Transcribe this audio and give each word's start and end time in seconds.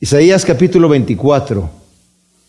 Isaías 0.00 0.44
capítulo 0.44 0.88
24. 0.88 1.68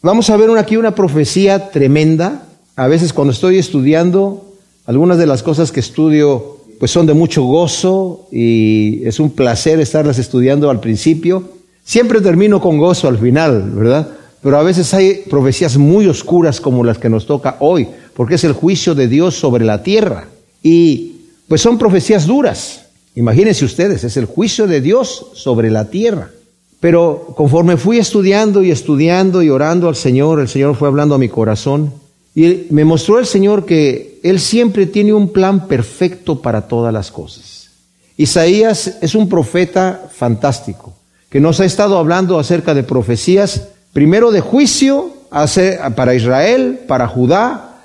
Vamos 0.03 0.29
a 0.29 0.37
ver 0.37 0.55
aquí 0.55 0.77
una 0.77 0.93
profecía 0.93 1.71
tremenda. 1.71 2.43
A 2.75 2.87
veces 2.87 3.11
cuando 3.11 3.33
estoy 3.33 3.57
estudiando, 3.57 4.53
algunas 4.85 5.17
de 5.17 5.25
las 5.25 5.41
cosas 5.41 5.71
que 5.71 5.79
estudio 5.79 6.57
pues 6.79 6.91
son 6.91 7.07
de 7.07 7.15
mucho 7.15 7.41
gozo 7.41 8.27
y 8.31 9.01
es 9.03 9.19
un 9.19 9.31
placer 9.31 9.79
estarlas 9.79 10.19
estudiando 10.19 10.69
al 10.69 10.79
principio. 10.79 11.43
Siempre 11.83 12.21
termino 12.21 12.61
con 12.61 12.77
gozo 12.77 13.07
al 13.07 13.17
final, 13.17 13.71
¿verdad? 13.71 14.07
Pero 14.43 14.55
a 14.59 14.63
veces 14.63 14.93
hay 14.93 15.23
profecías 15.27 15.75
muy 15.75 16.05
oscuras 16.05 16.61
como 16.61 16.83
las 16.83 16.99
que 16.99 17.09
nos 17.09 17.25
toca 17.25 17.57
hoy, 17.61 17.87
porque 18.13 18.35
es 18.35 18.43
el 18.43 18.53
juicio 18.53 18.93
de 18.93 19.07
Dios 19.07 19.33
sobre 19.33 19.65
la 19.65 19.81
tierra. 19.81 20.27
Y 20.61 21.15
pues 21.47 21.61
son 21.61 21.79
profecías 21.79 22.27
duras. 22.27 22.85
Imagínense 23.15 23.65
ustedes, 23.65 24.03
es 24.03 24.17
el 24.17 24.25
juicio 24.25 24.67
de 24.67 24.81
Dios 24.81 25.31
sobre 25.33 25.71
la 25.71 25.85
tierra. 25.85 26.29
Pero 26.79 27.33
conforme 27.35 27.77
fui 27.77 27.97
estudiando 27.97 28.63
y 28.63 28.71
estudiando 28.71 29.41
y 29.41 29.49
orando 29.49 29.89
al 29.89 29.95
Señor, 29.95 30.39
el 30.39 30.47
Señor 30.47 30.75
fue 30.75 30.87
hablando 30.87 31.15
a 31.15 31.19
mi 31.19 31.27
corazón 31.27 31.93
y 32.35 32.67
me 32.69 32.85
mostró 32.85 33.19
el 33.19 33.25
Señor 33.25 33.65
que 33.65 34.19
Él 34.23 34.39
siempre 34.39 34.85
tiene 34.85 35.13
un 35.13 35.33
plan 35.33 35.67
perfecto 35.67 36.41
para 36.41 36.67
todas 36.67 36.93
las 36.93 37.11
cosas. 37.11 37.69
Isaías 38.15 38.97
es 39.01 39.15
un 39.15 39.27
profeta 39.27 40.09
fantástico 40.11 40.93
que 41.29 41.39
nos 41.39 41.59
ha 41.59 41.65
estado 41.65 41.97
hablando 41.97 42.39
acerca 42.39 42.73
de 42.73 42.83
profecías, 42.83 43.67
primero 43.93 44.31
de 44.31 44.41
juicio 44.41 45.13
para 45.95 46.15
Israel, 46.15 46.81
para 46.87 47.07
Judá. 47.07 47.81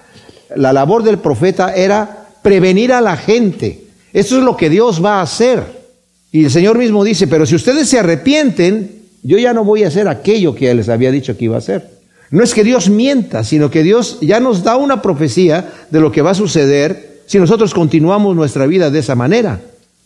La 0.57 0.73
labor 0.73 1.03
del 1.03 1.19
profeta 1.19 1.75
era 1.75 2.29
prevenir 2.43 2.93
a 2.93 3.01
la 3.01 3.17
gente. 3.17 3.87
Eso 4.13 4.39
es 4.39 4.45
lo 4.45 4.57
que 4.57 4.71
Dios 4.71 5.05
va 5.05 5.19
a 5.19 5.23
hacer. 5.23 5.84
Y 6.35 6.47
el 6.47 6.51
Señor 6.51 6.77
mismo 6.79 7.05
dice, 7.05 7.29
pero 7.29 7.47
si 7.47 7.55
ustedes 7.55 7.89
se 7.89 8.01
arrepienten, 8.01 8.91
yo 9.23 9.39
ya 9.39 9.53
no 9.53 9.63
voy 9.63 9.85
a 9.85 9.87
hacer 9.87 10.09
aquello 10.09 10.53
que 10.53 10.75
les 10.75 10.89
había 10.89 11.13
dicho 11.13 11.37
que 11.37 11.45
iba 11.45 11.55
a 11.55 11.59
hacer. 11.59 11.89
No 12.33 12.43
es 12.43 12.53
que 12.53 12.65
Dios 12.65 12.91
mienta, 12.91 13.45
sino 13.45 13.71
que 13.71 13.85
Dios 13.85 14.19
ya 14.21 14.41
nos 14.41 14.65
da 14.65 14.77
una 14.77 15.01
profecía 15.01 15.71
de 15.93 16.01
lo 16.01 16.11
que 16.11 16.23
va 16.23 16.33
a 16.33 16.35
suceder 16.35 17.23
si 17.27 17.39
nosotros 17.39 17.73
continuamos 17.73 18.35
nuestra 18.35 18.67
vida 18.67 18.91
de 18.91 18.99
esa 18.99 19.15
manera. 19.15 19.61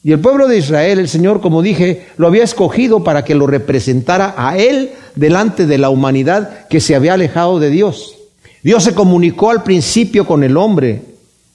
Y 0.05 0.13
el 0.13 0.21
pueblo 0.21 0.49
de 0.49 0.59
Israel, 0.59 0.99
el 0.99 1.09
Señor, 1.09 1.41
como 1.41 1.63
dije, 1.63 2.09
lo 2.19 2.27
había 2.27 2.45
escogido 2.45 3.03
para 3.03 3.25
que 3.25 3.35
lo 3.35 3.47
representara 3.47 4.35
a 4.37 4.59
Él 4.59 4.91
delante 5.15 5.65
de 5.65 5.79
la 5.79 5.89
humanidad 5.89 6.69
que 6.69 6.81
se 6.81 6.95
había 6.95 7.15
alejado 7.15 7.59
de 7.59 7.71
Dios. 7.71 8.17
Dios 8.63 8.85
se 8.85 8.93
comunicó 8.93 9.51
al 9.51 9.63
principio 9.63 10.27
con 10.27 10.45
el 10.45 10.59
hombre. 10.59 11.01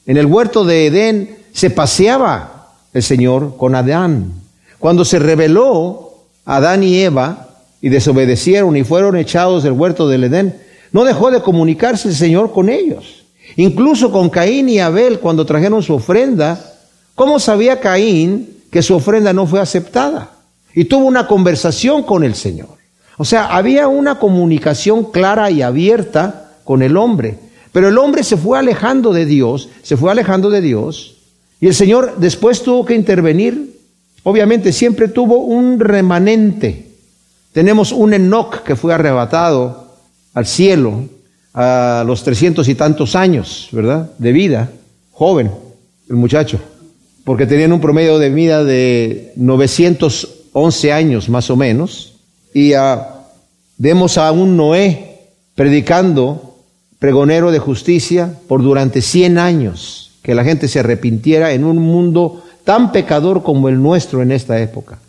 En 0.07 0.17
el 0.17 0.25
huerto 0.25 0.65
de 0.65 0.87
Edén 0.87 1.35
se 1.51 1.69
paseaba 1.69 2.71
el 2.91 3.03
Señor 3.03 3.55
con 3.55 3.75
Adán. 3.75 4.41
Cuando 4.83 5.05
se 5.05 5.17
rebeló 5.17 6.11
Adán 6.43 6.83
y 6.83 6.99
Eva 6.99 7.47
y 7.79 7.87
desobedecieron 7.87 8.75
y 8.75 8.83
fueron 8.83 9.15
echados 9.15 9.63
del 9.63 9.71
huerto 9.71 10.09
del 10.09 10.25
Edén, 10.25 10.57
no 10.91 11.05
dejó 11.05 11.31
de 11.31 11.41
comunicarse 11.41 12.09
el 12.09 12.15
Señor 12.15 12.51
con 12.51 12.67
ellos. 12.67 13.23
Incluso 13.55 14.11
con 14.11 14.29
Caín 14.29 14.67
y 14.67 14.81
Abel, 14.81 15.21
cuando 15.21 15.45
trajeron 15.45 15.81
su 15.81 15.93
ofrenda, 15.93 16.59
¿cómo 17.15 17.39
sabía 17.39 17.79
Caín 17.79 18.57
que 18.69 18.81
su 18.81 18.93
ofrenda 18.93 19.31
no 19.31 19.47
fue 19.47 19.61
aceptada? 19.61 20.31
Y 20.75 20.83
tuvo 20.83 21.05
una 21.05 21.27
conversación 21.27 22.03
con 22.03 22.25
el 22.25 22.35
Señor. 22.35 22.75
O 23.17 23.23
sea, 23.23 23.55
había 23.55 23.87
una 23.87 24.19
comunicación 24.19 25.11
clara 25.11 25.49
y 25.49 25.61
abierta 25.61 26.57
con 26.65 26.81
el 26.81 26.97
hombre. 26.97 27.39
Pero 27.71 27.87
el 27.87 27.97
hombre 27.97 28.21
se 28.25 28.35
fue 28.35 28.59
alejando 28.59 29.13
de 29.13 29.25
Dios, 29.25 29.69
se 29.81 29.95
fue 29.95 30.11
alejando 30.11 30.49
de 30.49 30.59
Dios, 30.59 31.19
y 31.61 31.67
el 31.67 31.73
Señor 31.73 32.15
después 32.17 32.63
tuvo 32.63 32.83
que 32.83 32.95
intervenir 32.95 33.72
Obviamente 34.23 34.71
siempre 34.71 35.09
tuvo 35.09 35.39
un 35.39 35.79
remanente. 35.79 36.87
Tenemos 37.51 37.91
un 37.91 38.13
Enoch 38.13 38.63
que 38.63 38.75
fue 38.75 38.93
arrebatado 38.93 39.97
al 40.33 40.45
cielo 40.45 41.03
a 41.53 42.03
los 42.07 42.23
trescientos 42.23 42.67
y 42.67 42.75
tantos 42.75 43.15
años, 43.15 43.69
¿verdad? 43.71 44.09
De 44.17 44.31
vida, 44.31 44.71
joven, 45.11 45.51
el 46.09 46.15
muchacho, 46.15 46.59
porque 47.23 47.45
tenían 47.45 47.73
un 47.73 47.81
promedio 47.81 48.17
de 48.17 48.29
vida 48.29 48.63
de 48.63 49.33
911 49.35 50.91
años 50.91 51.29
más 51.29 51.49
o 51.49 51.55
menos. 51.55 52.15
Y 52.53 52.73
uh, 52.73 52.99
vemos 53.77 54.17
a 54.17 54.31
un 54.31 54.57
Noé 54.57 55.29
predicando, 55.53 56.55
pregonero 56.97 57.51
de 57.51 57.59
justicia, 57.59 58.33
por 58.47 58.63
durante 58.63 59.01
100 59.01 59.37
años, 59.37 60.11
que 60.23 60.33
la 60.33 60.43
gente 60.43 60.67
se 60.67 60.79
arrepintiera 60.79 61.53
en 61.53 61.65
un 61.65 61.77
mundo 61.77 62.43
tan 62.63 62.91
pecador 62.91 63.43
como 63.43 63.69
el 63.69 63.81
nuestro 63.81 64.21
en 64.21 64.31
esta 64.31 64.59
época. 64.59 64.99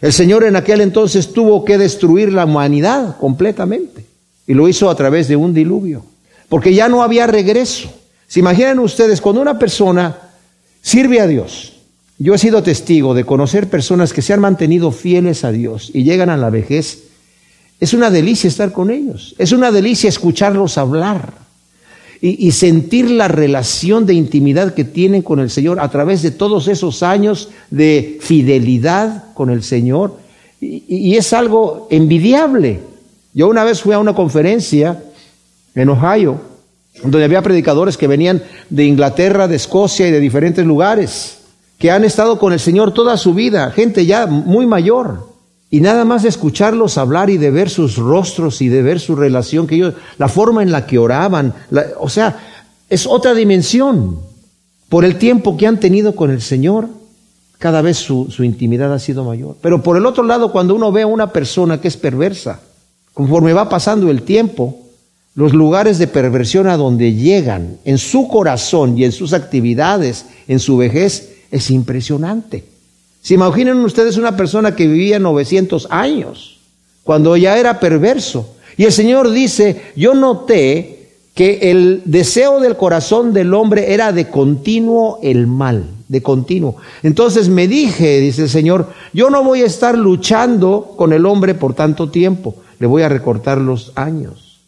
El 0.00 0.12
Señor 0.12 0.44
en 0.44 0.56
aquel 0.56 0.80
entonces 0.80 1.32
tuvo 1.32 1.64
que 1.64 1.78
destruir 1.78 2.32
la 2.32 2.44
humanidad 2.44 3.16
completamente 3.18 4.04
y 4.46 4.54
lo 4.54 4.68
hizo 4.68 4.90
a 4.90 4.94
través 4.94 5.28
de 5.28 5.36
un 5.36 5.54
diluvio, 5.54 6.04
porque 6.48 6.74
ya 6.74 6.88
no 6.88 7.02
había 7.02 7.26
regreso. 7.26 7.92
¿Se 8.26 8.40
imaginan 8.40 8.78
ustedes 8.80 9.20
cuando 9.20 9.40
una 9.40 9.58
persona 9.58 10.18
sirve 10.82 11.20
a 11.20 11.26
Dios? 11.26 11.72
Yo 12.18 12.34
he 12.34 12.38
sido 12.38 12.62
testigo 12.62 13.14
de 13.14 13.24
conocer 13.24 13.68
personas 13.68 14.12
que 14.12 14.22
se 14.22 14.32
han 14.32 14.40
mantenido 14.40 14.90
fieles 14.92 15.44
a 15.44 15.52
Dios 15.52 15.90
y 15.92 16.04
llegan 16.04 16.30
a 16.30 16.36
la 16.36 16.50
vejez. 16.50 17.04
Es 17.80 17.94
una 17.94 18.10
delicia 18.10 18.48
estar 18.48 18.72
con 18.72 18.90
ellos, 18.90 19.34
es 19.38 19.52
una 19.52 19.72
delicia 19.72 20.08
escucharlos 20.08 20.78
hablar 20.78 21.43
y, 22.26 22.52
sentir 22.52 23.10
la 23.10 23.28
relación 23.28 24.06
de 24.06 24.14
intimidad 24.14 24.72
que 24.72 24.84
tienen 24.84 25.20
con 25.20 25.40
el 25.40 25.50
Señor 25.50 25.78
a 25.78 25.90
través 25.90 26.22
de 26.22 26.30
todos 26.30 26.68
esos 26.68 27.02
años 27.02 27.50
de 27.70 28.16
fidelidad 28.18 29.34
con 29.34 29.50
el 29.50 29.62
Señor. 29.62 30.16
Y, 30.58 31.16
es 31.16 31.34
algo 31.34 31.86
envidiable. 31.90 32.80
Yo 33.34 33.46
una 33.46 33.62
vez 33.62 33.82
fui 33.82 33.92
a 33.92 33.98
una 33.98 34.14
conferencia 34.14 35.04
en 35.74 35.90
Ohio, 35.90 36.40
donde 37.02 37.24
había 37.24 37.42
predicadores 37.42 37.98
que 37.98 38.06
venían 38.06 38.42
de 38.70 38.86
Inglaterra, 38.86 39.46
de 39.46 39.56
Escocia 39.56 40.08
y 40.08 40.10
de 40.10 40.20
diferentes 40.20 40.64
lugares, 40.64 41.40
que 41.76 41.90
han 41.90 42.04
estado 42.04 42.38
con 42.38 42.54
el 42.54 42.60
Señor 42.60 42.94
toda 42.94 43.18
su 43.18 43.34
vida, 43.34 43.70
gente 43.70 44.06
ya 44.06 44.26
muy 44.26 44.66
mayor. 44.66 45.33
Y 45.70 45.80
nada 45.80 46.04
más 46.04 46.22
de 46.22 46.28
escucharlos 46.28 46.98
hablar 46.98 47.30
y 47.30 47.38
de 47.38 47.50
ver 47.50 47.68
sus 47.68 47.96
rostros 47.96 48.62
y 48.62 48.68
de 48.68 48.82
ver 48.82 49.00
su 49.00 49.16
relación, 49.16 49.66
que 49.66 49.74
ellos, 49.74 49.94
la 50.18 50.28
forma 50.28 50.62
en 50.62 50.70
la 50.70 50.86
que 50.86 50.98
oraban, 50.98 51.54
o 51.98 52.08
sea, 52.08 52.38
es 52.88 53.06
otra 53.06 53.34
dimensión. 53.34 54.18
Por 54.88 55.04
el 55.04 55.18
tiempo 55.18 55.56
que 55.56 55.66
han 55.66 55.80
tenido 55.80 56.14
con 56.14 56.30
el 56.30 56.42
Señor, 56.42 56.88
cada 57.58 57.82
vez 57.82 57.96
su, 57.96 58.30
su 58.30 58.44
intimidad 58.44 58.92
ha 58.92 58.98
sido 58.98 59.24
mayor. 59.24 59.56
Pero 59.60 59.82
por 59.82 59.96
el 59.96 60.06
otro 60.06 60.22
lado, 60.22 60.52
cuando 60.52 60.74
uno 60.74 60.92
ve 60.92 61.02
a 61.02 61.06
una 61.06 61.32
persona 61.32 61.80
que 61.80 61.88
es 61.88 61.96
perversa, 61.96 62.60
conforme 63.12 63.52
va 63.52 63.68
pasando 63.68 64.10
el 64.10 64.22
tiempo, 64.22 64.78
los 65.34 65.52
lugares 65.52 65.98
de 65.98 66.06
perversión 66.06 66.68
a 66.68 66.76
donde 66.76 67.14
llegan 67.14 67.78
en 67.84 67.98
su 67.98 68.28
corazón 68.28 68.96
y 68.96 69.04
en 69.04 69.12
sus 69.12 69.32
actividades, 69.32 70.26
en 70.46 70.60
su 70.60 70.76
vejez, 70.76 71.36
es 71.50 71.70
impresionante. 71.70 72.73
¿Se 73.24 73.32
imaginan 73.32 73.82
ustedes 73.82 74.18
una 74.18 74.36
persona 74.36 74.76
que 74.76 74.86
vivía 74.86 75.18
900 75.18 75.88
años, 75.88 76.58
cuando 77.04 77.38
ya 77.38 77.56
era 77.56 77.80
perverso? 77.80 78.54
Y 78.76 78.84
el 78.84 78.92
Señor 78.92 79.30
dice, 79.30 79.80
yo 79.96 80.12
noté 80.12 81.08
que 81.32 81.70
el 81.70 82.02
deseo 82.04 82.60
del 82.60 82.76
corazón 82.76 83.32
del 83.32 83.54
hombre 83.54 83.94
era 83.94 84.12
de 84.12 84.28
continuo 84.28 85.20
el 85.22 85.46
mal, 85.46 85.86
de 86.06 86.20
continuo. 86.20 86.76
Entonces 87.02 87.48
me 87.48 87.66
dije, 87.66 88.20
dice 88.20 88.42
el 88.42 88.50
Señor, 88.50 88.90
yo 89.14 89.30
no 89.30 89.42
voy 89.42 89.62
a 89.62 89.66
estar 89.66 89.96
luchando 89.96 90.92
con 90.94 91.14
el 91.14 91.24
hombre 91.24 91.54
por 91.54 91.72
tanto 91.72 92.10
tiempo, 92.10 92.56
le 92.78 92.86
voy 92.86 93.04
a 93.04 93.08
recortar 93.08 93.56
los 93.56 93.92
años. 93.94 94.60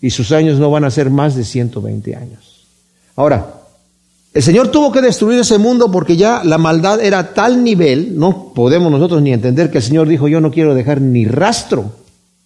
Y 0.00 0.10
sus 0.10 0.32
años 0.32 0.58
no 0.58 0.68
van 0.68 0.82
a 0.82 0.90
ser 0.90 1.10
más 1.10 1.36
de 1.36 1.44
120 1.44 2.16
años. 2.16 2.66
Ahora, 3.14 3.59
el 4.32 4.42
Señor 4.42 4.68
tuvo 4.68 4.92
que 4.92 5.02
destruir 5.02 5.40
ese 5.40 5.58
mundo 5.58 5.90
porque 5.90 6.16
ya 6.16 6.42
la 6.44 6.56
maldad 6.56 7.00
era 7.00 7.34
tal 7.34 7.64
nivel, 7.64 8.16
no 8.16 8.52
podemos 8.54 8.92
nosotros 8.92 9.22
ni 9.22 9.32
entender 9.32 9.70
que 9.70 9.78
el 9.78 9.84
Señor 9.84 10.06
dijo, 10.06 10.28
yo 10.28 10.40
no 10.40 10.52
quiero 10.52 10.74
dejar 10.74 11.00
ni 11.00 11.24
rastro 11.24 11.90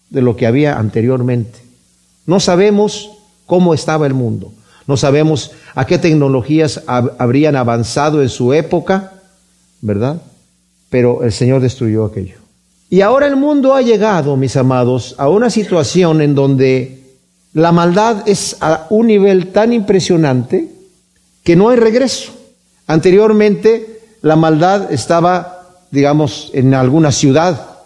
de 0.09 0.21
lo 0.21 0.35
que 0.35 0.47
había 0.47 0.77
anteriormente. 0.77 1.59
No 2.25 2.39
sabemos 2.39 3.11
cómo 3.45 3.75
estaba 3.75 4.07
el 4.07 4.15
mundo, 4.15 4.51
no 4.87 4.97
sabemos 4.97 5.51
a 5.75 5.85
qué 5.85 5.99
tecnologías 5.99 6.81
habrían 6.87 7.55
avanzado 7.55 8.23
en 8.23 8.29
su 8.29 8.53
época, 8.53 9.13
¿verdad? 9.81 10.21
Pero 10.89 11.23
el 11.23 11.31
Señor 11.31 11.61
destruyó 11.61 12.05
aquello. 12.05 12.37
Y 12.89 13.01
ahora 13.01 13.27
el 13.27 13.35
mundo 13.35 13.75
ha 13.75 13.83
llegado, 13.83 14.37
mis 14.37 14.55
amados, 14.57 15.13
a 15.19 15.29
una 15.29 15.51
situación 15.51 16.21
en 16.21 16.33
donde 16.33 17.03
la 17.53 17.71
maldad 17.71 18.27
es 18.27 18.57
a 18.61 18.87
un 18.89 19.07
nivel 19.07 19.51
tan 19.51 19.71
impresionante 19.71 20.74
que 21.45 21.55
no 21.55 21.69
hay 21.69 21.77
regreso. 21.77 22.33
Anteriormente 22.87 24.01
la 24.21 24.35
maldad 24.35 24.91
estaba, 24.91 25.77
digamos, 25.91 26.49
en 26.53 26.73
alguna 26.73 27.11
ciudad, 27.11 27.77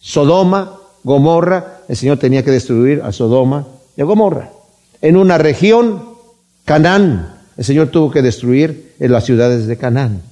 Sodoma, 0.00 0.78
Gomorra, 1.02 1.82
el 1.88 1.96
Señor 1.96 2.18
tenía 2.18 2.44
que 2.44 2.52
destruir 2.52 3.02
a 3.02 3.12
Sodoma 3.12 3.66
y 3.96 4.00
a 4.00 4.04
Gomorra. 4.04 4.50
En 5.02 5.16
una 5.16 5.36
región, 5.36 6.04
Canaán, 6.64 7.34
el 7.56 7.64
Señor 7.64 7.88
tuvo 7.88 8.10
que 8.12 8.22
destruir 8.22 8.94
en 9.00 9.10
las 9.10 9.24
ciudades 9.24 9.66
de 9.66 9.76
Canaán. 9.76 10.22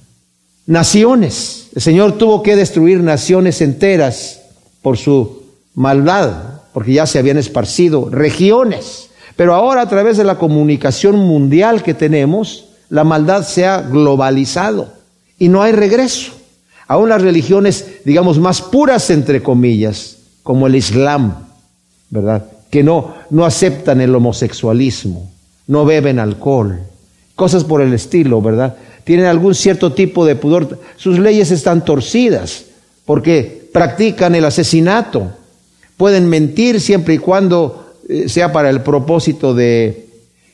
Naciones, 0.65 1.67
el 1.75 1.81
Señor 1.81 2.17
tuvo 2.17 2.41
que 2.41 2.55
destruir 2.55 3.01
naciones 3.01 3.61
enteras 3.61 4.43
por 4.81 4.97
su 4.97 5.43
maldad, 5.75 6.61
porque 6.73 6.93
ya 6.93 7.05
se 7.05 7.19
habían 7.19 7.37
esparcido 7.37 8.09
regiones. 8.09 9.09
Pero 9.35 9.53
ahora 9.53 9.81
a 9.81 9.89
través 9.89 10.15
de 10.15 10.23
la 10.23 10.37
comunicación 10.37 11.17
mundial 11.17 11.83
que 11.83 11.93
tenemos, 11.93 12.66
la 12.89 13.03
maldad 13.03 13.43
se 13.43 13.65
ha 13.65 13.81
globalizado 13.81 14.93
y 15.39 15.49
no 15.49 15.61
hay 15.61 15.71
regreso. 15.71 16.33
Aún 16.87 17.09
las 17.09 17.21
religiones, 17.21 17.85
digamos, 18.05 18.39
más 18.39 18.61
puras, 18.61 19.09
entre 19.09 19.43
comillas, 19.43 20.17
como 20.43 20.67
el 20.67 20.75
Islam, 20.75 21.47
¿verdad? 22.09 22.45
Que 22.69 22.83
no, 22.83 23.13
no 23.29 23.45
aceptan 23.45 23.99
el 23.99 24.15
homosexualismo, 24.15 25.29
no 25.67 25.85
beben 25.85 26.19
alcohol, 26.19 26.79
cosas 27.35 27.65
por 27.65 27.81
el 27.81 27.93
estilo, 27.93 28.41
¿verdad? 28.41 28.77
Tienen 29.03 29.25
algún 29.25 29.53
cierto 29.53 29.93
tipo 29.93 30.25
de 30.25 30.35
pudor. 30.35 30.79
Sus 30.95 31.19
leyes 31.19 31.51
están 31.51 31.83
torcidas 31.83 32.65
porque 33.05 33.69
practican 33.73 34.35
el 34.35 34.45
asesinato. 34.45 35.31
Pueden 35.97 36.27
mentir 36.27 36.79
siempre 36.79 37.15
y 37.15 37.17
cuando 37.17 37.93
eh, 38.07 38.29
sea 38.29 38.51
para 38.51 38.69
el 38.69 38.81
propósito 38.81 39.53
de, 39.53 40.07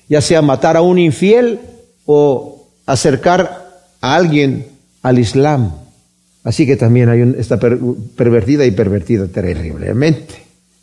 ya 0.10 0.22
sea 0.22 0.42
matar 0.42 0.78
a 0.78 0.82
un 0.82 0.98
infiel 0.98 1.60
o 2.06 2.68
acercar 2.86 3.72
a 4.02 4.16
alguien 4.16 4.68
al 5.02 5.20
Islam. 5.20 5.72
Así 6.44 6.66
que 6.66 6.76
también 6.76 7.10
hay 7.10 7.22
un, 7.22 7.36
está 7.40 7.58
pervertida 7.60 8.66
y 8.66 8.72
pervertida 8.72 9.28
terriblemente. 9.28 10.36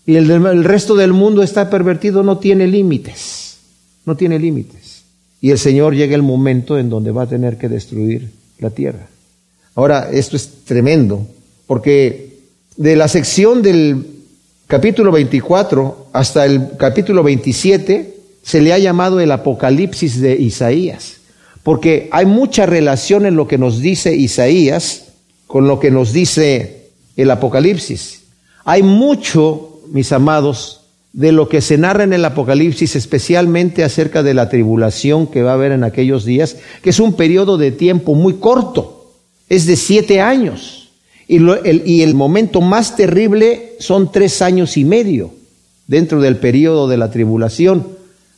Y 0.07 0.17
el, 0.17 0.31
el 0.31 0.65
resto 0.65 0.95
del 0.95 1.13
mundo 1.13 1.43
está 1.43 1.69
pervertido, 1.69 2.23
no 2.23 2.39
tiene 2.39 2.67
límites, 2.67 3.59
no 4.07 4.17
tiene 4.17 4.39
límites. 4.39 5.05
Y 5.41 5.51
el 5.51 5.59
Señor 5.59 5.95
llega 5.95 6.15
el 6.15 6.23
momento 6.23 6.79
en 6.79 6.89
donde 6.89 7.11
va 7.13 7.23
a 7.23 7.29
tener 7.29 7.59
que 7.59 7.69
destruir 7.69 8.31
la 8.59 8.71
tierra. 8.71 9.07
Ahora, 9.75 10.11
esto 10.11 10.37
es 10.37 10.65
tremendo, 10.65 11.27
porque 11.67 12.41
de 12.77 12.97
la 12.97 13.09
sección 13.09 13.63
del 13.63 14.07
capítulo 14.67 15.13
24 15.13 16.09
hasta 16.13 16.45
el 16.45 16.77
capítulo 16.77 17.23
27 17.23 18.20
se 18.43 18.61
le 18.61 18.73
ha 18.73 18.79
llamado 18.79 19.21
el 19.21 19.33
Apocalipsis 19.33 20.21
de 20.21 20.35
Isaías, 20.35 21.19
porque 21.63 22.09
hay 22.13 22.27
mucha 22.27 22.67
relación 22.67 23.27
en 23.27 23.37
lo 23.37 23.47
que 23.47 23.59
nos 23.59 23.81
dice 23.81 24.15
Isaías 24.15 25.09
con 25.47 25.67
lo 25.67 25.81
que 25.81 25.91
nos 25.91 26.13
dice 26.13 26.91
el 27.17 27.31
Apocalipsis. 27.31 28.23
Hay 28.65 28.83
mucho, 28.83 29.81
mis 29.91 30.13
amados, 30.13 30.83
de 31.13 31.33
lo 31.33 31.49
que 31.49 31.61
se 31.61 31.77
narra 31.77 32.05
en 32.05 32.13
el 32.13 32.25
Apocalipsis, 32.25 32.95
especialmente 32.95 33.83
acerca 33.83 34.23
de 34.23 34.35
la 34.35 34.49
tribulación 34.49 35.27
que 35.27 35.43
va 35.43 35.51
a 35.51 35.55
haber 35.55 35.73
en 35.73 35.83
aquellos 35.83 36.25
días, 36.25 36.57
que 36.83 36.91
es 36.91 37.01
un 37.01 37.15
periodo 37.15 37.59
de 37.59 37.73
tiempo 37.73 38.15
muy 38.15 38.35
corto, 38.35 39.13
es 39.49 39.67
de 39.67 39.77
siete 39.77 40.21
años. 40.21 40.91
Y, 41.27 41.37
el, 41.37 41.83
y 41.85 42.03
el 42.03 42.15
momento 42.15 42.61
más 42.61 42.97
terrible 42.97 43.75
son 43.79 44.11
tres 44.11 44.43
años 44.43 44.77
y 44.77 44.85
medio 44.85 45.33
dentro 45.87 46.21
del 46.21 46.37
periodo 46.37 46.87
de 46.89 46.97
la 46.97 47.11
tribulación, 47.11 47.87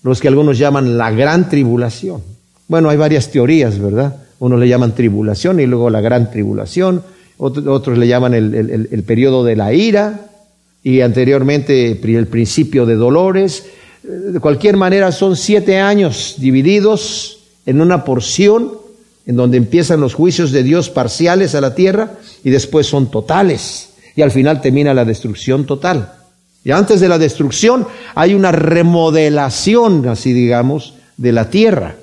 los 0.03 0.21
que 0.21 0.29
algunos 0.29 0.59
llaman 0.59 0.99
la 0.99 1.11
gran 1.11 1.49
tribulación. 1.49 2.23
Bueno, 2.69 2.89
hay 2.89 2.97
varias 2.97 3.31
teorías, 3.31 3.79
¿verdad? 3.79 4.17
Unos 4.39 4.59
le 4.59 4.69
llaman 4.69 4.95
tribulación 4.95 5.61
y 5.61 5.67
luego 5.67 5.91
la 5.91 6.01
gran 6.01 6.31
tribulación, 6.31 7.03
otros 7.39 7.99
le 7.99 8.07
llaman 8.07 8.35
el, 8.35 8.55
el, 8.91 9.03
periodo 9.03 9.45
de 9.45 9.57
la 9.57 9.73
ira 9.73 10.27
y 10.83 11.01
anteriormente 11.01 12.01
el 12.03 12.27
principio 12.27 12.87
de 12.87 12.95
dolores. 12.95 13.67
De 14.03 14.39
cualquier 14.41 14.77
manera 14.77 15.11
son 15.13 15.37
siete 15.37 15.79
años 15.79 16.37
divididos 16.39 17.41
en 17.67 17.81
una 17.81 18.05
porción 18.05 18.73
en 19.27 19.37
donde 19.37 19.57
empiezan 19.57 20.01
los 20.01 20.15
juicios 20.15 20.51
de 20.53 20.63
Dios 20.63 20.89
parciales 20.89 21.55
a 21.55 21.61
la 21.61 21.75
tierra 21.75 22.15
y 22.45 22.51
después 22.51 22.87
son 22.87 23.11
totales. 23.11 23.91
Y 24.15 24.23
al 24.23 24.31
final 24.31 24.61
termina 24.61 24.95
la 24.95 25.05
destrucción 25.05 25.67
total. 25.67 26.13
Y 26.65 26.71
antes 26.71 27.01
de 27.01 27.09
la 27.09 27.19
destrucción 27.19 27.87
hay 28.15 28.35
una 28.35 28.53
remodelación, 28.53 30.09
así 30.09 30.33
digamos, 30.33 30.95
de 31.17 31.33
la 31.33 31.51
tierra 31.51 31.97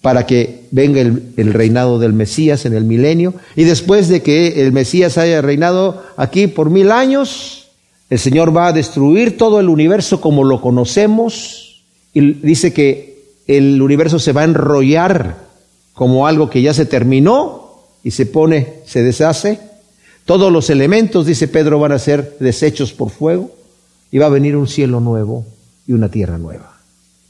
para 0.00 0.26
que 0.26 0.64
venga 0.72 1.00
el, 1.00 1.52
reinado 1.52 2.00
del 2.00 2.12
Mesías 2.12 2.66
en 2.66 2.74
el 2.74 2.84
milenio. 2.84 3.34
Y 3.54 3.62
después 3.62 4.08
de 4.08 4.20
que 4.20 4.66
el 4.66 4.72
Mesías 4.72 5.16
haya 5.16 5.40
reinado 5.40 6.02
aquí 6.16 6.48
por 6.48 6.70
mil 6.70 6.90
años, 6.90 7.68
el 8.10 8.18
Señor 8.18 8.54
va 8.54 8.66
a 8.66 8.72
destruir 8.72 9.38
todo 9.38 9.60
el 9.60 9.68
universo 9.68 10.20
como 10.20 10.42
lo 10.42 10.60
conocemos. 10.60 11.84
Y 12.12 12.32
dice 12.32 12.72
que 12.72 13.22
el 13.46 13.80
universo 13.80 14.18
se 14.18 14.32
va 14.32 14.40
a 14.40 14.44
enrollar 14.44 15.36
como 15.94 16.26
algo 16.26 16.50
que 16.50 16.62
ya 16.62 16.74
se 16.74 16.84
terminó 16.84 17.84
y 18.02 18.10
se 18.10 18.26
pone, 18.26 18.80
se 18.84 19.04
deshace. 19.04 19.60
Todos 20.24 20.52
los 20.52 20.68
elementos, 20.68 21.26
dice 21.26 21.46
Pedro, 21.46 21.78
van 21.78 21.92
a 21.92 22.00
ser 22.00 22.36
deshechos 22.40 22.92
por 22.92 23.10
fuego 23.10 23.61
y 24.12 24.18
va 24.18 24.26
a 24.26 24.30
venir 24.30 24.56
un 24.56 24.68
cielo 24.68 25.00
nuevo 25.00 25.44
y 25.88 25.94
una 25.94 26.08
tierra 26.08 26.38
nueva 26.38 26.72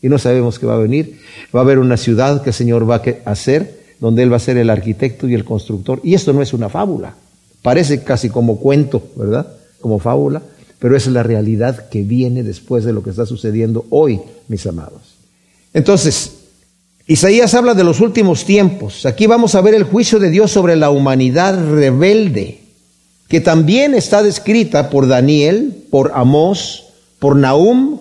y 0.02 0.08
no 0.08 0.18
sabemos 0.18 0.58
qué 0.58 0.66
va 0.66 0.74
a 0.74 0.78
venir. 0.78 1.20
Va 1.54 1.60
a 1.60 1.62
haber 1.62 1.78
una 1.78 1.96
ciudad 1.96 2.42
que 2.42 2.50
el 2.50 2.54
Señor 2.54 2.90
va 2.90 2.96
a 2.96 3.30
hacer, 3.30 3.94
donde 4.00 4.24
Él 4.24 4.32
va 4.32 4.36
a 4.36 4.40
ser 4.40 4.56
el 4.56 4.68
arquitecto 4.68 5.28
y 5.28 5.34
el 5.34 5.44
constructor. 5.44 6.00
Y 6.02 6.14
esto 6.14 6.32
no 6.32 6.42
es 6.42 6.52
una 6.52 6.68
fábula, 6.68 7.14
parece 7.62 8.02
casi 8.02 8.28
como 8.28 8.58
cuento, 8.58 9.02
¿verdad? 9.16 9.46
Como 9.80 10.00
fábula, 10.00 10.42
pero 10.80 10.96
es 10.96 11.06
la 11.06 11.22
realidad 11.22 11.88
que 11.88 12.02
viene 12.02 12.42
después 12.42 12.84
de 12.84 12.92
lo 12.92 13.04
que 13.04 13.10
está 13.10 13.24
sucediendo 13.24 13.86
hoy, 13.90 14.20
mis 14.48 14.66
amados. 14.66 15.14
Entonces, 15.72 16.32
Isaías 17.06 17.54
habla 17.54 17.74
de 17.74 17.84
los 17.84 18.00
últimos 18.00 18.44
tiempos. 18.44 19.06
Aquí 19.06 19.28
vamos 19.28 19.54
a 19.54 19.60
ver 19.60 19.74
el 19.74 19.84
juicio 19.84 20.18
de 20.18 20.30
Dios 20.30 20.50
sobre 20.50 20.74
la 20.74 20.90
humanidad 20.90 21.56
rebelde, 21.70 22.61
que 23.32 23.40
también 23.40 23.94
está 23.94 24.22
descrita 24.22 24.90
por 24.90 25.08
Daniel, 25.08 25.86
por 25.88 26.12
Amós, 26.14 26.88
por 27.18 27.34
Nahum, 27.34 27.98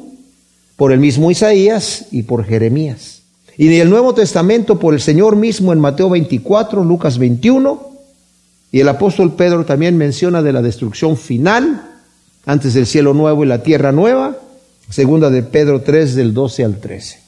por 0.76 0.92
el 0.92 1.00
mismo 1.00 1.32
Isaías 1.32 2.08
y 2.12 2.24
por 2.24 2.44
Jeremías. 2.44 3.22
Y 3.58 3.68
en 3.68 3.82
el 3.82 3.90
Nuevo 3.90 4.14
Testamento 4.14 4.78
por 4.78 4.94
el 4.94 5.00
Señor 5.00 5.38
mismo 5.38 5.72
en 5.72 5.80
Mateo 5.80 6.10
24, 6.10 6.84
Lucas 6.84 7.18
21, 7.18 7.92
y 8.74 8.82
el 8.82 8.90
apóstol 8.90 9.36
Pedro 9.36 9.64
también 9.64 9.96
menciona 9.96 10.42
de 10.42 10.52
la 10.52 10.62
destrucción 10.62 11.16
final, 11.16 11.82
antes 12.46 12.74
del 12.74 12.86
cielo 12.86 13.14
nuevo 13.14 13.46
y 13.46 13.48
la 13.48 13.64
tierra 13.64 13.94
nueva, 13.94 14.36
segunda 14.90 15.30
de 15.30 15.44
Pedro 15.44 15.80
3 15.80 16.14
del 16.14 16.34
12 16.34 16.66
al 16.66 16.82
13. 16.82 17.20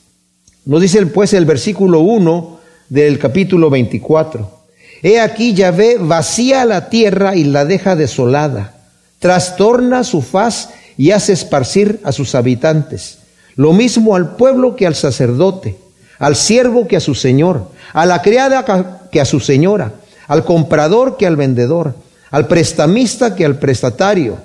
Nos 0.66 0.82
dice 0.82 1.06
pues 1.06 1.32
el 1.32 1.46
versículo 1.46 2.02
1 2.02 2.60
del 2.90 3.18
capítulo 3.18 3.70
24. 3.70 4.63
He 5.04 5.20
aquí 5.20 5.54
Yahvé 5.54 5.98
vacía 6.00 6.66
la 6.66 6.90
tierra 6.90 7.36
y 7.36 7.44
la 7.44 7.66
deja 7.66 7.96
desolada, 7.96 8.74
trastorna 9.20 10.04
su 10.04 10.24
faz 10.24 10.70
y 10.98 11.12
hace 11.12 11.34
esparcir 11.34 12.00
a 12.04 12.12
sus 12.12 12.34
habitantes 12.34 13.20
lo 13.56 13.74
mismo 13.74 14.16
al 14.16 14.36
pueblo 14.36 14.76
que 14.76 14.88
al 14.88 14.96
sacerdote, 14.96 15.78
al 16.20 16.36
siervo 16.36 16.88
que 16.88 16.98
a 16.98 17.02
su 17.02 17.16
señor, 17.16 17.68
a 17.94 18.06
la 18.06 18.22
criada 18.22 18.66
que 19.12 19.22
a 19.22 19.26
su 19.26 19.40
señora, 19.40 19.92
al 20.28 20.44
comprador 20.46 21.18
que 21.18 21.28
al 21.28 21.36
vendedor, 21.36 21.96
al 22.32 22.48
prestamista 22.48 23.36
que 23.36 23.46
al 23.46 23.58
prestatario, 23.58 24.38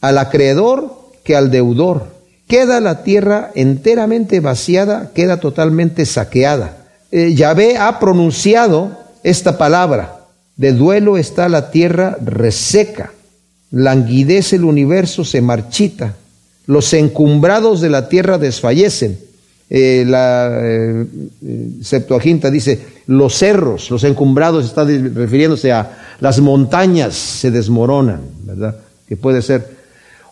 al 0.00 0.18
acreedor 0.18 1.02
que 1.24 1.36
al 1.36 1.50
deudor. 1.50 2.12
Queda 2.46 2.80
la 2.80 3.02
tierra 3.02 3.50
enteramente 3.54 4.40
vaciada, 4.40 5.10
queda 5.14 5.38
totalmente 5.38 6.04
saqueada. 6.06 6.76
Eh, 7.10 7.34
Yahvé 7.34 7.78
ha 7.78 7.98
pronunciado 7.98 8.98
esta 9.22 9.58
palabra. 9.58 10.18
De 10.56 10.72
duelo 10.72 11.16
está 11.16 11.48
la 11.48 11.70
tierra 11.70 12.16
reseca, 12.22 13.12
languidece 13.70 14.56
el 14.56 14.64
universo, 14.64 15.24
se 15.24 15.40
marchita, 15.40 16.14
los 16.66 16.92
encumbrados 16.92 17.80
de 17.80 17.90
la 17.90 18.08
tierra 18.08 18.38
desfallecen. 18.38 19.18
Eh, 19.70 20.04
la 20.06 20.50
eh, 20.60 21.06
Septuaginta 21.82 22.50
dice, 22.50 22.78
los 23.06 23.34
cerros, 23.34 23.90
los 23.90 24.04
encumbrados, 24.04 24.66
está 24.66 24.84
refiriéndose 24.84 25.72
a 25.72 26.16
las 26.20 26.40
montañas 26.40 27.14
se 27.14 27.50
desmoronan, 27.50 28.20
¿verdad? 28.44 28.76
Que 29.08 29.16
puede 29.16 29.42
ser 29.42 29.66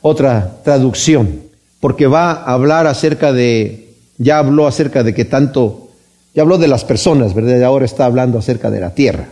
otra 0.03 0.59
traducción, 0.63 1.41
porque 1.81 2.07
va 2.07 2.31
a 2.31 2.53
hablar 2.53 2.87
acerca 2.87 3.33
de, 3.33 3.95
ya 4.19 4.39
habló 4.39 4.69
acerca 4.69 5.03
de 5.03 5.15
que 5.15 5.25
tanto, 5.25 5.90
ya 6.35 6.43
habló 6.43 6.59
de 6.59 6.69
las 6.69 6.85
personas, 6.85 7.35
¿verdad? 7.35 7.59
Y 7.59 7.63
ahora 7.63 7.85
está 7.85 8.05
hablando 8.05 8.39
acerca 8.39 8.71
de 8.71 8.81
la 8.81 8.95
tierra, 8.95 9.29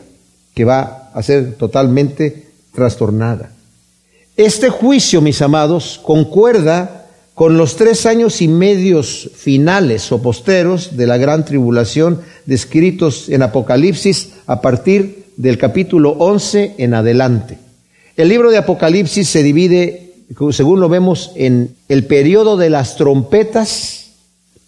que 0.54 0.64
va 0.64 1.10
a 1.14 1.22
ser 1.22 1.54
totalmente 1.54 2.48
trastornada. 2.74 3.50
Este 4.36 4.68
juicio, 4.68 5.20
mis 5.20 5.42
amados, 5.42 6.00
concuerda 6.02 7.06
con 7.34 7.56
los 7.56 7.76
tres 7.76 8.04
años 8.04 8.42
y 8.42 8.48
medios 8.48 9.30
finales 9.34 10.10
o 10.10 10.20
posteros 10.20 10.96
de 10.96 11.06
la 11.06 11.18
gran 11.18 11.44
tribulación 11.44 12.20
descritos 12.46 13.28
en 13.28 13.42
Apocalipsis 13.42 14.30
a 14.46 14.60
partir 14.60 15.26
del 15.36 15.56
capítulo 15.56 16.10
11 16.18 16.74
en 16.78 16.94
adelante. 16.94 17.58
El 18.16 18.28
libro 18.28 18.50
de 18.50 18.56
Apocalipsis 18.56 19.28
se 19.28 19.44
divide, 19.44 20.14
según 20.50 20.80
lo 20.80 20.88
vemos, 20.88 21.30
en 21.36 21.76
el 21.88 22.06
periodo 22.06 22.56
de 22.56 22.70
las 22.70 22.96
trompetas. 22.96 24.06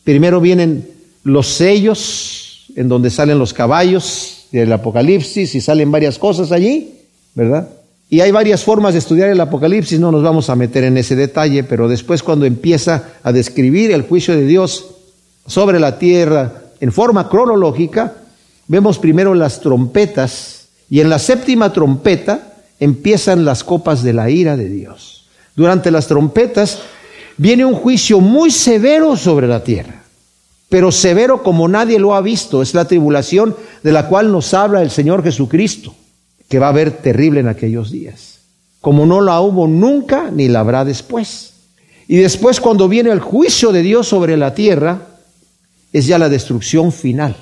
Primero 0.05 0.41
vienen 0.41 0.89
los 1.23 1.49
sellos, 1.49 2.67
en 2.77 2.89
donde 2.89 3.11
salen 3.11 3.39
los 3.39 3.53
caballos 3.53 4.47
del 4.53 4.73
Apocalipsis 4.73 5.55
y 5.55 5.61
salen 5.61 5.91
varias 5.91 6.19
cosas 6.19 6.53
allí, 6.53 6.95
¿verdad? 7.35 7.69
Y 8.09 8.21
hay 8.21 8.33
varias 8.33 8.65
formas 8.65 8.95
de 8.95 8.99
estudiar 8.99 9.29
el 9.29 9.41
Apocalipsis, 9.41 10.01
no 10.01 10.11
nos 10.11 10.23
vamos 10.23 10.51
a 10.51 10.57
meter 10.57 10.83
en 10.85 10.97
ese 10.97 11.15
detalle, 11.15 11.63
pero 11.63 11.87
después 11.87 12.25
cuando 12.25 12.45
empieza 12.45 13.11
a 13.23 13.33
describir 13.33 13.93
el 13.93 14.03
juicio 14.03 14.35
de 14.35 14.47
Dios 14.47 14.87
sobre 15.47 15.79
la 15.79 15.99
tierra 15.99 16.63
en 16.81 16.91
forma 16.91 17.29
cronológica, 17.29 18.15
vemos 18.67 18.99
primero 18.99 19.35
las 19.35 19.61
trompetas 19.61 20.69
y 20.89 21.01
en 21.01 21.09
la 21.09 21.21
séptima 21.21 21.73
trompeta 21.73 22.55
empiezan 22.81 23.45
las 23.45 23.63
copas 23.63 24.03
de 24.03 24.13
la 24.13 24.29
ira 24.29 24.57
de 24.57 24.69
Dios. 24.69 25.29
Durante 25.55 25.93
las 25.93 26.09
trompetas 26.09 26.81
viene 27.37 27.65
un 27.65 27.75
juicio 27.75 28.21
muy 28.21 28.51
severo 28.51 29.17
sobre 29.17 29.47
la 29.47 29.63
tierra, 29.63 30.00
pero 30.71 30.93
severo 30.93 31.43
como 31.43 31.69
nadie 31.69 31.99
lo 31.99 32.15
ha 32.15 32.23
visto. 32.23 32.63
Es 32.63 32.73
la 32.73 32.87
tribulación 32.87 33.55
de 33.83 33.93
la 33.93 34.09
cual 34.09 34.33
nos 34.33 34.55
habla 34.55 34.81
el 34.81 34.91
Señor 34.91 35.23
Jesucristo 35.23 35.95
que 36.49 36.59
va 36.59 36.67
a 36.67 36.71
haber 36.71 36.91
terrible 37.03 37.41
en 37.41 37.49
aquellos 37.49 37.93
días, 37.93 38.39
como 38.81 39.07
no 39.07 39.21
la 39.21 39.41
hubo 39.41 39.69
nunca 39.69 40.31
ni 40.33 40.49
la 40.49 40.61
habrá 40.61 40.85
después. 40.85 41.53
Y 42.09 42.17
después 42.17 42.61
cuando 42.61 42.89
viene 42.89 43.11
el 43.11 43.21
juicio 43.21 43.71
de 43.71 43.83
Dios 43.83 44.09
sobre 44.09 44.37
la 44.37 44.55
tierra, 44.55 45.07
es 45.93 46.07
ya 46.07 46.19
la 46.19 46.29
destrucción 46.29 46.91
final 46.91 47.37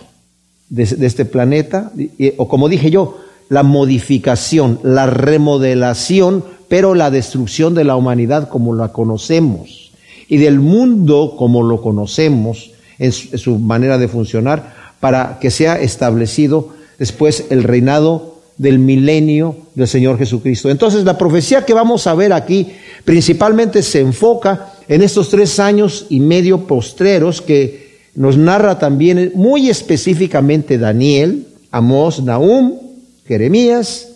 de, 0.68 0.82
este 0.82 1.24
planeta, 1.24 1.90
o 2.36 2.48
como 2.48 2.68
dije 2.68 2.90
yo, 2.90 3.18
la 3.48 3.62
modificación, 3.62 4.78
la 4.82 5.06
remodelación, 5.06 6.44
pero 6.68 6.94
la 6.94 7.10
destrucción 7.10 7.74
de 7.74 7.84
la 7.84 7.96
humanidad 7.96 8.48
como 8.50 8.74
la 8.74 8.92
conocemos 8.92 9.92
y 10.28 10.36
del 10.36 10.60
mundo 10.60 11.34
como 11.38 11.62
lo 11.62 11.80
conocemos 11.80 12.72
en 12.98 13.12
su 13.12 13.58
manera 13.58 13.98
de 13.98 14.08
funcionar 14.08 14.74
para 15.00 15.38
que 15.40 15.50
sea 15.50 15.80
establecido 15.80 16.74
después 16.98 17.46
el 17.50 17.62
reinado 17.62 18.38
del 18.56 18.80
milenio 18.80 19.56
del 19.74 19.86
Señor 19.86 20.18
Jesucristo. 20.18 20.68
Entonces 20.68 21.04
la 21.04 21.16
profecía 21.16 21.64
que 21.64 21.74
vamos 21.74 22.06
a 22.06 22.14
ver 22.14 22.32
aquí 22.32 22.72
principalmente 23.04 23.82
se 23.82 24.00
enfoca 24.00 24.72
en 24.88 25.02
estos 25.02 25.30
tres 25.30 25.60
años 25.60 26.06
y 26.08 26.20
medio 26.20 26.66
postreros 26.66 27.40
que 27.40 27.88
nos 28.14 28.36
narra 28.36 28.78
también 28.80 29.32
muy 29.36 29.70
específicamente 29.70 30.76
Daniel, 30.76 31.46
Amós, 31.70 32.20
Nahum, 32.22 32.78
Jeremías 33.26 34.08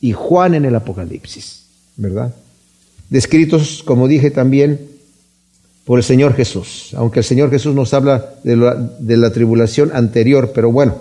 y 0.00 0.12
Juan 0.12 0.54
en 0.54 0.64
el 0.64 0.74
Apocalipsis, 0.74 1.66
¿verdad? 1.96 2.34
Descritos, 3.08 3.84
como 3.84 4.08
dije 4.08 4.32
también, 4.32 4.80
por 5.86 6.00
el 6.00 6.04
Señor 6.04 6.34
Jesús, 6.34 6.90
aunque 6.96 7.20
el 7.20 7.24
Señor 7.24 7.48
Jesús 7.48 7.74
nos 7.74 7.94
habla 7.94 8.32
de 8.42 8.56
la, 8.56 8.74
de 8.74 9.16
la 9.16 9.32
tribulación 9.32 9.92
anterior, 9.94 10.50
pero 10.52 10.70
bueno, 10.72 10.96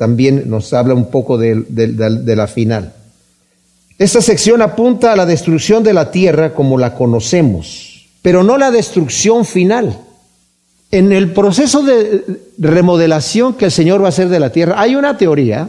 también 0.00 0.44
nos 0.46 0.72
habla 0.72 0.94
un 0.94 1.10
poco 1.10 1.36
de, 1.36 1.62
la 2.34 2.46
final. 2.46 2.94
Esta 3.98 4.22
sección 4.22 4.62
apunta 4.62 5.12
a 5.12 5.16
la 5.16 5.26
destrucción 5.26 5.84
de 5.84 5.92
la 5.92 6.10
tierra 6.10 6.54
como 6.54 6.78
la 6.78 6.94
conocemos, 6.94 8.08
pero 8.22 8.42
no 8.42 8.56
la 8.56 8.70
destrucción 8.70 9.44
final. 9.44 10.00
En 10.90 11.12
el 11.12 11.34
proceso 11.34 11.82
de 11.82 12.24
remodelación 12.56 13.52
que 13.52 13.66
el 13.66 13.70
Señor 13.70 14.00
va 14.00 14.06
a 14.06 14.08
hacer 14.08 14.30
de 14.30 14.40
la 14.40 14.50
tierra, 14.50 14.80
hay 14.80 14.96
una 14.96 15.18
teoría 15.18 15.68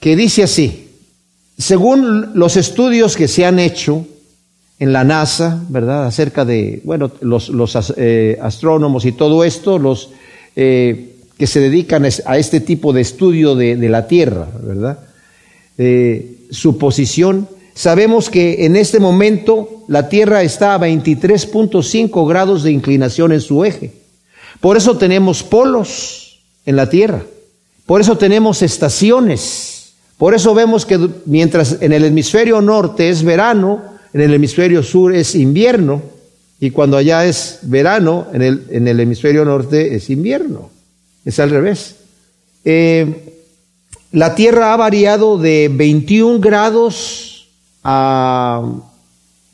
que 0.00 0.16
dice 0.16 0.44
así, 0.44 0.88
según 1.58 2.38
los 2.38 2.56
estudios 2.56 3.16
que 3.16 3.28
se 3.28 3.44
han 3.44 3.58
hecho 3.58 4.06
en 4.78 4.92
la 4.92 5.04
NASA, 5.04 5.62
¿verdad? 5.68 6.06
Acerca 6.06 6.44
de, 6.44 6.80
bueno, 6.84 7.10
los, 7.20 7.50
eh, 7.96 8.38
astrónomos 8.40 9.04
y 9.04 9.12
todo 9.12 9.44
esto, 9.44 9.78
los 9.78 10.10
eh, 10.54 11.16
que 11.36 11.46
se 11.46 11.60
dedican 11.60 12.04
a 12.04 12.38
este 12.38 12.60
tipo 12.60 12.92
de 12.92 13.00
estudio 13.00 13.54
de, 13.54 13.76
la 13.88 14.06
Tierra, 14.06 14.48
¿verdad? 14.62 14.98
Eh, 15.76 16.46
su 16.50 16.78
posición. 16.78 17.48
Sabemos 17.74 18.28
que 18.28 18.66
en 18.66 18.74
este 18.74 18.98
momento 18.98 19.84
la 19.86 20.08
Tierra 20.08 20.42
está 20.42 20.74
a 20.74 20.80
23.5 20.80 22.28
grados 22.28 22.64
de 22.64 22.72
inclinación 22.72 23.32
en 23.32 23.40
su 23.40 23.64
eje. 23.64 23.92
Por 24.60 24.76
eso 24.76 24.96
tenemos 24.96 25.44
polos 25.44 26.40
en 26.66 26.74
la 26.74 26.90
Tierra. 26.90 27.22
Por 27.86 28.00
eso 28.00 28.18
tenemos 28.18 28.62
estaciones. 28.62 29.94
Por 30.18 30.34
eso 30.34 30.54
vemos 30.54 30.84
que 30.84 30.98
mientras 31.26 31.78
en 31.80 31.92
el 31.92 32.04
hemisferio 32.04 32.60
norte 32.60 33.08
es 33.08 33.22
verano, 33.22 33.97
en 34.12 34.20
el 34.20 34.34
hemisferio 34.34 34.82
sur 34.82 35.14
es 35.14 35.34
invierno. 35.34 36.02
Y 36.60 36.70
cuando 36.70 36.96
allá 36.96 37.24
es 37.26 37.60
verano, 37.62 38.26
en 38.32 38.42
el, 38.42 38.64
en 38.70 38.88
el 38.88 38.98
hemisferio 39.00 39.44
norte 39.44 39.94
es 39.94 40.10
invierno. 40.10 40.70
Es 41.24 41.38
al 41.38 41.50
revés. 41.50 41.96
Eh, 42.64 43.34
la 44.12 44.34
Tierra 44.34 44.72
ha 44.72 44.76
variado 44.76 45.38
de 45.38 45.70
21 45.72 46.40
grados 46.40 47.48
a 47.84 48.62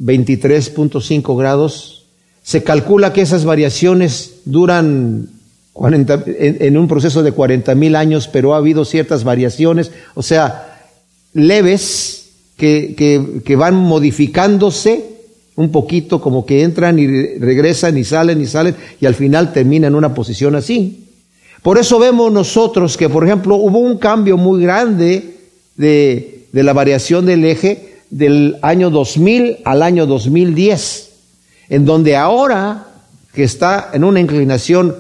23.5 0.01 1.39
grados. 1.39 2.07
Se 2.43 2.63
calcula 2.63 3.13
que 3.13 3.23
esas 3.23 3.45
variaciones 3.45 4.41
duran 4.45 5.29
en, 5.77 6.77
un 6.77 6.89
proceso 6.89 7.23
de 7.23 7.33
40 7.33 7.75
mil 7.75 7.97
años, 7.97 8.29
pero 8.29 8.55
ha 8.55 8.59
habido 8.59 8.85
ciertas 8.85 9.25
variaciones, 9.25 9.91
o 10.15 10.23
sea, 10.23 10.89
leves 11.33 12.24
que, 12.57 13.43
que 13.45 13.57
van 13.57 13.75
modificándose 13.75 15.15
un 15.57 15.71
poquito, 15.71 16.21
como 16.21 16.45
que 16.45 16.63
entran 16.63 16.99
y 16.99 17.07
regresan 17.39 17.97
y 17.97 18.05
salen 18.05 18.41
y 18.41 18.47
salen, 18.47 18.75
y 19.01 19.07
al 19.07 19.15
final 19.15 19.53
terminan 19.53 19.93
en 19.93 19.95
una 19.97 20.15
posición 20.15 20.57
así. 20.57 21.05
Por 21.63 21.79
eso 21.79 21.99
vemos 21.99 22.31
nosotros 22.33 22.97
que, 22.97 23.09
por 23.09 23.25
ejemplo, 23.25 23.57
hubo 23.57 23.79
un 23.79 23.99
cambio 23.99 24.37
muy 24.37 24.63
grande 24.63 25.39
de, 25.77 26.47
la 26.53 26.73
variación 26.73 27.25
del 27.27 27.45
eje 27.45 28.03
del 28.11 28.59
año 28.63 28.91
2000 28.91 29.59
al 29.65 29.83
año 29.83 30.07
2010, 30.07 31.11
en 31.71 31.85
donde 31.85 32.17
ahora 32.17 32.89
que 33.33 33.45
está 33.45 33.91
en 33.93 34.05
una 34.05 34.21
inclinación 34.21 34.95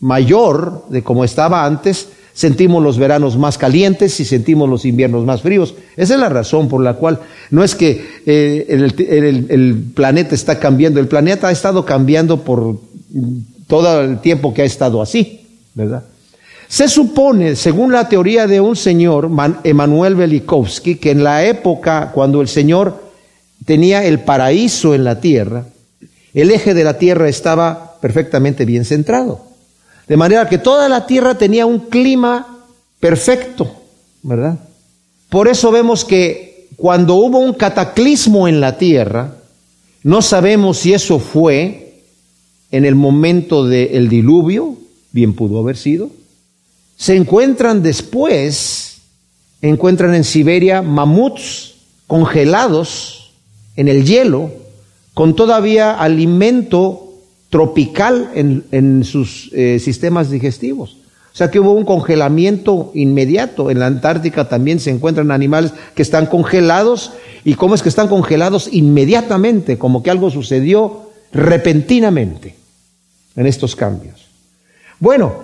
mayor 0.00 0.84
de 0.88 1.02
como 1.02 1.24
estaba 1.24 1.64
antes, 1.64 2.08
sentimos 2.36 2.82
los 2.82 2.98
veranos 2.98 3.38
más 3.38 3.56
calientes 3.56 4.20
y 4.20 4.26
sentimos 4.26 4.68
los 4.68 4.84
inviernos 4.84 5.24
más 5.24 5.40
fríos. 5.40 5.74
Esa 5.96 6.14
es 6.14 6.20
la 6.20 6.28
razón 6.28 6.68
por 6.68 6.82
la 6.82 6.92
cual 6.92 7.18
no 7.50 7.64
es 7.64 7.74
que 7.74 8.04
eh, 8.26 8.66
el, 8.68 9.84
planeta 9.94 10.34
está 10.34 10.58
cambiando, 10.58 11.00
el 11.00 11.08
planeta 11.08 11.48
ha 11.48 11.50
estado 11.50 11.86
cambiando 11.86 12.42
por 12.42 12.78
todo 13.66 14.02
el 14.02 14.18
tiempo 14.18 14.52
que 14.52 14.60
ha 14.60 14.66
estado 14.66 15.00
así. 15.00 15.40
¿verdad? 15.74 16.04
Se 16.68 16.88
supone, 16.88 17.56
según 17.56 17.90
la 17.90 18.06
teoría 18.06 18.46
de 18.46 18.60
un 18.60 18.76
señor, 18.76 19.30
Emanuel 19.64 20.14
Velikovsky, 20.14 20.96
que 20.96 21.12
en 21.12 21.24
la 21.24 21.42
época 21.42 22.10
cuando 22.12 22.42
el 22.42 22.48
Señor 22.48 23.02
tenía 23.64 24.04
el 24.04 24.20
paraíso 24.20 24.94
en 24.94 25.04
la 25.04 25.20
tierra, 25.20 25.64
el 26.34 26.50
eje 26.50 26.74
de 26.74 26.84
la 26.84 26.98
tierra 26.98 27.30
estaba 27.30 27.96
perfectamente 28.02 28.66
bien 28.66 28.84
centrado. 28.84 29.45
De 30.08 30.16
manera 30.16 30.48
que 30.48 30.58
toda 30.58 30.88
la 30.88 31.06
tierra 31.06 31.36
tenía 31.36 31.66
un 31.66 31.78
clima 31.80 32.64
perfecto, 33.00 33.70
¿verdad? 34.22 34.58
Por 35.28 35.48
eso 35.48 35.70
vemos 35.70 36.04
que 36.04 36.68
cuando 36.76 37.14
hubo 37.14 37.38
un 37.38 37.54
cataclismo 37.54 38.46
en 38.46 38.60
la 38.60 38.78
tierra, 38.78 39.36
no 40.02 40.22
sabemos 40.22 40.78
si 40.78 40.92
eso 40.92 41.18
fue 41.18 42.02
en 42.70 42.84
el 42.84 42.94
momento 42.94 43.66
del 43.66 44.08
diluvio, 44.08 44.76
bien 45.12 45.34
pudo 45.34 45.58
haber 45.58 45.76
sido. 45.76 46.10
Se 46.96 47.16
encuentran 47.16 47.82
después, 47.82 48.98
encuentran 49.62 50.14
en 50.14 50.24
Siberia 50.24 50.82
mamuts 50.82 51.74
congelados 52.06 53.32
en 53.76 53.88
el 53.88 54.04
hielo, 54.04 54.52
con 55.14 55.34
todavía 55.34 55.92
alimento 55.92 57.05
tropical 57.50 58.30
en, 58.34 59.04
sus 59.04 59.50
eh, 59.52 59.78
sistemas 59.78 60.30
digestivos. 60.30 60.98
O 61.32 61.36
sea 61.36 61.50
que 61.50 61.60
hubo 61.60 61.72
un 61.72 61.84
congelamiento 61.84 62.90
inmediato. 62.94 63.70
En 63.70 63.78
la 63.78 63.86
Antártica 63.86 64.48
también 64.48 64.80
se 64.80 64.90
encuentran 64.90 65.30
animales 65.30 65.72
que 65.94 66.00
están 66.00 66.26
congelados. 66.26 67.12
¿Y 67.44 67.54
cómo 67.54 67.74
es 67.74 67.82
que 67.82 67.90
están 67.90 68.08
congelados? 68.08 68.70
Inmediatamente, 68.72 69.76
como 69.76 70.02
que 70.02 70.10
algo 70.10 70.30
sucedió 70.30 71.10
repentinamente 71.32 72.54
en 73.36 73.46
estos 73.46 73.76
cambios. 73.76 74.26
Bueno, 74.98 75.34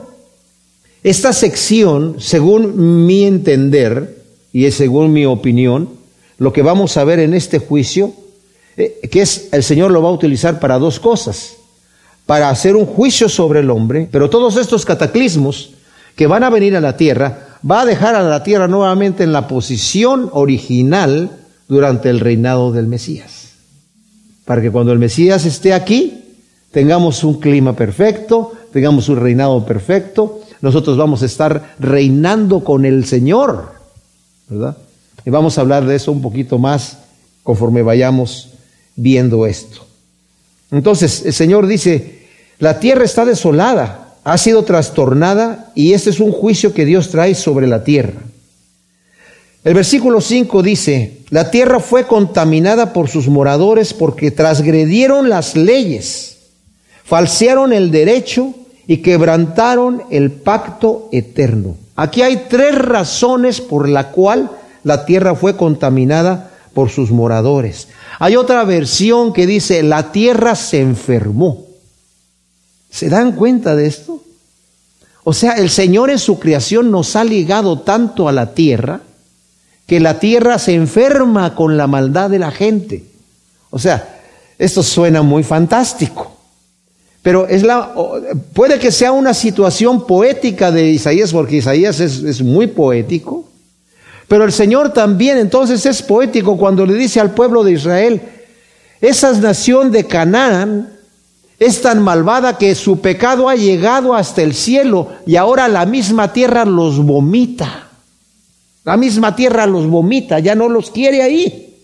esta 1.02 1.32
sección, 1.32 2.16
según 2.18 3.06
mi 3.06 3.25
entender 3.25 4.23
y 4.52 4.71
según 4.71 5.12
mi 5.12 5.26
opinión, 5.26 5.90
lo 6.38 6.52
que 6.52 6.62
vamos 6.62 6.97
a 6.97 7.04
ver 7.04 7.18
en 7.18 7.35
este 7.35 7.59
juicio, 7.59 8.14
eh, 8.76 8.99
que 9.11 9.21
es 9.21 9.49
el 9.52 9.62
Señor 9.62 9.90
lo 9.90 10.00
va 10.02 10.09
a 10.09 10.12
utilizar 10.12 10.59
para 10.59 10.78
dos 10.78 11.00
cosas, 11.00 11.56
para 12.32 12.48
hacer 12.48 12.76
un 12.76 12.86
juicio 12.86 13.28
sobre 13.28 13.60
el 13.60 13.68
hombre, 13.68 14.08
pero 14.10 14.30
todos 14.30 14.56
estos 14.56 14.86
cataclismos 14.86 15.74
que 16.16 16.26
van 16.26 16.42
a 16.44 16.48
venir 16.48 16.74
a 16.74 16.80
la 16.80 16.96
tierra, 16.96 17.58
va 17.70 17.82
a 17.82 17.84
dejar 17.84 18.14
a 18.14 18.22
la 18.22 18.42
tierra 18.42 18.66
nuevamente 18.68 19.22
en 19.22 19.34
la 19.34 19.46
posición 19.46 20.30
original 20.32 21.30
durante 21.68 22.08
el 22.08 22.20
reinado 22.20 22.72
del 22.72 22.86
Mesías. 22.86 23.50
Para 24.46 24.62
que 24.62 24.70
cuando 24.70 24.92
el 24.92 24.98
Mesías 24.98 25.44
esté 25.44 25.74
aquí, 25.74 26.24
tengamos 26.70 27.22
un 27.22 27.38
clima 27.38 27.76
perfecto, 27.76 28.52
tengamos 28.72 29.10
un 29.10 29.20
reinado 29.20 29.66
perfecto, 29.66 30.40
nosotros 30.62 30.96
vamos 30.96 31.22
a 31.22 31.26
estar 31.26 31.74
reinando 31.78 32.64
con 32.64 32.86
el 32.86 33.04
Señor, 33.04 33.74
¿verdad? 34.48 34.78
Y 35.26 35.28
vamos 35.28 35.58
a 35.58 35.60
hablar 35.60 35.84
de 35.84 35.96
eso 35.96 36.10
un 36.10 36.22
poquito 36.22 36.58
más 36.58 36.96
conforme 37.42 37.82
vayamos 37.82 38.54
viendo 38.96 39.44
esto. 39.44 39.84
Entonces 40.70 41.26
el 41.26 41.34
Señor 41.34 41.66
dice, 41.66 42.22
la 42.62 42.78
tierra 42.78 43.04
está 43.04 43.25
desolada, 43.25 44.14
ha 44.23 44.38
sido 44.38 44.62
trastornada 44.62 45.73
y 45.75 45.95
este 45.95 46.11
es 46.11 46.21
un 46.21 46.31
juicio 46.31 46.73
que 46.73 46.85
Dios 46.85 47.09
trae 47.09 47.35
sobre 47.35 47.66
la 47.66 47.83
tierra. 47.83 48.21
El 49.64 49.75
versículo 49.75 50.21
5 50.21 50.62
dice, 50.62 51.23
la 51.31 51.50
tierra 51.50 51.81
fue 51.81 52.07
contaminada 52.07 52.92
por 52.92 53.09
sus 53.09 53.26
moradores 53.26 53.92
porque 53.92 54.31
transgredieron 54.31 55.28
las 55.28 55.57
leyes, 55.57 56.37
falsearon 57.02 57.73
el 57.73 57.90
derecho 57.90 58.54
y 58.87 58.99
quebrantaron 58.99 60.04
el 60.11 60.31
pacto 60.31 61.09
eterno. 61.11 61.75
Aquí 61.97 62.23
hay 62.23 62.45
tres 62.49 62.78
razones 62.78 63.61
por 63.61 63.88
la 63.88 64.12
cual 64.12 64.52
la 64.85 65.04
tierra 65.04 65.35
fue 65.35 65.57
contaminada 65.57 66.52
por 66.75 66.90
sus 66.90 67.11
moradores. 67.11 67.88
Hay 68.21 68.37
otra 68.37 68.62
versión 68.62 69.33
que 69.33 69.49
dice, 69.49 69.83
la 69.83 70.12
tierra 70.12 70.54
se 70.54 70.78
enfermó. 70.78 71.72
¿Se 72.92 73.08
dan 73.08 73.32
cuenta 73.32 73.75
de 73.75 73.87
esto? 73.87 74.22
O 75.25 75.32
sea, 75.32 75.52
el 75.52 75.70
Señor 75.70 76.11
en 76.11 76.18
su 76.18 76.38
creación 76.38 76.90
nos 76.90 77.16
ha 77.16 77.25
ligado 77.25 77.80
tanto 77.80 78.28
a 78.28 78.32
la 78.32 78.54
tierra 78.54 79.00
que 79.87 79.99
la 79.99 80.20
tierra 80.20 80.58
se 80.58 80.75
enferma 80.75 81.54
con 81.54 81.76
la 81.76 81.87
maldad 81.87 82.28
de 82.28 82.38
la 82.38 82.50
gente. 82.50 83.04
O 83.70 83.78
sea, 83.78 84.20
esto 84.58 84.82
suena 84.82 85.22
muy 85.22 85.42
fantástico. 85.42 86.37
Pero 87.22 87.46
es 87.49 87.62
la, 87.62 87.94
puede 88.52 88.78
que 88.78 88.92
sea 88.92 89.12
una 89.12 89.32
situación 89.32 90.06
poética 90.06 90.70
de 90.70 90.90
Isaías, 90.90 91.32
porque 91.32 91.56
Isaías 91.56 91.99
es, 91.99 92.22
es 92.22 92.42
muy 92.42 92.66
poético. 92.66 93.49
Pero 94.28 94.44
el 94.44 94.52
Señor 94.52 94.92
también 94.92 95.38
entonces 95.38 95.87
es 95.87 96.02
poético 96.02 96.58
cuando 96.58 96.84
le 96.84 96.94
dice 96.94 97.20
al 97.20 97.32
pueblo 97.32 97.64
de 97.64 97.72
Israel, 97.72 98.20
esa 99.00 99.32
nación 99.32 99.90
de 99.90 100.06
Canaán 100.06 100.92
es 101.62 101.83
tan 101.83 102.02
malvada 102.02 102.59
que 102.59 102.75
su 102.75 103.00
pecado 103.00 103.49
ha 103.49 103.54
llegado 103.54 104.14
hasta 104.14 104.42
el 104.42 104.54
cielo 104.54 105.12
y 105.26 105.37
ahora 105.37 105.69
la 105.69 105.87
misma 105.87 106.33
tierra 106.33 106.64
los 106.64 106.99
vomita. 106.99 107.88
La 108.85 108.97
misma 108.97 109.37
tierra 109.37 109.66
los 109.66 109.87
vomita, 109.87 110.38
ya 110.40 110.54
no 110.54 110.69
los 110.69 110.90
quiere 110.90 111.23
ahí. 111.23 111.76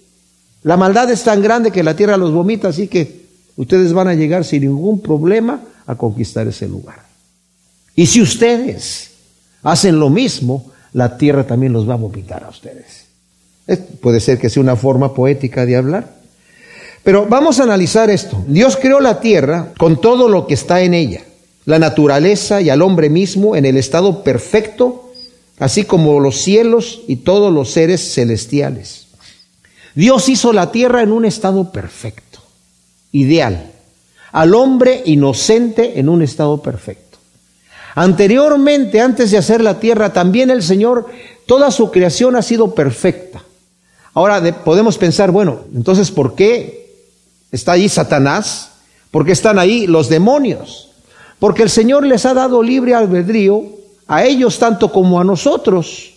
La 0.63 0.77
maldad 0.77 1.11
es 1.11 1.23
tan 1.23 1.43
grande 1.43 1.71
que 1.71 1.83
la 1.83 1.95
tierra 1.95 2.17
los 2.17 2.33
vomita, 2.33 2.69
así 2.69 2.89
que 2.89 3.27
ustedes 3.57 3.93
van 3.93 4.09
a 4.09 4.15
llegar 4.15 4.45
sin 4.45 4.63
ningún 4.63 5.01
problema 5.01 5.61
a 5.87 5.95
conquistar 5.95 6.49
ese 6.49 6.67
lugar. 6.67 7.01
Y 7.95 8.07
si 8.07 8.21
ustedes 8.21 9.11
hacen 9.63 9.99
lo 9.99 10.11
mismo, 10.11 10.73
la 10.93 11.17
tierra 11.17 11.47
también 11.47 11.73
los 11.73 11.89
va 11.89 11.95
a 11.95 11.99
vomitar 11.99 12.45
a 12.45 12.49
ustedes. 12.49 13.07
puede 14.01 14.21
ser 14.21 14.39
que 14.39 14.49
sea 14.49 14.63
una 14.63 14.77
forma 14.77 15.15
poética 15.15 15.67
de 15.67 15.77
hablar. 15.77 16.18
Pero 17.09 17.25
vamos 17.25 17.59
a 17.59 17.63
analizar 17.63 18.11
esto. 18.11 18.45
Dios 18.47 18.77
creó 18.77 19.01
la 19.01 19.19
tierra 19.19 19.73
con 19.79 19.99
todo 19.99 20.29
lo 20.29 20.47
que 20.47 20.53
está 20.53 20.83
en 20.83 20.93
ella, 20.93 21.23
la 21.65 21.79
naturaleza 21.79 22.61
y 22.61 22.69
al 22.69 22.83
hombre 22.83 23.09
mismo 23.09 23.57
en 23.57 23.65
el 23.65 23.79
estado 23.79 24.23
perfecto, 24.23 25.11
así 25.59 25.85
como 25.85 26.21
los 26.21 26.37
cielos 26.37 27.01
y 27.09 27.17
todos 27.17 27.51
los 27.51 27.71
seres 27.71 28.13
celestiales. 28.13 29.07
Dios 29.95 30.29
hizo 30.29 30.53
la 30.53 30.71
tierra 30.71 31.01
en 31.01 31.13
un 31.13 31.25
estado 31.25 31.73
perfecto, 31.73 32.41
ideal, 33.11 33.73
al 34.31 34.55
hombre 34.55 35.01
inocente 35.07 35.99
en 35.99 36.11
un 36.11 36.21
estado 36.21 36.61
perfecto. 36.61 37.17
Anteriormente, 37.95 39.01
antes 39.01 39.31
de 39.31 39.39
hacer 39.39 39.63
la 39.63 39.81
tierra, 39.81 40.13
también 40.13 40.51
el 40.51 40.63
Señor, 40.63 41.07
toda 41.47 41.71
su 41.71 41.91
creación 41.91 42.37
ha 42.37 42.43
sido 42.43 42.75
perfecta. 42.75 43.43
Ahora 44.13 44.43
podemos 44.63 44.99
pensar, 44.99 45.31
bueno, 45.31 45.61
entonces, 45.75 46.11
¿por 46.11 46.35
qué 46.35 46.78
está 47.53 47.73
ahí 47.73 47.89
Satanás? 47.89 48.71
¿Por 49.11 49.25
qué 49.25 49.33
están 49.33 49.59
ahí 49.59 49.87
los 49.87 50.09
demonios? 50.09 50.91
Porque 51.39 51.63
el 51.63 51.71
Señor 51.71 52.05
les 52.05 52.27
ha 52.27 52.35
dado 52.35 52.63
libre 52.63 52.95
albedrío 52.95 53.65
a 54.07 54.25
ellos 54.25 54.59
tanto 54.59 54.91
como 54.91 55.21
a 55.21 55.25
nosotros, 55.25 56.15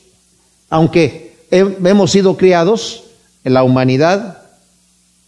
aunque 0.70 1.36
hemos 1.52 2.12
sido 2.12 2.38
criados 2.38 3.04
en 3.44 3.54
la 3.54 3.63
humanidad, 3.63 4.39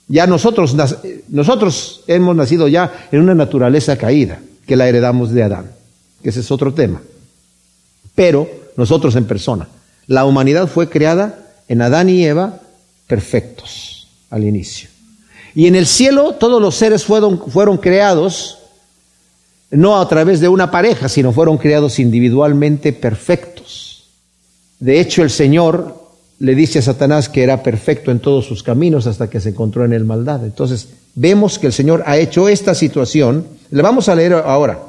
ya 0.07 0.27
nosotros, 0.27 0.75
nosotros 1.29 2.03
hemos 2.07 2.35
nacido 2.35 2.67
ya 2.67 3.07
en 3.11 3.21
una 3.21 3.35
naturaleza 3.35 3.97
caída 3.97 4.39
que 4.65 4.75
la 4.75 4.87
heredamos 4.87 5.31
de 5.31 5.43
Adán 5.43 5.83
que 6.23 6.29
ese 6.29 6.39
es 6.39 6.49
otro 6.49 6.73
tema. 6.73 7.01
Pero 8.15 8.49
nosotros 8.77 9.15
en 9.15 9.25
persona, 9.25 9.67
la 10.07 10.25
humanidad 10.25 10.67
fue 10.67 10.89
creada 10.89 11.37
en 11.67 11.81
Adán 11.81 12.09
y 12.09 12.25
Eva 12.25 12.61
perfectos 13.07 14.07
al 14.29 14.45
inicio. 14.45 14.89
Y 15.55 15.67
en 15.67 15.75
el 15.75 15.85
cielo 15.85 16.33
todos 16.33 16.61
los 16.61 16.75
seres 16.75 17.03
fueron, 17.03 17.39
fueron 17.49 17.77
creados 17.77 18.59
no 19.73 19.99
a 19.99 20.07
través 20.07 20.39
de 20.39 20.47
una 20.47 20.69
pareja, 20.69 21.09
sino 21.09 21.31
fueron 21.31 21.57
creados 21.57 21.99
individualmente 21.99 22.93
perfectos. 22.93 24.05
De 24.79 24.99
hecho, 24.99 25.23
el 25.23 25.29
Señor 25.29 25.95
le 26.39 26.55
dice 26.55 26.79
a 26.79 26.81
Satanás 26.83 27.29
que 27.29 27.43
era 27.43 27.63
perfecto 27.63 28.11
en 28.11 28.19
todos 28.19 28.45
sus 28.45 28.63
caminos 28.63 29.07
hasta 29.07 29.29
que 29.29 29.39
se 29.39 29.49
encontró 29.49 29.85
en 29.85 29.93
el 29.93 30.05
maldad. 30.05 30.43
Entonces, 30.43 30.89
vemos 31.15 31.57
que 31.57 31.67
el 31.67 31.73
Señor 31.73 32.03
ha 32.05 32.17
hecho 32.17 32.49
esta 32.49 32.75
situación. 32.75 33.45
Le 33.71 33.81
vamos 33.81 34.09
a 34.09 34.15
leer 34.15 34.33
ahora. 34.33 34.79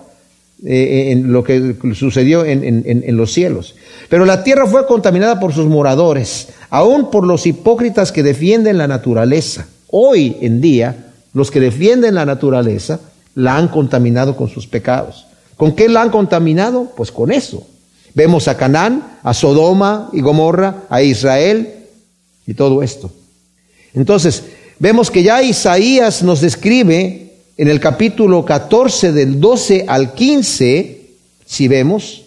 Eh, 0.67 1.11
en 1.11 1.31
lo 1.31 1.45
que 1.45 1.77
sucedió 1.95 2.43
en, 2.43 2.65
en, 2.65 3.17
los 3.19 3.33
cielos. 3.35 3.75
Pero 4.09 4.25
la 4.25 4.43
tierra 4.43 4.67
fue 4.67 4.87
contaminada 4.87 5.39
por 5.39 5.53
sus 5.53 5.67
moradores, 5.67 6.49
aún 6.71 7.11
por 7.11 7.27
los 7.27 7.47
hipócritas 7.47 8.13
que 8.13 8.23
defienden 8.23 8.79
la 8.79 8.89
naturaleza. 8.89 9.67
Hoy 9.97 10.39
en 10.41 10.61
día, 10.61 11.13
los 11.35 11.53
que 11.53 11.61
defienden 11.61 12.17
la 12.17 12.27
naturaleza 12.27 12.99
la 13.37 13.57
han 13.57 13.69
contaminado 13.69 14.37
con 14.37 14.49
sus 14.49 14.67
pecados. 14.67 15.25
¿Con 15.57 15.77
qué 15.77 15.89
la 15.89 16.03
han 16.03 16.11
contaminado? 16.11 16.91
Pues 16.97 17.13
con 17.13 17.31
eso. 17.31 17.65
Vemos 18.13 18.49
a 18.49 18.57
Canaán, 18.57 19.19
a 19.23 19.33
Sodoma 19.33 20.11
y 20.13 20.21
Gomorra, 20.21 20.83
a 20.91 21.01
Israel 21.01 21.87
y 22.45 22.55
todo 22.55 22.83
esto. 22.83 23.13
Entonces, 23.95 24.43
vemos 24.81 25.13
que 25.13 25.23
ya 25.23 25.45
Isaías 25.45 26.25
nos 26.25 26.41
describe 26.41 27.33
en 27.57 27.69
el 27.69 27.79
capítulo 27.79 28.45
14 28.45 29.13
del 29.13 29.39
12 29.39 29.85
al 29.87 30.13
15, 30.13 31.07
si 31.47 31.69
vemos, 31.69 32.25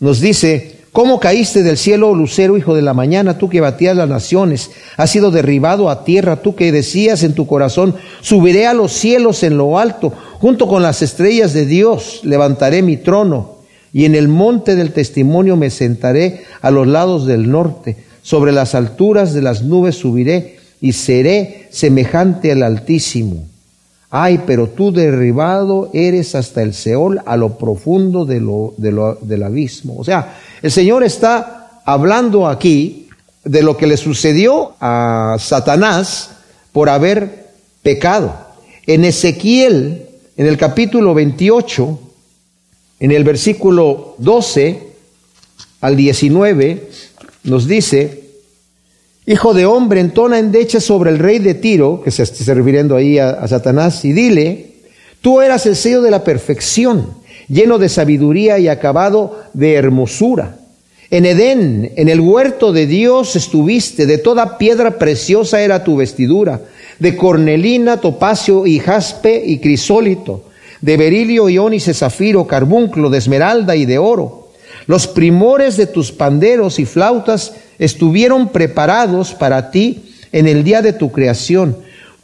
nos 0.00 0.20
dice, 0.20 0.73
¿cómo 0.94 1.18
caíste 1.18 1.64
del 1.64 1.76
cielo, 1.76 2.14
lucero, 2.14 2.56
hijo 2.56 2.76
de 2.76 2.80
la 2.80 2.94
mañana, 2.94 3.36
tú 3.36 3.48
que 3.48 3.60
batías 3.60 3.96
las 3.96 4.08
naciones? 4.08 4.70
Has 4.96 5.10
sido 5.10 5.32
derribado 5.32 5.90
a 5.90 6.04
tierra, 6.04 6.36
tú 6.36 6.54
que 6.54 6.70
decías 6.70 7.24
en 7.24 7.34
tu 7.34 7.48
corazón, 7.48 7.96
subiré 8.20 8.68
a 8.68 8.74
los 8.74 8.92
cielos 8.92 9.42
en 9.42 9.58
lo 9.58 9.76
alto, 9.80 10.12
junto 10.38 10.68
con 10.68 10.82
las 10.82 11.02
estrellas 11.02 11.52
de 11.52 11.66
Dios, 11.66 12.20
levantaré 12.22 12.80
mi 12.80 12.96
trono, 12.96 13.56
y 13.92 14.04
en 14.04 14.14
el 14.14 14.28
monte 14.28 14.76
del 14.76 14.92
testimonio 14.92 15.56
me 15.56 15.70
sentaré 15.70 16.44
a 16.62 16.70
los 16.70 16.86
lados 16.86 17.26
del 17.26 17.50
norte, 17.50 17.96
sobre 18.22 18.52
las 18.52 18.76
alturas 18.76 19.34
de 19.34 19.42
las 19.42 19.64
nubes 19.64 19.96
subiré, 19.96 20.60
y 20.80 20.92
seré 20.92 21.66
semejante 21.72 22.52
al 22.52 22.62
Altísimo. 22.62 23.48
Ay, 24.16 24.42
pero 24.46 24.68
tú 24.68 24.92
derribado 24.92 25.90
eres 25.92 26.36
hasta 26.36 26.62
el 26.62 26.72
Seol, 26.72 27.20
a 27.26 27.36
lo 27.36 27.58
profundo 27.58 28.24
de 28.24 28.38
lo, 28.38 28.72
del 28.78 29.42
abismo. 29.42 29.96
O 29.98 30.04
sea, 30.04 30.38
el 30.62 30.70
Señor 30.70 31.02
está 31.02 31.80
hablando 31.84 32.46
aquí 32.46 33.08
de 33.42 33.64
lo 33.64 33.76
que 33.76 33.88
le 33.88 33.96
sucedió 33.96 34.76
a 34.80 35.34
Satanás 35.40 36.30
por 36.70 36.90
haber 36.90 37.48
pecado. 37.82 38.32
En 38.86 39.04
Ezequiel, 39.04 40.06
en 40.36 40.46
el 40.46 40.58
capítulo 40.58 41.12
28, 41.12 41.98
en 43.00 43.10
el 43.10 43.24
versículo 43.24 44.14
12 44.18 44.92
al 45.80 45.96
19, 45.96 46.88
nos 47.42 47.66
dice, 47.66 48.23
Hijo 49.26 49.54
de 49.54 49.64
hombre, 49.64 50.00
entona 50.00 50.38
endecha 50.38 50.80
sobre 50.80 51.10
el 51.10 51.18
rey 51.18 51.38
de 51.38 51.54
Tiro, 51.54 52.02
que 52.02 52.10
se 52.10 52.24
está 52.24 52.52
refiriendo 52.52 52.94
ahí 52.94 53.18
a, 53.18 53.48
Satanás, 53.48 54.04
y 54.04 54.12
dile, 54.12 54.72
tú 55.22 55.40
eras 55.40 55.64
el 55.64 55.76
sello 55.76 56.02
de 56.02 56.10
la 56.10 56.24
perfección, 56.24 57.08
lleno 57.48 57.78
de 57.78 57.88
sabiduría 57.88 58.58
y 58.58 58.68
acabado 58.68 59.40
de 59.54 59.74
hermosura. 59.74 60.58
En 61.10 61.24
Edén, 61.24 61.92
en 61.96 62.10
el 62.10 62.20
huerto 62.20 62.70
de 62.74 62.86
Dios 62.86 63.34
estuviste, 63.34 64.04
de 64.04 64.18
toda 64.18 64.58
piedra 64.58 64.98
preciosa 64.98 65.62
era 65.62 65.84
tu 65.84 65.96
vestidura, 65.96 66.60
de 66.98 67.16
cornelina, 67.16 68.02
topacio 68.02 68.66
y 68.66 68.78
jaspe 68.78 69.42
y 69.42 69.58
crisólito, 69.58 70.42
de 70.82 70.98
berilio, 70.98 71.48
iónice, 71.48 71.94
zafiro, 71.94 72.46
carbunclo, 72.46 73.08
de 73.08 73.18
esmeralda 73.18 73.74
y 73.74 73.86
de 73.86 73.96
oro. 73.96 74.48
Los 74.86 75.06
primores 75.06 75.78
de 75.78 75.86
tus 75.86 76.12
panderos 76.12 76.78
y 76.78 76.84
flautas 76.84 77.54
estuvieron 77.78 78.48
preparados 78.48 79.34
para 79.34 79.70
ti 79.70 80.14
en 80.32 80.48
el 80.48 80.64
día 80.64 80.82
de 80.82 80.92
tu 80.92 81.12
creación. 81.12 81.76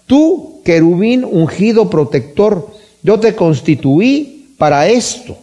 Tú, 0.07 0.61
querubín 0.65 1.25
ungido 1.25 1.89
protector, 1.91 2.71
yo 3.03 3.21
te 3.21 3.35
constituí 3.35 4.55
para 4.59 4.89
esto. 4.89 5.39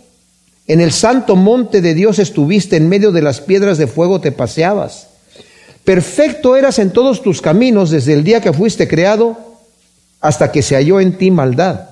En 0.68 0.82
el 0.82 0.92
santo 0.92 1.36
monte 1.36 1.82
de 1.82 1.94
Dios 1.94 2.20
estuviste, 2.20 2.76
en 2.76 2.90
medio 2.90 3.12
de 3.12 3.22
las 3.22 3.40
piedras 3.40 3.78
de 3.78 3.88
fuego 3.88 4.20
te 4.20 4.32
paseabas. 4.32 5.08
Perfecto 5.86 6.58
eras 6.58 6.80
en 6.80 6.92
todos 6.92 7.22
tus 7.22 7.42
caminos 7.42 7.90
desde 7.90 8.14
el 8.14 8.26
día 8.26 8.42
que 8.42 8.52
fuiste 8.52 8.88
creado 8.90 9.38
hasta 10.20 10.52
que 10.52 10.62
se 10.62 10.76
halló 10.76 11.00
en 11.00 11.18
ti 11.18 11.32
maldad. 11.32 11.90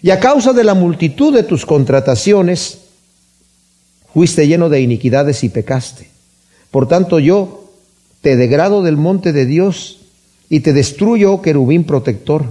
Y 0.00 0.10
a 0.10 0.18
causa 0.18 0.54
de 0.54 0.64
la 0.64 0.72
multitud 0.74 1.34
de 1.34 1.42
tus 1.42 1.66
contrataciones, 1.66 2.78
fuiste 4.14 4.46
lleno 4.46 4.70
de 4.70 4.80
iniquidades 4.80 5.44
y 5.44 5.50
pecaste. 5.50 6.11
Por 6.72 6.88
tanto 6.88 7.20
yo 7.20 7.68
te 8.22 8.34
degrado 8.34 8.82
del 8.82 8.96
monte 8.96 9.32
de 9.32 9.46
Dios 9.46 10.00
y 10.48 10.60
te 10.60 10.72
destruyo, 10.72 11.34
oh 11.34 11.42
querubín 11.42 11.84
protector. 11.84 12.44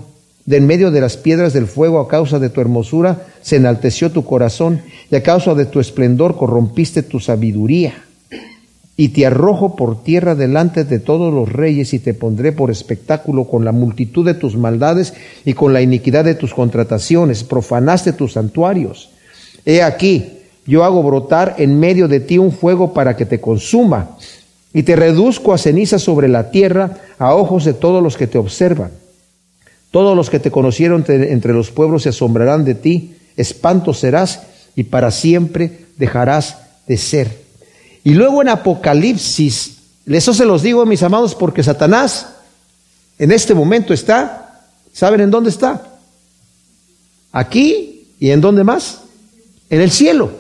De 0.46 0.58
en 0.58 0.66
medio 0.66 0.92
de 0.92 1.02
las 1.02 1.18
piedras 1.18 1.54
del 1.54 1.68
fuego, 1.68 2.00
a 2.00 2.08
causa 2.08 2.40
de 2.40 2.50
tu 2.50 2.62
hermosura, 2.62 3.28
se 3.42 3.58
enalteció 3.58 4.12
tu 4.12 4.24
corazón, 4.26 4.82
y 5.12 5.16
a 5.16 5.24
causa 5.24 5.54
de 5.54 5.66
tu 5.66 5.80
esplendor 5.80 6.36
corrompiste 6.36 7.04
tu 7.04 7.20
sabiduría. 7.20 7.94
Y 8.98 9.10
te 9.10 9.26
arrojo 9.26 9.76
por 9.76 10.04
tierra 10.04 10.36
delante 10.36 10.84
de 10.84 11.00
todos 11.00 11.34
los 11.34 11.52
reyes, 11.52 11.94
y 11.94 12.00
te 12.00 12.14
pondré 12.14 12.52
por 12.52 12.72
espectáculo 12.72 13.46
con 13.46 13.66
la 13.66 13.72
multitud 13.72 14.26
de 14.26 14.34
tus 14.34 14.58
maldades 14.58 15.14
y 15.46 15.54
con 15.54 15.74
la 15.74 15.82
iniquidad 15.82 16.26
de 16.26 16.36
tus 16.36 16.54
contrataciones. 16.54 17.44
Profanaste 17.44 18.14
tus 18.14 18.34
santuarios. 18.34 19.12
He 19.66 19.84
aquí, 19.84 20.40
yo 20.65 20.84
hago 20.84 21.04
brotar 21.04 21.56
en 21.58 21.80
medio 21.80 22.08
de 22.08 22.19
ti 22.19 22.38
un 22.38 22.52
fuego 22.52 22.93
para 22.93 23.15
que 23.15 23.26
te 23.26 23.41
consuma, 23.41 24.17
y 24.74 24.84
te 24.84 24.95
reduzco 24.95 25.54
a 25.54 25.58
ceniza 25.58 26.00
sobre 26.00 26.28
la 26.28 26.52
tierra 26.52 26.97
a 27.19 27.36
ojos 27.36 27.65
de 27.65 27.74
todos 27.74 28.02
los 28.02 28.17
que 28.17 28.28
te 28.28 28.38
observan. 28.38 28.91
Todos 29.91 30.15
los 30.15 30.30
que 30.30 30.39
te 30.39 30.52
conocieron 30.52 31.04
entre 31.08 31.54
los 31.54 31.71
pueblos 31.71 32.04
se 32.04 32.10
asombrarán 32.10 32.63
de 32.63 32.76
ti, 32.76 33.15
espanto 33.36 33.93
serás 33.93 34.43
y 34.76 34.84
para 34.84 35.12
siempre 35.12 35.86
dejarás 35.97 36.58
de 36.88 36.97
ser. 36.97 37.41
Y 38.04 38.13
luego 38.13 38.41
en 38.41 38.47
Apocalipsis, 38.47 39.78
eso 40.06 40.34
se 40.34 40.45
los 40.45 40.63
digo 40.63 40.86
mis 40.86 41.04
amados 41.04 41.36
porque 41.36 41.63
Satanás 41.63 42.30
en 43.19 43.32
este 43.32 43.54
momento 43.54 43.93
está, 43.93 44.62
¿saben 44.93 45.21
en 45.21 45.32
dónde 45.32 45.50
está? 45.50 46.00
Aquí 47.34 48.08
y 48.19 48.32
en 48.32 48.39
dónde 48.39 48.63
más? 48.63 49.02
En 49.69 49.82
el 49.82 49.91
cielo, 49.91 50.32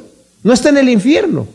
no 0.43 0.53
está 0.53 0.69
en 0.69 0.77
el 0.77 0.89
infierno. 0.89 1.47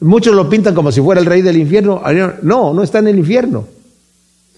Muchos 0.00 0.34
lo 0.34 0.48
pintan 0.48 0.74
como 0.74 0.92
si 0.92 1.00
fuera 1.00 1.20
el 1.20 1.26
rey 1.26 1.42
del 1.42 1.56
infierno. 1.56 2.02
No, 2.42 2.74
no 2.74 2.82
está 2.82 2.98
en 2.98 3.08
el 3.08 3.18
infierno. 3.18 3.66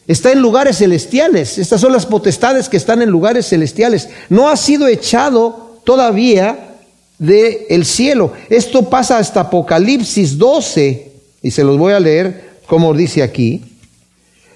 Está 0.06 0.32
en 0.32 0.40
lugares 0.40 0.78
celestiales. 0.78 1.58
Estas 1.58 1.80
son 1.80 1.92
las 1.92 2.06
potestades 2.06 2.68
que 2.68 2.76
están 2.76 3.02
en 3.02 3.10
lugares 3.10 3.48
celestiales. 3.48 4.08
No 4.28 4.48
ha 4.48 4.56
sido 4.56 4.88
echado 4.88 5.80
todavía 5.84 6.74
del 7.18 7.84
cielo. 7.84 8.32
Esto 8.48 8.88
pasa 8.88 9.18
hasta 9.18 9.40
Apocalipsis 9.40 10.38
12, 10.38 11.12
y 11.42 11.50
se 11.50 11.64
los 11.64 11.78
voy 11.78 11.92
a 11.92 12.00
leer 12.00 12.46
como 12.66 12.94
dice 12.94 13.22
aquí. 13.22 13.62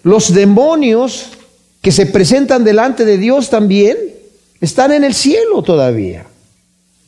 Los 0.03 0.35
demonios 0.35 1.29
que 1.81 1.93
se 1.93 2.07
presentan 2.07 2.65
delante 2.65 3.05
de 3.05 3.19
Dios 3.19 3.51
también 3.51 3.97
están 4.61 4.93
en 4.93 5.05
el 5.05 5.15
cielo 5.15 5.63
todavía. 5.63 6.27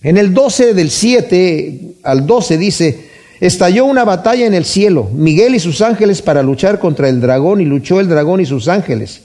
En 0.02 0.16
el 0.16 0.34
12 0.34 0.74
del 0.74 0.90
7 0.90 1.80
al 2.02 2.26
12 2.26 2.58
dice, 2.58 3.10
Estalló 3.40 3.86
una 3.86 4.04
batalla 4.04 4.46
en 4.46 4.54
el 4.54 4.64
cielo, 4.64 5.10
Miguel 5.12 5.54
y 5.54 5.60
sus 5.60 5.80
ángeles 5.80 6.22
para 6.22 6.42
luchar 6.42 6.78
contra 6.78 7.08
el 7.08 7.20
dragón, 7.20 7.60
y 7.60 7.64
luchó 7.64 7.98
el 7.98 8.08
dragón 8.08 8.40
y 8.40 8.46
sus 8.46 8.68
ángeles. 8.68 9.22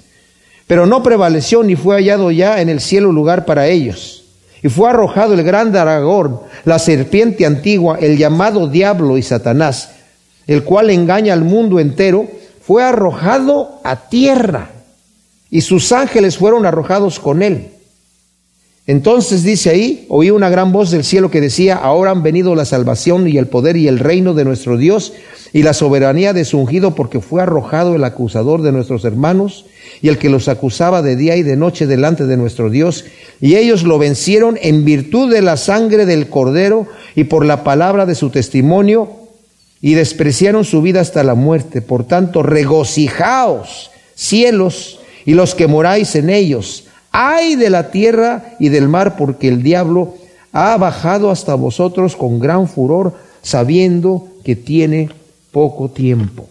Pero 0.66 0.86
no 0.86 1.04
prevaleció 1.04 1.64
ni 1.64 1.76
fue 1.76 1.98
hallado 1.98 2.32
ya 2.32 2.60
en 2.62 2.70
el 2.70 2.80
cielo 2.80 3.12
lugar 3.12 3.46
para 3.46 3.68
ellos. 3.68 4.26
Y 4.64 4.70
fue 4.70 4.90
arrojado 4.90 5.34
el 5.34 5.44
gran 5.44 5.72
dragón, 5.72 6.40
la 6.66 6.80
serpiente 6.80 7.46
antigua, 7.46 8.00
el 8.02 8.18
llamado 8.18 8.68
diablo 8.68 9.18
y 9.18 9.22
Satanás, 9.22 9.92
el 10.48 10.64
cual 10.64 10.90
engaña 10.90 11.34
al 11.34 11.44
mundo 11.44 11.80
entero, 11.80 12.28
fue 12.62 12.84
arrojado 12.84 13.80
a 13.84 14.10
tierra, 14.10 14.72
y 15.50 15.62
sus 15.62 15.92
ángeles 15.92 16.38
fueron 16.38 16.66
arrojados 16.66 17.20
con 17.20 17.44
él. 17.44 17.77
Entonces 18.88 19.44
dice 19.44 19.70
ahí, 19.70 20.06
oí 20.08 20.32
una 20.32 20.50
gran 20.50 20.72
voz 20.72 20.92
del 20.92 21.04
cielo 21.04 21.30
que 21.30 21.42
decía, 21.42 21.76
ahora 21.76 22.12
han 22.12 22.24
venido 22.24 22.56
la 22.56 22.64
salvación 22.64 23.28
y 23.28 23.38
el 23.38 23.48
poder 23.48 23.76
y 23.76 23.90
el 23.90 24.00
reino 24.00 24.34
de 24.34 24.46
nuestro 24.46 24.78
Dios 24.78 25.12
y 25.52 25.64
la 25.64 25.74
soberanía 25.74 26.32
de 26.32 26.46
su 26.46 26.58
ungido, 26.58 26.96
porque 26.96 27.20
fue 27.20 27.42
arrojado 27.42 27.96
el 27.96 28.06
acusador 28.06 28.62
de 28.62 28.72
nuestros 28.72 29.04
hermanos 29.04 29.66
y 30.02 30.08
el 30.08 30.18
que 30.18 30.30
los 30.30 30.48
acusaba 30.48 31.02
de 31.02 31.18
día 31.18 31.36
y 31.36 31.44
de 31.44 31.58
noche 31.58 31.86
delante 31.86 32.26
de 32.26 32.38
nuestro 32.38 32.70
Dios. 32.70 33.04
Y 33.42 33.56
ellos 33.56 33.84
lo 33.84 33.98
vencieron 33.98 34.58
en 34.62 34.86
virtud 34.86 35.34
de 35.34 35.42
la 35.42 35.58
sangre 35.58 36.06
del 36.06 36.30
cordero 36.30 36.88
y 37.14 37.26
por 37.26 37.46
la 37.46 37.66
palabra 37.66 38.06
de 38.06 38.16
su 38.16 38.30
testimonio 38.30 39.10
y 39.82 39.96
despreciaron 39.96 40.64
su 40.64 40.82
vida 40.82 41.02
hasta 41.02 41.26
la 41.26 41.36
muerte. 41.36 41.82
Por 41.82 42.06
tanto, 42.06 42.42
regocijaos, 42.42 43.92
cielos, 44.16 45.02
y 45.26 45.34
los 45.34 45.56
que 45.56 45.68
moráis 45.68 46.16
en 46.16 46.30
ellos 46.30 46.87
ay 47.12 47.56
de 47.56 47.70
la 47.70 47.92
tierra 47.92 48.56
y 48.60 48.70
del 48.70 48.88
mar, 48.88 49.16
porque 49.18 49.48
el 49.48 49.64
diablo 49.64 50.16
ha 50.52 50.78
bajado 50.78 51.32
hasta 51.32 51.56
vosotros 51.56 52.16
con 52.16 52.40
gran 52.40 52.68
furor, 52.68 53.14
sabiendo 53.42 54.28
que 54.44 54.56
tiene 54.56 55.10
poco 55.52 55.90
tiempo. 55.90 56.48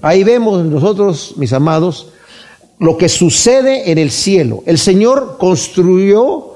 Ahí 0.00 0.24
vemos 0.24 0.64
nosotros, 0.64 1.34
mis 1.36 1.52
amados, 1.52 2.12
lo 2.78 2.96
que 2.96 3.08
sucede 3.08 3.90
en 3.90 3.98
el 3.98 4.10
cielo. 4.10 4.62
El 4.66 4.78
Señor 4.78 5.36
construyó, 5.38 6.54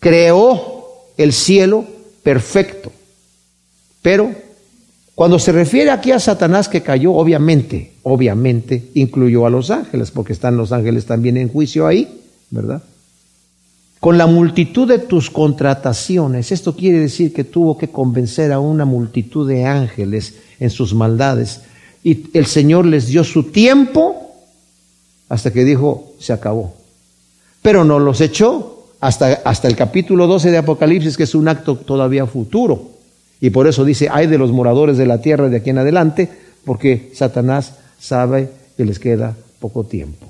creó 0.00 1.04
el 1.16 1.32
cielo 1.32 1.84
perfecto, 2.22 2.92
pero 4.02 4.30
cuando 5.18 5.40
se 5.40 5.50
refiere 5.50 5.90
aquí 5.90 6.12
a 6.12 6.20
Satanás 6.20 6.68
que 6.68 6.84
cayó, 6.84 7.12
obviamente, 7.12 7.94
obviamente 8.04 8.90
incluyó 8.94 9.46
a 9.46 9.50
los 9.50 9.68
ángeles, 9.72 10.12
porque 10.12 10.32
están 10.32 10.56
los 10.56 10.70
ángeles 10.70 11.06
también 11.06 11.36
en 11.36 11.48
juicio 11.48 11.88
ahí, 11.88 12.20
¿verdad? 12.50 12.84
Con 13.98 14.16
la 14.16 14.28
multitud 14.28 14.86
de 14.86 15.00
tus 15.00 15.28
contrataciones, 15.28 16.52
esto 16.52 16.76
quiere 16.76 17.00
decir 17.00 17.32
que 17.32 17.42
tuvo 17.42 17.76
que 17.76 17.88
convencer 17.88 18.52
a 18.52 18.60
una 18.60 18.84
multitud 18.84 19.48
de 19.48 19.64
ángeles 19.64 20.36
en 20.60 20.70
sus 20.70 20.94
maldades, 20.94 21.62
y 22.04 22.30
el 22.32 22.46
Señor 22.46 22.86
les 22.86 23.08
dio 23.08 23.24
su 23.24 23.50
tiempo 23.50 24.36
hasta 25.28 25.52
que 25.52 25.64
dijo, 25.64 26.12
se 26.20 26.32
acabó. 26.32 26.74
Pero 27.60 27.82
no 27.82 27.98
los 27.98 28.20
echó 28.20 28.86
hasta, 29.00 29.40
hasta 29.44 29.66
el 29.66 29.74
capítulo 29.74 30.28
12 30.28 30.52
de 30.52 30.58
Apocalipsis, 30.58 31.16
que 31.16 31.24
es 31.24 31.34
un 31.34 31.48
acto 31.48 31.74
todavía 31.74 32.24
futuro. 32.24 32.97
Y 33.40 33.50
por 33.50 33.68
eso 33.68 33.84
dice, 33.84 34.08
hay 34.10 34.26
de 34.26 34.38
los 34.38 34.52
moradores 34.52 34.96
de 34.96 35.06
la 35.06 35.20
tierra 35.20 35.48
de 35.48 35.58
aquí 35.58 35.70
en 35.70 35.78
adelante, 35.78 36.28
porque 36.64 37.10
Satanás 37.14 37.74
sabe 37.98 38.50
que 38.76 38.84
les 38.84 38.98
queda 38.98 39.36
poco 39.60 39.84
tiempo. 39.84 40.26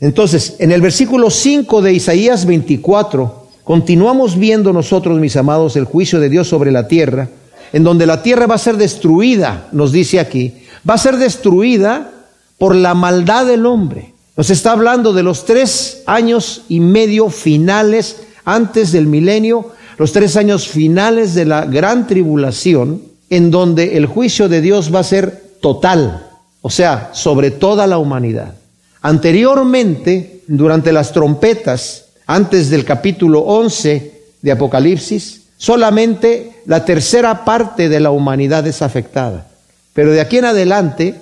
Entonces, 0.00 0.56
en 0.58 0.70
el 0.70 0.80
versículo 0.80 1.30
5 1.30 1.82
de 1.82 1.92
Isaías 1.92 2.46
24, 2.46 3.48
continuamos 3.64 4.38
viendo 4.38 4.72
nosotros, 4.72 5.18
mis 5.18 5.36
amados, 5.36 5.76
el 5.76 5.84
juicio 5.84 6.20
de 6.20 6.28
Dios 6.28 6.48
sobre 6.48 6.70
la 6.70 6.86
tierra, 6.86 7.28
en 7.72 7.84
donde 7.84 8.06
la 8.06 8.22
tierra 8.22 8.46
va 8.46 8.54
a 8.54 8.58
ser 8.58 8.76
destruida, 8.76 9.68
nos 9.72 9.92
dice 9.92 10.20
aquí, 10.20 10.54
va 10.88 10.94
a 10.94 10.98
ser 10.98 11.16
destruida 11.16 12.12
por 12.58 12.74
la 12.74 12.94
maldad 12.94 13.46
del 13.46 13.66
hombre. 13.66 14.12
Nos 14.36 14.50
está 14.50 14.72
hablando 14.72 15.12
de 15.12 15.22
los 15.22 15.44
tres 15.44 16.02
años 16.06 16.62
y 16.68 16.80
medio 16.80 17.28
finales 17.28 18.22
antes 18.44 18.92
del 18.92 19.06
milenio 19.06 19.72
los 19.98 20.12
tres 20.12 20.36
años 20.36 20.68
finales 20.68 21.34
de 21.34 21.44
la 21.44 21.66
gran 21.66 22.06
tribulación, 22.06 23.02
en 23.30 23.50
donde 23.50 23.96
el 23.96 24.06
juicio 24.06 24.48
de 24.48 24.60
Dios 24.60 24.94
va 24.94 25.00
a 25.00 25.04
ser 25.04 25.42
total, 25.60 26.28
o 26.62 26.70
sea, 26.70 27.10
sobre 27.12 27.50
toda 27.50 27.86
la 27.86 27.98
humanidad. 27.98 28.54
Anteriormente, 29.02 30.42
durante 30.46 30.92
las 30.92 31.12
trompetas, 31.12 32.06
antes 32.26 32.70
del 32.70 32.84
capítulo 32.84 33.40
11 33.40 34.20
de 34.40 34.52
Apocalipsis, 34.52 35.42
solamente 35.56 36.62
la 36.66 36.84
tercera 36.84 37.44
parte 37.44 37.88
de 37.88 38.00
la 38.00 38.10
humanidad 38.10 38.66
es 38.66 38.82
afectada. 38.82 39.48
Pero 39.94 40.12
de 40.12 40.20
aquí 40.20 40.38
en 40.38 40.44
adelante 40.44 41.14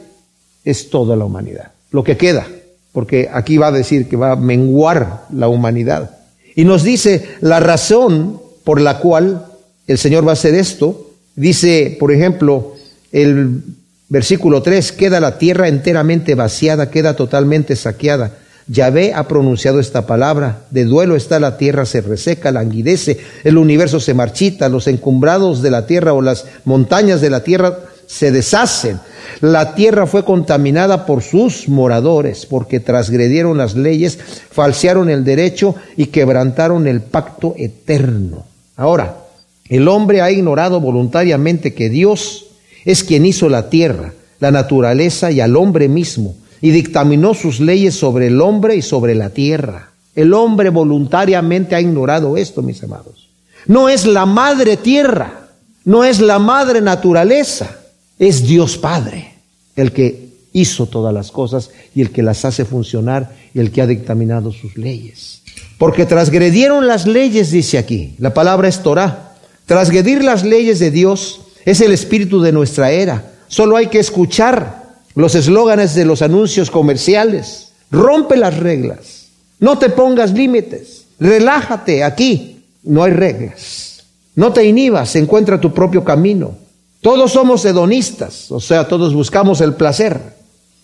es 0.65 0.91
toda 0.91 1.17
la 1.17 1.25
humanidad, 1.25 1.73
lo 1.93 2.05
que 2.05 2.19
queda, 2.19 2.47
porque 2.93 3.31
aquí 3.33 3.57
va 3.57 3.69
a 3.69 3.73
decir 3.73 4.07
que 4.07 4.17
va 4.17 4.33
a 4.33 4.37
menguar 4.37 5.25
la 5.33 5.49
humanidad. 5.49 6.11
Y 6.55 6.65
nos 6.65 6.83
dice 6.83 7.37
la 7.41 7.61
razón 7.61 8.46
por 8.67 8.81
la 8.81 8.99
cual 8.99 9.47
el 9.87 9.97
Señor 9.97 10.27
va 10.27 10.31
a 10.31 10.33
hacer 10.33 10.57
esto. 10.57 11.13
Dice, 11.37 11.97
por 12.01 12.11
ejemplo, 12.11 12.75
el 13.13 13.63
versículo 14.09 14.61
3, 14.61 14.91
queda 14.91 15.21
la 15.21 15.39
tierra 15.39 15.69
enteramente 15.69 16.35
vaciada, 16.35 16.91
queda 16.91 17.15
totalmente 17.15 17.77
saqueada. 17.77 18.33
Yahvé 18.67 19.15
ha 19.15 19.29
pronunciado 19.29 19.79
esta 19.79 20.05
palabra, 20.09 20.65
de 20.73 20.85
duelo 20.85 21.15
está 21.15 21.39
la 21.39 21.59
tierra, 21.59 21.87
se 21.87 22.01
reseca, 22.01 22.51
languidece, 22.51 23.19
el 23.45 23.57
universo 23.57 24.01
se 24.01 24.15
marchita, 24.15 24.69
los 24.69 24.89
encumbrados 24.89 25.63
de 25.63 25.71
la 25.71 25.87
tierra 25.87 26.13
o 26.13 26.21
las 26.21 26.47
montañas 26.65 27.21
de 27.21 27.31
la 27.31 27.45
tierra 27.45 27.79
se 28.09 28.33
deshacen. 28.33 28.99
La 29.43 29.77
tierra 29.77 30.09
fue 30.09 30.25
contaminada 30.25 31.07
por 31.07 31.23
sus 31.23 31.69
moradores, 31.69 32.47
porque 32.47 32.81
transgredieron 32.81 33.59
las 33.59 33.77
leyes, 33.77 34.19
falsearon 34.51 35.09
el 35.09 35.23
derecho 35.23 35.77
y 35.97 36.07
quebrantaron 36.07 36.89
el 36.89 37.01
pacto 37.01 37.55
eterno. 37.57 38.56
Ahora, 38.77 39.25
el 39.69 39.89
hombre 39.89 40.21
ha 40.21 40.31
ignorado 40.31 40.81
voluntariamente 40.81 41.75
que 41.75 41.89
Dios 41.89 42.47
es 42.85 43.03
quien 43.03 43.27
hizo 43.27 43.49
la 43.49 43.69
tierra, 43.69 44.13
la 44.39 44.51
naturaleza 44.51 45.31
y 45.31 45.41
al 45.41 45.57
hombre 45.57 45.89
mismo, 45.89 46.37
y 46.61 46.71
dictaminó 46.71 47.35
sus 47.35 47.61
leyes 47.61 47.95
sobre 47.95 48.29
el 48.29 48.41
hombre 48.41 48.77
y 48.77 48.83
sobre 48.83 49.15
la 49.15 49.31
tierra. 49.31 49.91
El 50.15 50.33
hombre 50.35 50.71
voluntariamente 50.71 51.75
ha 51.75 51.81
ignorado 51.81 52.37
esto, 52.37 52.63
mis 52.63 52.83
amados. 52.83 53.29
No 53.67 53.89
es 53.89 54.07
la 54.07 54.27
madre 54.27 54.77
tierra, 54.77 55.49
no 55.85 56.05
es 56.05 56.21
la 56.21 56.39
madre 56.39 56.81
naturaleza, 56.81 57.79
es 58.19 58.47
Dios 58.47 58.79
Padre 58.79 59.35
el 59.77 59.93
que 59.93 60.27
hizo 60.53 60.87
todas 60.87 61.13
las 61.13 61.31
cosas 61.31 61.71
y 61.95 62.01
el 62.01 62.11
que 62.11 62.23
las 62.23 62.45
hace 62.45 62.65
funcionar 62.65 63.37
y 63.55 63.61
el 63.61 63.71
que 63.71 63.83
ha 63.83 63.87
dictaminado 63.87 64.53
sus 64.53 64.77
leyes. 64.77 65.43
Porque 65.79 66.07
transgredieron 66.07 66.87
las 66.87 67.07
leyes, 67.07 67.51
dice 67.51 67.79
aquí, 67.79 68.15
la 68.19 68.33
palabra 68.33 68.69
es 68.69 68.83
Torah. 68.83 69.35
Transgredir 69.67 70.25
las 70.25 70.45
leyes 70.45 70.79
de 70.79 70.91
Dios 70.91 71.41
es 71.65 71.81
el 71.81 71.93
espíritu 71.93 72.41
de 72.41 72.53
nuestra 72.53 72.91
era. 72.93 73.33
Solo 73.49 73.77
hay 73.77 73.89
que 73.89 73.99
escuchar 73.99 74.87
los 75.15 75.35
eslóganes 75.35 75.95
de 75.95 76.05
los 76.05 76.23
anuncios 76.23 76.71
comerciales. 76.71 77.73
Rompe 77.91 78.37
las 78.37 78.57
reglas. 78.59 79.27
No 79.59 79.79
te 79.79 79.91
pongas 79.91 80.33
límites. 80.33 81.07
Relájate 81.19 82.05
aquí. 82.05 82.65
No 82.83 83.03
hay 83.03 83.13
reglas. 83.13 84.05
No 84.35 84.53
te 84.53 84.65
inhibas. 84.65 85.17
Encuentra 85.17 85.61
tu 85.61 85.73
propio 85.73 86.05
camino. 86.05 86.57
Todos 87.01 87.33
somos 87.33 87.65
hedonistas. 87.65 88.51
O 88.51 88.61
sea, 88.61 88.89
todos 88.89 89.15
buscamos 89.15 89.61
el 89.61 89.75
placer. 89.75 90.21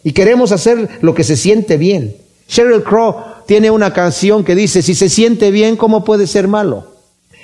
Y 0.04 0.12
queremos 0.12 0.52
hacer 0.52 0.88
lo 1.00 1.14
que 1.14 1.24
se 1.24 1.36
siente 1.36 1.76
bien. 1.76 2.16
Sheryl 2.48 2.82
Crow 2.82 3.16
tiene 3.46 3.70
una 3.70 3.92
canción 3.92 4.44
que 4.44 4.54
dice, 4.54 4.82
si 4.82 4.94
se 4.94 5.08
siente 5.08 5.50
bien, 5.50 5.76
¿cómo 5.76 6.04
puede 6.04 6.26
ser 6.26 6.48
malo? 6.48 6.92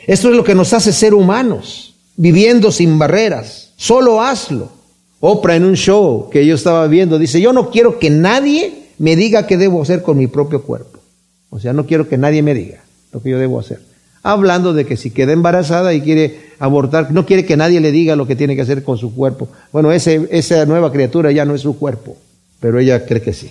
Esto 0.06 0.30
es 0.30 0.36
lo 0.36 0.44
que 0.44 0.54
nos 0.54 0.72
hace 0.72 0.92
ser 0.92 1.14
humanos, 1.14 1.94
viviendo 2.16 2.72
sin 2.72 2.98
barreras. 2.98 3.72
Solo 3.76 4.22
hazlo. 4.22 4.70
Oprah 5.20 5.56
en 5.56 5.64
un 5.64 5.74
show 5.74 6.30
que 6.30 6.46
yo 6.46 6.54
estaba 6.54 6.86
viendo 6.86 7.18
dice, 7.18 7.40
yo 7.40 7.52
no 7.52 7.70
quiero 7.70 7.98
que 7.98 8.08
nadie 8.08 8.88
me 8.98 9.16
diga 9.16 9.46
qué 9.46 9.56
debo 9.56 9.82
hacer 9.82 10.02
con 10.02 10.16
mi 10.16 10.26
propio 10.26 10.62
cuerpo. 10.62 11.00
O 11.50 11.58
sea, 11.58 11.72
no 11.72 11.86
quiero 11.86 12.08
que 12.08 12.18
nadie 12.18 12.42
me 12.42 12.54
diga 12.54 12.84
lo 13.12 13.20
que 13.20 13.30
yo 13.30 13.38
debo 13.38 13.58
hacer. 13.58 13.80
Hablando 14.22 14.72
de 14.72 14.84
que 14.84 14.96
si 14.96 15.10
queda 15.10 15.32
embarazada 15.32 15.94
y 15.94 16.00
quiere 16.00 16.52
abortar, 16.58 17.12
no 17.12 17.26
quiere 17.26 17.44
que 17.44 17.56
nadie 17.56 17.80
le 17.80 17.92
diga 17.92 18.16
lo 18.16 18.26
que 18.26 18.36
tiene 18.36 18.56
que 18.56 18.62
hacer 18.62 18.84
con 18.84 18.98
su 18.98 19.14
cuerpo. 19.14 19.48
Bueno, 19.72 19.92
ese, 19.92 20.28
esa 20.30 20.64
nueva 20.66 20.92
criatura 20.92 21.32
ya 21.32 21.44
no 21.44 21.54
es 21.54 21.62
su 21.62 21.78
cuerpo, 21.78 22.16
pero 22.60 22.78
ella 22.78 23.04
cree 23.06 23.22
que 23.22 23.32
sí. 23.32 23.50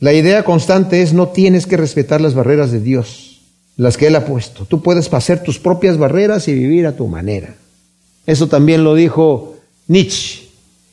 La 0.00 0.12
idea 0.12 0.44
constante 0.44 1.02
es 1.02 1.12
no 1.12 1.28
tienes 1.28 1.66
que 1.66 1.76
respetar 1.76 2.20
las 2.20 2.34
barreras 2.34 2.70
de 2.72 2.80
Dios 2.80 3.34
las 3.76 3.96
que 3.96 4.06
Él 4.06 4.16
ha 4.16 4.24
puesto. 4.24 4.64
Tú 4.66 4.82
puedes 4.82 5.08
pasar 5.08 5.42
tus 5.42 5.58
propias 5.58 5.98
barreras 5.98 6.48
y 6.48 6.54
vivir 6.54 6.86
a 6.86 6.96
tu 6.96 7.06
manera. 7.06 7.54
Eso 8.26 8.46
también 8.46 8.84
lo 8.84 8.94
dijo 8.94 9.56
Nietzsche. 9.88 10.44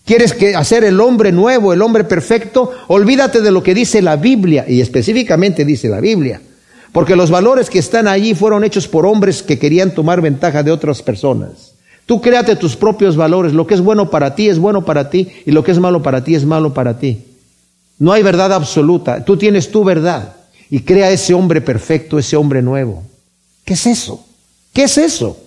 ¿Quieres 0.06 0.34
que 0.34 0.56
hacer 0.56 0.84
el 0.84 1.00
hombre 1.00 1.32
nuevo, 1.32 1.74
el 1.74 1.82
hombre 1.82 2.04
perfecto? 2.04 2.72
Olvídate 2.88 3.42
de 3.42 3.52
lo 3.52 3.62
que 3.62 3.76
dice 3.76 4.02
la 4.02 4.16
Biblia, 4.16 4.66
y 4.68 4.82
específicamente 4.82 5.64
dice 5.64 5.90
la 5.90 6.02
Biblia. 6.02 6.42
Porque 6.92 7.16
los 7.16 7.30
valores 7.30 7.70
que 7.70 7.80
están 7.80 8.08
allí 8.08 8.34
fueron 8.34 8.64
hechos 8.64 8.88
por 8.88 9.06
hombres 9.06 9.44
que 9.44 9.60
querían 9.60 9.94
tomar 9.94 10.20
ventaja 10.20 10.64
de 10.64 10.72
otras 10.72 11.02
personas. 11.02 11.76
Tú 12.06 12.20
créate 12.20 12.58
tus 12.58 12.76
propios 12.76 13.16
valores. 13.16 13.54
Lo 13.54 13.68
que 13.68 13.76
es 13.76 13.82
bueno 13.82 14.10
para 14.10 14.36
ti 14.36 14.50
es 14.50 14.60
bueno 14.60 14.84
para 14.84 15.10
ti 15.10 15.30
y 15.46 15.52
lo 15.52 15.64
que 15.64 15.72
es 15.72 15.80
malo 15.80 16.02
para 16.02 16.24
ti 16.24 16.36
es 16.36 16.44
malo 16.44 16.74
para 16.74 17.00
ti. 17.00 17.24
No 18.02 18.12
hay 18.12 18.24
verdad 18.24 18.52
absoluta. 18.52 19.24
Tú 19.24 19.38
tienes 19.38 19.70
tu 19.70 19.84
verdad 19.84 20.34
y 20.72 20.80
crea 20.80 21.12
ese 21.12 21.36
hombre 21.36 21.62
perfecto, 21.62 22.18
ese 22.18 22.36
hombre 22.36 22.60
nuevo. 22.64 23.04
¿Qué 23.64 23.76
es 23.76 23.86
eso? 23.86 24.26
¿Qué 24.74 24.86
es 24.86 24.98
eso? 24.98 25.38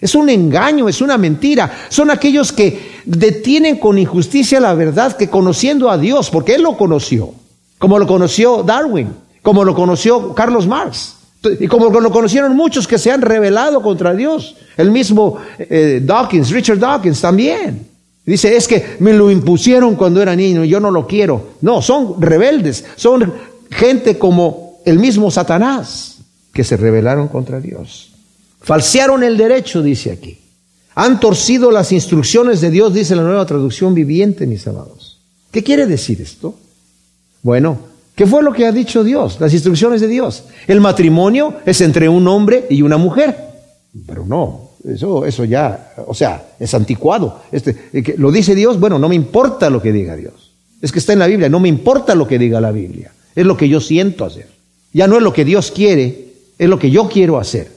Es 0.00 0.16
un 0.16 0.28
engaño, 0.28 0.88
es 0.88 1.00
una 1.00 1.16
mentira. 1.16 1.70
Son 1.90 2.10
aquellos 2.10 2.50
que 2.50 3.02
detienen 3.04 3.78
con 3.78 3.98
injusticia 3.98 4.58
la 4.58 4.74
verdad 4.74 5.16
que 5.16 5.30
conociendo 5.30 5.88
a 5.88 5.96
Dios, 5.96 6.28
porque 6.28 6.56
Él 6.56 6.62
lo 6.62 6.76
conoció, 6.76 7.34
como 7.78 8.00
lo 8.00 8.08
conoció 8.08 8.64
Darwin, 8.64 9.14
como 9.40 9.62
lo 9.62 9.72
conoció 9.72 10.34
Carlos 10.34 10.66
Marx, 10.66 11.14
y 11.60 11.68
como 11.68 11.88
lo 11.88 12.10
conocieron 12.10 12.56
muchos 12.56 12.88
que 12.88 12.98
se 12.98 13.12
han 13.12 13.22
rebelado 13.22 13.80
contra 13.80 14.12
Dios. 14.12 14.56
El 14.76 14.90
mismo 14.90 15.38
eh, 15.56 16.00
Dawkins, 16.02 16.50
Richard 16.50 16.80
Dawkins 16.80 17.20
también. 17.20 17.91
Dice, 18.24 18.56
es 18.56 18.68
que 18.68 18.96
me 19.00 19.12
lo 19.12 19.30
impusieron 19.30 19.96
cuando 19.96 20.22
era 20.22 20.36
niño, 20.36 20.64
yo 20.64 20.78
no 20.78 20.90
lo 20.90 21.06
quiero. 21.06 21.54
No, 21.60 21.82
son 21.82 22.20
rebeldes, 22.20 22.84
son 22.96 23.32
gente 23.70 24.18
como 24.18 24.80
el 24.84 24.98
mismo 24.98 25.30
Satanás 25.30 26.18
que 26.52 26.64
se 26.64 26.76
rebelaron 26.76 27.28
contra 27.28 27.60
Dios. 27.60 28.12
Falsearon 28.60 29.24
el 29.24 29.36
derecho, 29.36 29.82
dice 29.82 30.12
aquí. 30.12 30.38
Han 30.94 31.18
torcido 31.18 31.70
las 31.70 31.90
instrucciones 31.90 32.60
de 32.60 32.70
Dios, 32.70 32.94
dice 32.94 33.16
la 33.16 33.22
nueva 33.22 33.46
traducción 33.46 33.94
viviente, 33.94 34.46
mis 34.46 34.66
amados. 34.66 35.20
¿Qué 35.50 35.62
quiere 35.62 35.86
decir 35.86 36.20
esto? 36.20 36.54
Bueno, 37.42 37.78
¿qué 38.14 38.26
fue 38.26 38.42
lo 38.42 38.52
que 38.52 38.66
ha 38.66 38.72
dicho 38.72 39.02
Dios? 39.02 39.40
Las 39.40 39.52
instrucciones 39.52 40.00
de 40.00 40.08
Dios. 40.08 40.44
El 40.68 40.80
matrimonio 40.80 41.56
es 41.64 41.80
entre 41.80 42.08
un 42.08 42.28
hombre 42.28 42.66
y 42.70 42.82
una 42.82 42.98
mujer. 42.98 43.36
Pero 44.06 44.24
no, 44.26 44.71
eso, 44.88 45.24
eso 45.26 45.44
ya, 45.44 45.94
o 46.06 46.14
sea, 46.14 46.44
es 46.58 46.74
anticuado. 46.74 47.42
Este, 47.52 47.76
lo 48.16 48.32
dice 48.32 48.54
Dios, 48.54 48.80
bueno, 48.80 48.98
no 48.98 49.08
me 49.08 49.14
importa 49.14 49.70
lo 49.70 49.80
que 49.80 49.92
diga 49.92 50.16
Dios. 50.16 50.52
Es 50.80 50.90
que 50.90 50.98
está 50.98 51.12
en 51.12 51.20
la 51.20 51.26
Biblia, 51.26 51.48
no 51.48 51.60
me 51.60 51.68
importa 51.68 52.14
lo 52.14 52.26
que 52.26 52.38
diga 52.38 52.60
la 52.60 52.72
Biblia. 52.72 53.12
Es 53.34 53.46
lo 53.46 53.56
que 53.56 53.68
yo 53.68 53.80
siento 53.80 54.24
hacer. 54.24 54.48
Ya 54.92 55.06
no 55.06 55.16
es 55.16 55.22
lo 55.22 55.32
que 55.32 55.44
Dios 55.44 55.70
quiere, 55.70 56.32
es 56.58 56.68
lo 56.68 56.78
que 56.78 56.90
yo 56.90 57.08
quiero 57.08 57.38
hacer. 57.38 57.70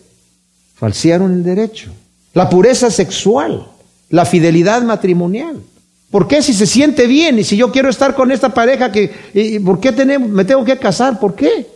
Falsearon 0.75 1.31
el 1.31 1.43
derecho. 1.43 1.91
La 2.33 2.49
pureza 2.49 2.89
sexual, 2.89 3.67
la 4.09 4.25
fidelidad 4.25 4.81
matrimonial. 4.81 5.61
¿Por 6.11 6.27
qué 6.27 6.41
si 6.41 6.53
se 6.53 6.65
siente 6.65 7.07
bien 7.07 7.39
y 7.39 7.43
si 7.43 7.57
yo 7.57 7.71
quiero 7.71 7.89
estar 7.89 8.15
con 8.15 8.31
esta 8.31 8.53
pareja, 8.53 8.91
que, 8.91 9.61
¿por 9.63 9.79
qué 9.79 9.91
tenemos, 9.91 10.29
me 10.29 10.43
tengo 10.43 10.65
que 10.65 10.77
casar? 10.77 11.19
¿Por 11.19 11.35
qué? 11.35 11.67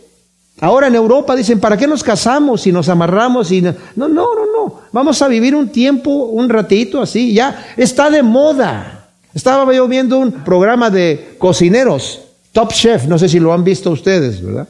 Ahora 0.60 0.88
en 0.88 0.94
Europa 0.94 1.34
dicen, 1.34 1.58
¿para 1.58 1.76
qué 1.76 1.86
nos 1.86 2.04
casamos 2.04 2.66
y 2.66 2.72
nos 2.72 2.88
amarramos? 2.88 3.50
Y 3.50 3.62
no, 3.62 3.74
no, 3.96 4.08
no, 4.08 4.34
no. 4.34 4.80
Vamos 4.92 5.22
a 5.22 5.28
vivir 5.28 5.54
un 5.54 5.68
tiempo, 5.70 6.10
un 6.10 6.48
ratito 6.48 7.00
así. 7.00 7.32
Ya 7.32 7.72
está 7.76 8.10
de 8.10 8.22
moda. 8.22 9.08
Estaba 9.34 9.72
yo 9.72 9.88
viendo 9.88 10.18
un 10.18 10.32
programa 10.32 10.90
de 10.90 11.36
cocineros 11.38 12.20
Top 12.52 12.72
Chef, 12.72 13.06
no 13.06 13.18
sé 13.18 13.28
si 13.28 13.38
lo 13.38 13.52
han 13.52 13.62
visto 13.62 13.90
ustedes, 13.90 14.42
¿verdad? 14.42 14.68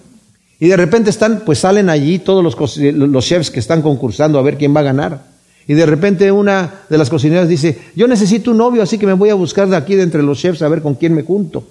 Y 0.59 0.68
de 0.68 0.76
repente 0.76 1.09
están, 1.09 1.40
pues 1.46 1.61
salen 1.61 1.88
allí 1.88 2.18
todos 2.18 2.44
los, 2.44 2.76
los 2.76 3.24
chefs 3.24 3.50
que 3.50 3.61
están 3.61 3.81
concursando 3.81 4.38
a 4.38 4.42
ver 4.42 4.59
quién 4.59 4.76
va 4.76 4.81
a 4.81 4.85
ganar. 4.85 5.22
Y 5.66 5.72
de 5.72 5.87
repente 5.87 6.31
una 6.31 6.83
de 6.90 6.98
las 6.98 7.09
cocineras 7.09 7.48
dice, 7.48 7.79
yo 7.96 8.07
necesito 8.07 8.50
un 8.50 8.59
novio, 8.59 8.83
así 8.83 8.98
que 8.98 9.07
me 9.07 9.14
voy 9.14 9.31
a 9.31 9.35
buscar 9.35 9.68
de 9.68 9.76
aquí 9.76 9.94
de 9.94 10.03
entre 10.03 10.22
los 10.22 10.38
chefs 10.38 10.61
a 10.61 10.68
ver 10.68 10.83
con 10.83 10.94
quién 10.94 11.14
me 11.14 11.22
junto. 11.22 11.64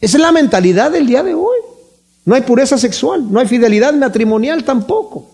Esa 0.00 0.16
es 0.18 0.22
la 0.22 0.30
mentalidad 0.30 0.92
del 0.92 1.06
día 1.06 1.24
de 1.24 1.34
hoy. 1.34 1.58
No 2.24 2.34
hay 2.34 2.42
pureza 2.42 2.78
sexual, 2.78 3.30
no 3.30 3.40
hay 3.40 3.46
fidelidad 3.46 3.94
matrimonial 3.94 4.64
tampoco. 4.64 5.30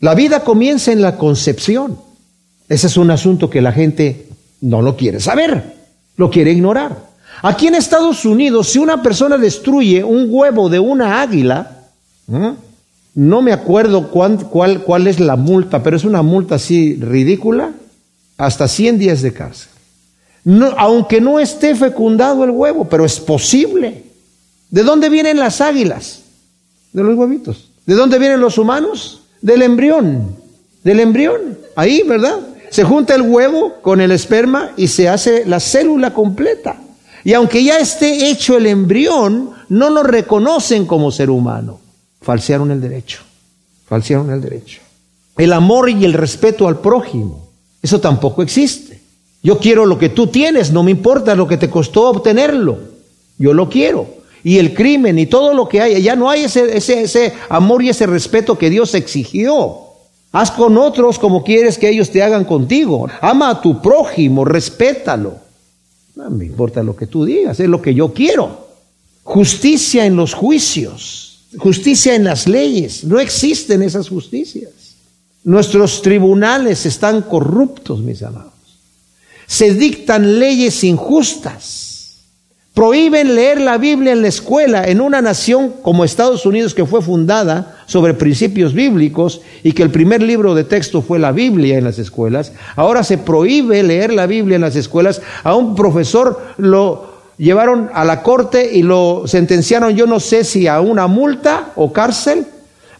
La 0.00 0.14
vida 0.14 0.40
comienza 0.40 0.92
en 0.92 1.00
la 1.00 1.16
concepción. 1.16 1.98
Ese 2.68 2.88
es 2.88 2.96
un 2.96 3.10
asunto 3.10 3.48
que 3.48 3.62
la 3.62 3.72
gente 3.72 4.28
no 4.60 4.82
lo 4.82 4.96
quiere 4.96 5.20
saber, 5.20 5.74
lo 6.16 6.30
quiere 6.30 6.52
ignorar. 6.52 6.96
Aquí 7.42 7.66
en 7.66 7.74
Estados 7.74 8.24
Unidos, 8.24 8.68
si 8.68 8.78
una 8.78 9.02
persona 9.02 9.38
destruye 9.38 10.02
un 10.02 10.28
huevo 10.30 10.68
de 10.68 10.78
una 10.78 11.20
águila, 11.20 11.84
no 13.14 13.42
me 13.42 13.52
acuerdo 13.52 14.10
cuál, 14.10 14.38
cuál, 14.80 15.06
es 15.06 15.20
la 15.20 15.36
multa, 15.36 15.82
pero 15.82 15.96
es 15.96 16.04
una 16.04 16.22
multa 16.22 16.56
así 16.56 16.96
ridícula, 16.96 17.72
hasta 18.36 18.68
100 18.68 18.98
días 18.98 19.22
de 19.22 19.32
cárcel. 19.32 19.68
No, 20.44 20.66
aunque 20.76 21.20
no 21.20 21.40
esté 21.40 21.74
fecundado 21.74 22.44
el 22.44 22.50
huevo, 22.50 22.84
pero 22.84 23.04
es 23.04 23.18
posible. 23.18 24.04
¿De 24.70 24.82
dónde 24.82 25.08
vienen 25.08 25.38
las 25.38 25.60
águilas? 25.60 26.22
De 26.92 27.02
los 27.02 27.16
huevitos. 27.16 27.70
¿De 27.84 27.94
dónde 27.94 28.18
vienen 28.18 28.40
los 28.40 28.58
humanos? 28.58 29.22
Del 29.40 29.62
embrión. 29.62 30.36
Del 30.82 31.00
embrión. 31.00 31.58
Ahí, 31.76 32.02
¿verdad? 32.02 32.40
Se 32.70 32.84
junta 32.84 33.14
el 33.14 33.22
huevo 33.22 33.74
con 33.82 34.00
el 34.00 34.10
esperma 34.10 34.72
y 34.76 34.88
se 34.88 35.08
hace 35.08 35.44
la 35.46 35.60
célula 35.60 36.12
completa. 36.12 36.80
Y 37.24 37.32
aunque 37.32 37.62
ya 37.62 37.78
esté 37.78 38.30
hecho 38.30 38.56
el 38.56 38.66
embrión, 38.66 39.50
no 39.68 39.90
lo 39.90 40.02
reconocen 40.02 40.86
como 40.86 41.10
ser 41.10 41.30
humano. 41.30 41.80
Falsearon 42.20 42.70
el 42.70 42.80
derecho. 42.80 43.20
Falsearon 43.86 44.30
el 44.30 44.40
derecho. 44.40 44.80
El 45.36 45.52
amor 45.52 45.90
y 45.90 46.04
el 46.04 46.12
respeto 46.12 46.66
al 46.66 46.80
prójimo. 46.80 47.48
Eso 47.82 48.00
tampoco 48.00 48.42
existe. 48.42 49.00
Yo 49.42 49.58
quiero 49.58 49.86
lo 49.86 49.98
que 49.98 50.08
tú 50.08 50.26
tienes, 50.26 50.72
no 50.72 50.82
me 50.82 50.90
importa 50.90 51.36
lo 51.36 51.46
que 51.46 51.56
te 51.56 51.70
costó 51.70 52.08
obtenerlo. 52.08 52.78
Yo 53.38 53.54
lo 53.54 53.68
quiero. 53.68 54.06
Y 54.46 54.58
el 54.58 54.74
crimen 54.74 55.18
y 55.18 55.26
todo 55.26 55.52
lo 55.52 55.68
que 55.68 55.80
hay, 55.80 56.00
ya 56.00 56.14
no 56.14 56.30
hay 56.30 56.44
ese, 56.44 56.76
ese, 56.76 57.02
ese 57.02 57.32
amor 57.48 57.82
y 57.82 57.88
ese 57.88 58.06
respeto 58.06 58.56
que 58.56 58.70
Dios 58.70 58.94
exigió. 58.94 59.78
Haz 60.30 60.52
con 60.52 60.78
otros 60.78 61.18
como 61.18 61.42
quieres 61.42 61.76
que 61.78 61.88
ellos 61.88 62.10
te 62.10 62.22
hagan 62.22 62.44
contigo. 62.44 63.08
Ama 63.20 63.50
a 63.50 63.60
tu 63.60 63.82
prójimo, 63.82 64.44
respétalo. 64.44 65.34
No 66.14 66.30
me 66.30 66.44
importa 66.44 66.84
lo 66.84 66.94
que 66.94 67.08
tú 67.08 67.24
digas, 67.24 67.58
es 67.58 67.68
lo 67.68 67.82
que 67.82 67.92
yo 67.92 68.14
quiero. 68.14 68.68
Justicia 69.24 70.06
en 70.06 70.14
los 70.14 70.32
juicios, 70.32 71.48
justicia 71.58 72.14
en 72.14 72.22
las 72.22 72.46
leyes. 72.46 73.02
No 73.02 73.18
existen 73.18 73.82
esas 73.82 74.08
justicias. 74.08 74.70
Nuestros 75.42 76.02
tribunales 76.02 76.86
están 76.86 77.22
corruptos, 77.22 77.98
mis 77.98 78.22
amados. 78.22 78.52
Se 79.48 79.74
dictan 79.74 80.38
leyes 80.38 80.84
injustas. 80.84 81.85
Prohíben 82.76 83.34
leer 83.34 83.58
la 83.58 83.78
Biblia 83.78 84.12
en 84.12 84.20
la 84.20 84.28
escuela 84.28 84.86
en 84.86 85.00
una 85.00 85.22
nación 85.22 85.72
como 85.80 86.04
Estados 86.04 86.44
Unidos 86.44 86.74
que 86.74 86.84
fue 86.84 87.00
fundada 87.00 87.78
sobre 87.86 88.12
principios 88.12 88.74
bíblicos 88.74 89.40
y 89.62 89.72
que 89.72 89.82
el 89.82 89.90
primer 89.90 90.20
libro 90.20 90.54
de 90.54 90.64
texto 90.64 91.00
fue 91.00 91.18
la 91.18 91.32
Biblia 91.32 91.78
en 91.78 91.84
las 91.84 91.98
escuelas. 91.98 92.52
Ahora 92.74 93.02
se 93.02 93.16
prohíbe 93.16 93.82
leer 93.82 94.12
la 94.12 94.26
Biblia 94.26 94.56
en 94.56 94.60
las 94.60 94.76
escuelas. 94.76 95.22
A 95.42 95.54
un 95.54 95.74
profesor 95.74 96.38
lo 96.58 97.14
llevaron 97.38 97.88
a 97.94 98.04
la 98.04 98.22
corte 98.22 98.70
y 98.70 98.82
lo 98.82 99.22
sentenciaron, 99.26 99.96
yo 99.96 100.06
no 100.06 100.20
sé 100.20 100.44
si 100.44 100.66
a 100.66 100.82
una 100.82 101.06
multa 101.06 101.72
o 101.76 101.94
cárcel, 101.94 102.44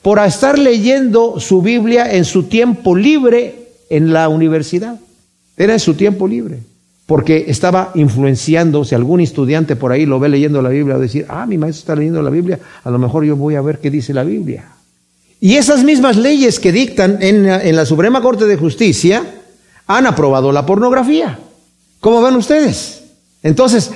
por 0.00 0.18
estar 0.20 0.58
leyendo 0.58 1.38
su 1.38 1.60
Biblia 1.60 2.14
en 2.14 2.24
su 2.24 2.44
tiempo 2.44 2.96
libre 2.96 3.72
en 3.90 4.14
la 4.14 4.30
universidad. 4.30 4.98
Era 5.54 5.74
en 5.74 5.80
su 5.80 5.92
tiempo 5.92 6.26
libre 6.26 6.60
porque 7.06 7.44
estaba 7.48 7.92
influenciando, 7.94 8.84
si 8.84 8.94
algún 8.94 9.20
estudiante 9.20 9.76
por 9.76 9.92
ahí 9.92 10.06
lo 10.06 10.18
ve 10.18 10.28
leyendo 10.28 10.60
la 10.60 10.70
Biblia, 10.70 10.94
va 10.94 10.98
a 10.98 11.02
decir, 11.02 11.24
ah, 11.28 11.46
mi 11.46 11.56
maestro 11.56 11.80
está 11.80 11.96
leyendo 11.96 12.20
la 12.20 12.30
Biblia, 12.30 12.58
a 12.82 12.90
lo 12.90 12.98
mejor 12.98 13.24
yo 13.24 13.36
voy 13.36 13.54
a 13.54 13.60
ver 13.60 13.78
qué 13.78 13.90
dice 13.90 14.12
la 14.12 14.24
Biblia. 14.24 14.72
Y 15.40 15.54
esas 15.54 15.84
mismas 15.84 16.16
leyes 16.16 16.58
que 16.58 16.72
dictan 16.72 17.18
en, 17.20 17.46
en 17.46 17.76
la 17.76 17.86
Suprema 17.86 18.20
Corte 18.20 18.46
de 18.46 18.56
Justicia 18.56 19.22
han 19.86 20.06
aprobado 20.06 20.50
la 20.50 20.66
pornografía. 20.66 21.38
¿Cómo 22.00 22.22
ven 22.22 22.34
ustedes? 22.34 23.04
Entonces, 23.42 23.92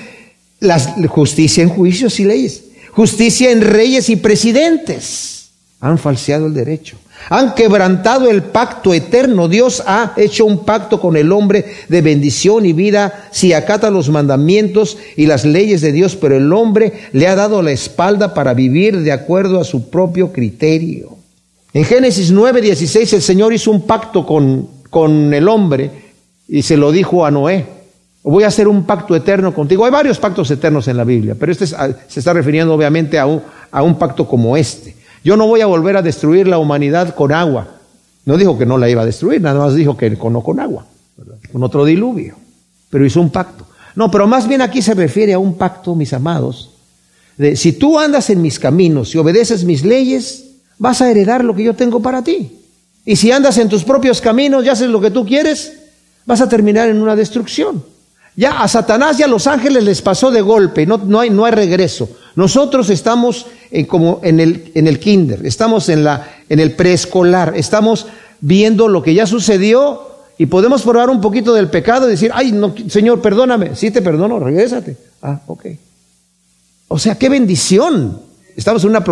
la 0.61 0.79
justicia 1.09 1.63
en 1.63 1.71
juicios 1.71 2.21
y 2.21 2.25
leyes, 2.25 2.65
justicia 2.93 3.51
en 3.51 3.63
reyes 3.63 4.09
y 4.09 4.17
presidentes 4.17 5.51
han 5.81 5.99
falseado 5.99 6.47
el 6.47 6.55
derecho. 6.55 6.97
Han 7.29 7.55
quebrantado 7.55 8.31
el 8.31 8.43
pacto 8.43 8.95
eterno. 8.95 9.49
Dios 9.49 9.83
ha 9.87 10.15
hecho 10.17 10.47
un 10.47 10.65
pacto 10.65 11.01
con 11.01 11.17
el 11.17 11.31
hombre 11.31 11.65
de 11.89 12.03
bendición 12.03 12.67
y 12.67 12.73
vida 12.73 13.29
si 13.31 13.53
acata 13.53 13.91
los 13.91 14.09
mandamientos 14.09 14.99
y 15.17 15.27
las 15.27 15.45
leyes 15.45 15.81
de 15.81 15.93
Dios, 15.93 16.17
pero 16.17 16.37
el 16.37 16.53
hombre 16.53 16.93
le 17.13 17.29
ha 17.29 17.37
dado 17.37 17.63
la 17.63 17.73
espalda 17.73 18.35
para 18.35 18.55
vivir 18.55 19.01
de 19.01 19.13
acuerdo 19.13 19.61
a 19.61 19.65
su 19.65 19.91
propio 19.91 20.33
criterio. 20.33 21.19
En 21.73 21.85
Génesis 21.85 22.33
9:16 22.33 23.13
el 23.13 23.23
Señor 23.23 23.53
hizo 23.53 23.71
un 23.71 23.83
pacto 23.83 24.27
con, 24.27 24.69
con 24.89 25.33
el 25.33 25.49
hombre 25.49 25.91
y 26.49 26.63
se 26.63 26.77
lo 26.77 26.91
dijo 26.91 27.25
a 27.25 27.31
Noé. 27.31 27.65
Voy 28.23 28.45
a 28.45 28.49
hacer 28.49 28.69
un 28.69 28.85
pacto 28.85 29.15
eterno 29.17 29.55
contigo. 29.55 29.85
Hay 29.85 29.91
varios 29.91 30.19
pactos 30.19 30.51
eternos 30.51 30.89
en 30.89 30.97
la 30.97 31.05
Biblia, 31.05 31.37
pero 31.39 31.53
este 31.53 31.67
se 31.67 32.21
está 32.21 32.33
refiriendo 32.33 32.75
obviamente 32.75 33.19
a 33.19 33.27
un, 33.27 33.41
a 33.71 33.83
un 33.83 33.99
pacto 33.99 34.27
como 34.27 34.57
este. 34.57 35.00
Yo 35.23 35.37
no 35.37 35.47
voy 35.47 35.61
a 35.61 35.67
volver 35.67 35.97
a 35.97 36.03
destruir 36.03 36.49
la 36.49 36.59
humanidad 36.59 37.15
con 37.15 37.33
agua. 37.33 37.69
No 38.25 38.37
dijo 38.37 38.59
que 38.59 38.67
no 38.67 38.79
la 38.79 38.89
iba 38.89 39.03
a 39.03 39.07
destruir, 39.07 39.41
nada 39.41 39.59
más 39.61 39.75
dijo 39.75 39.97
que 39.97 40.11
no 40.11 40.43
con 40.43 40.61
agua, 40.61 40.87
con 41.53 41.63
otro 41.63 41.85
diluvio. 41.85 42.37
Pero 42.91 43.05
hizo 43.05 43.21
un 43.21 43.31
pacto. 43.31 43.67
No, 43.95 44.11
pero 44.11 44.27
más 44.27 44.47
bien 44.47 44.63
aquí 44.63 44.83
se 44.83 44.95
refiere 44.95 45.33
a 45.33 45.39
un 45.39 45.55
pacto, 45.55 45.95
mis 45.95 46.13
amados, 46.13 46.71
de 47.37 47.57
si 47.57 47.73
tú 47.73 47.99
andas 47.99 48.31
en 48.31 48.43
mis 48.43 48.59
caminos 48.59 49.15
y 49.15 49.19
obedeces 49.19 49.65
mis 49.65 49.85
leyes, 49.85 50.45
vas 50.79 51.01
a 51.01 51.11
heredar 51.11 51.45
lo 51.45 51.55
que 51.55 51.65
yo 51.65 51.75
tengo 51.75 52.01
para 52.01 52.23
ti. 52.23 52.59
Y 53.05 53.17
si 53.17 53.33
andas 53.33 53.59
en 53.59 53.69
tus 53.69 53.85
propios 53.85 54.21
caminos 54.21 54.65
y 54.65 54.69
haces 54.69 54.89
lo 54.89 55.01
que 55.01 55.11
tú 55.11 55.25
quieres, 55.27 55.73
vas 56.27 56.41
a 56.41 56.49
terminar 56.49 56.89
en 56.89 57.01
una 57.01 57.17
destrucción. 57.17 57.83
Ya 58.37 58.63
a 58.63 58.69
Satanás 58.69 59.19
y 59.19 59.23
a 59.23 59.27
los 59.27 59.47
ángeles 59.47 59.83
les 59.83 60.03
pasó 60.03 60.31
de 60.31 60.41
golpe, 60.41 60.87
no, 60.87 60.99
no, 60.99 61.21
hay, 61.21 61.31
no 61.31 61.45
hay 61.45 61.53
regreso. 61.53 62.09
Nosotros 62.37 62.89
estamos 62.91 63.47
como 63.89 64.21
en 64.23 64.41
el, 64.41 64.73
en 64.75 64.87
el 64.87 64.99
kinder, 64.99 65.47
estamos 65.47 65.89
en, 65.89 66.05
la, 66.05 66.29
en 66.49 66.61
el 66.61 66.73
preescolar, 66.73 67.55
estamos 67.57 68.07
viendo 68.41 68.89
lo 68.89 69.03
que 69.03 69.15
ya 69.15 69.27
sucedió 69.27 70.11
y 70.39 70.47
podemos 70.47 70.83
probar 70.83 71.11
un 71.11 71.21
poquito 71.21 71.53
del 71.53 71.69
pecado 71.69 72.09
y 72.09 72.13
decir, 72.13 72.31
ay, 72.33 72.53
no, 72.53 72.75
Señor, 72.89 73.21
perdóname. 73.21 73.77
Sí, 73.77 73.91
te 73.91 74.01
perdono, 74.01 74.41
regrésate. 74.41 74.97
Ah, 75.21 75.43
ok. 75.47 75.67
O 76.89 76.99
sea, 76.99 77.17
qué 77.17 77.29
bendición. 77.29 78.19
Estamos 78.57 78.83
en 78.85 78.91
una 78.91 79.05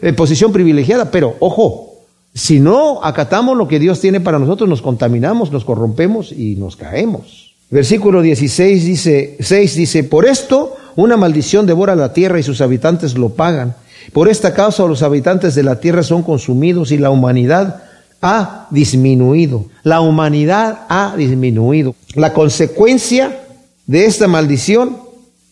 eh, 0.00 0.12
posición 0.14 0.50
privilegiada, 0.50 1.10
pero 1.10 1.36
ojo, 1.40 1.98
si 2.34 2.58
no 2.58 3.04
acatamos 3.04 3.56
lo 3.56 3.68
que 3.68 3.78
Dios 3.78 4.00
tiene 4.00 4.20
para 4.20 4.38
nosotros, 4.38 4.68
nos 4.68 4.80
contaminamos, 4.80 5.52
nos 5.52 5.64
corrompemos 5.64 6.32
y 6.32 6.56
nos 6.56 6.76
caemos. 6.76 7.54
Versículo 7.70 8.22
16 8.22 8.84
dice, 8.84 9.36
6 9.40 9.76
dice, 9.76 10.04
por 10.04 10.26
esto 10.26 10.76
una 10.96 11.16
maldición 11.16 11.66
devora 11.66 11.94
la 11.94 12.12
tierra 12.12 12.38
y 12.38 12.42
sus 12.42 12.60
habitantes 12.60 13.16
lo 13.16 13.30
pagan. 13.30 13.76
Por 14.12 14.28
esta 14.28 14.54
causa 14.54 14.86
los 14.86 15.02
habitantes 15.02 15.54
de 15.54 15.62
la 15.62 15.80
tierra 15.80 16.02
son 16.02 16.22
consumidos 16.22 16.90
y 16.92 16.98
la 16.98 17.10
humanidad 17.10 17.82
ha 18.20 18.68
disminuido. 18.70 19.66
La 19.82 20.00
humanidad 20.00 20.86
ha 20.88 21.14
disminuido. 21.16 21.94
La 22.14 22.32
consecuencia 22.32 23.40
de 23.86 24.06
esta 24.06 24.28
maldición 24.28 24.98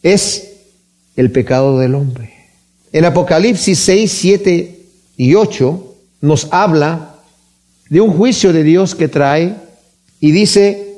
es 0.02 0.52
el 1.16 1.30
pecado 1.30 1.78
del 1.78 1.94
hombre. 1.94 2.32
En 2.92 3.04
Apocalipsis 3.04 3.78
6, 3.78 4.12
7 4.12 4.78
y 5.16 5.34
8 5.34 5.86
nos 6.22 6.48
habla 6.50 7.14
de 7.88 8.00
un 8.00 8.12
juicio 8.12 8.52
de 8.52 8.62
Dios 8.62 8.94
que 8.94 9.08
trae 9.08 9.54
y 10.20 10.32
dice, 10.32 10.90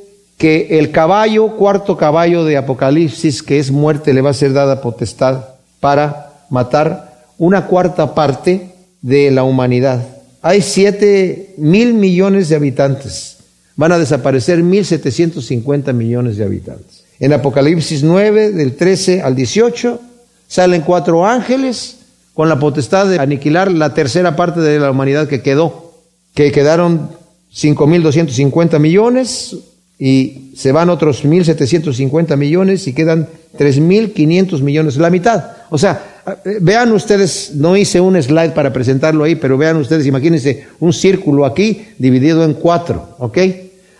que 0.42 0.80
el 0.80 0.90
caballo, 0.90 1.56
cuarto 1.56 1.96
caballo 1.96 2.44
de 2.44 2.56
Apocalipsis, 2.56 3.44
que 3.44 3.60
es 3.60 3.70
muerte, 3.70 4.12
le 4.12 4.22
va 4.22 4.30
a 4.30 4.34
ser 4.34 4.52
dada 4.52 4.80
potestad 4.80 5.44
para 5.78 6.32
matar 6.50 7.11
una 7.42 7.66
cuarta 7.66 8.14
parte 8.14 8.68
de 9.00 9.32
la 9.32 9.42
humanidad. 9.42 10.00
Hay 10.42 10.62
siete 10.62 11.54
mil 11.58 11.92
millones 11.92 12.48
de 12.48 12.54
habitantes. 12.54 13.38
Van 13.74 13.90
a 13.90 13.98
desaparecer 13.98 14.62
mil 14.62 14.84
setecientos 14.84 15.46
cincuenta 15.46 15.92
millones 15.92 16.36
de 16.36 16.44
habitantes. 16.44 17.02
En 17.18 17.32
Apocalipsis 17.32 18.04
9, 18.04 18.52
del 18.52 18.76
13 18.76 19.22
al 19.22 19.34
18, 19.34 20.00
salen 20.46 20.82
cuatro 20.82 21.26
ángeles 21.26 21.96
con 22.32 22.48
la 22.48 22.60
potestad 22.60 23.08
de 23.08 23.18
aniquilar 23.18 23.72
la 23.72 23.92
tercera 23.92 24.36
parte 24.36 24.60
de 24.60 24.78
la 24.78 24.92
humanidad 24.92 25.26
que 25.26 25.42
quedó, 25.42 25.94
que 26.34 26.52
quedaron 26.52 27.10
cinco 27.50 27.88
mil 27.88 28.04
doscientos 28.04 28.36
cincuenta 28.36 28.78
millones, 28.78 29.56
y 29.98 30.52
se 30.56 30.70
van 30.70 30.90
otros 30.90 31.24
1.750 31.24 32.36
millones 32.36 32.88
y 32.88 32.92
quedan 32.92 33.28
3.500 33.56 34.60
millones, 34.60 34.96
la 34.96 35.10
mitad. 35.10 35.44
O 35.70 35.78
sea, 35.78 36.11
vean 36.60 36.92
ustedes, 36.92 37.52
no 37.54 37.76
hice 37.76 38.00
un 38.00 38.20
slide 38.20 38.52
para 38.52 38.72
presentarlo 38.72 39.24
ahí, 39.24 39.34
pero 39.34 39.58
vean 39.58 39.76
ustedes, 39.76 40.06
imagínense 40.06 40.66
un 40.80 40.92
círculo 40.92 41.44
aquí 41.44 41.86
dividido 41.98 42.44
en 42.44 42.54
cuatro, 42.54 43.16
¿ok? 43.18 43.38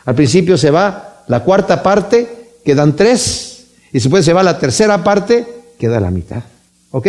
Al 0.04 0.14
principio 0.14 0.56
se 0.56 0.70
va 0.70 1.24
la 1.28 1.40
cuarta 1.40 1.82
parte, 1.82 2.26
quedan 2.64 2.96
tres, 2.96 3.64
y 3.90 3.94
después 3.94 4.24
se 4.24 4.32
va 4.32 4.42
la 4.42 4.58
tercera 4.58 5.02
parte, 5.02 5.46
queda 5.78 6.00
la 6.00 6.11
mitad, 6.11 6.42
¿ok? 6.90 7.08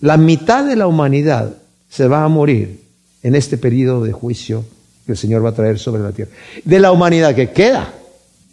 La 0.00 0.16
mitad 0.16 0.64
de 0.64 0.76
la 0.76 0.86
humanidad 0.86 1.54
se 1.88 2.08
va 2.08 2.24
a 2.24 2.28
morir 2.28 2.80
en 3.22 3.34
este 3.34 3.58
periodo 3.58 4.04
de 4.04 4.12
juicio 4.12 4.64
que 5.04 5.12
el 5.12 5.18
Señor 5.18 5.44
va 5.44 5.50
a 5.50 5.54
traer 5.54 5.78
sobre 5.78 6.02
la 6.02 6.12
tierra. 6.12 6.30
De 6.64 6.80
la 6.80 6.92
humanidad 6.92 7.34
que 7.34 7.50
queda, 7.50 7.92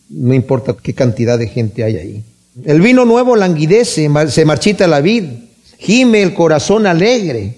no 0.10 0.34
importa 0.34 0.76
qué 0.82 0.94
cantidad 0.94 1.38
de 1.38 1.48
gente 1.48 1.84
hay 1.84 1.98
ahí. 1.98 2.24
El 2.64 2.82
vino 2.82 3.06
nuevo 3.06 3.36
languidece, 3.36 4.10
se 4.30 4.46
marchita 4.46 4.88
la 4.88 5.02
vid, 5.02 5.24
gime 5.84 6.22
el 6.22 6.34
corazón 6.34 6.88
alegre, 6.88 7.58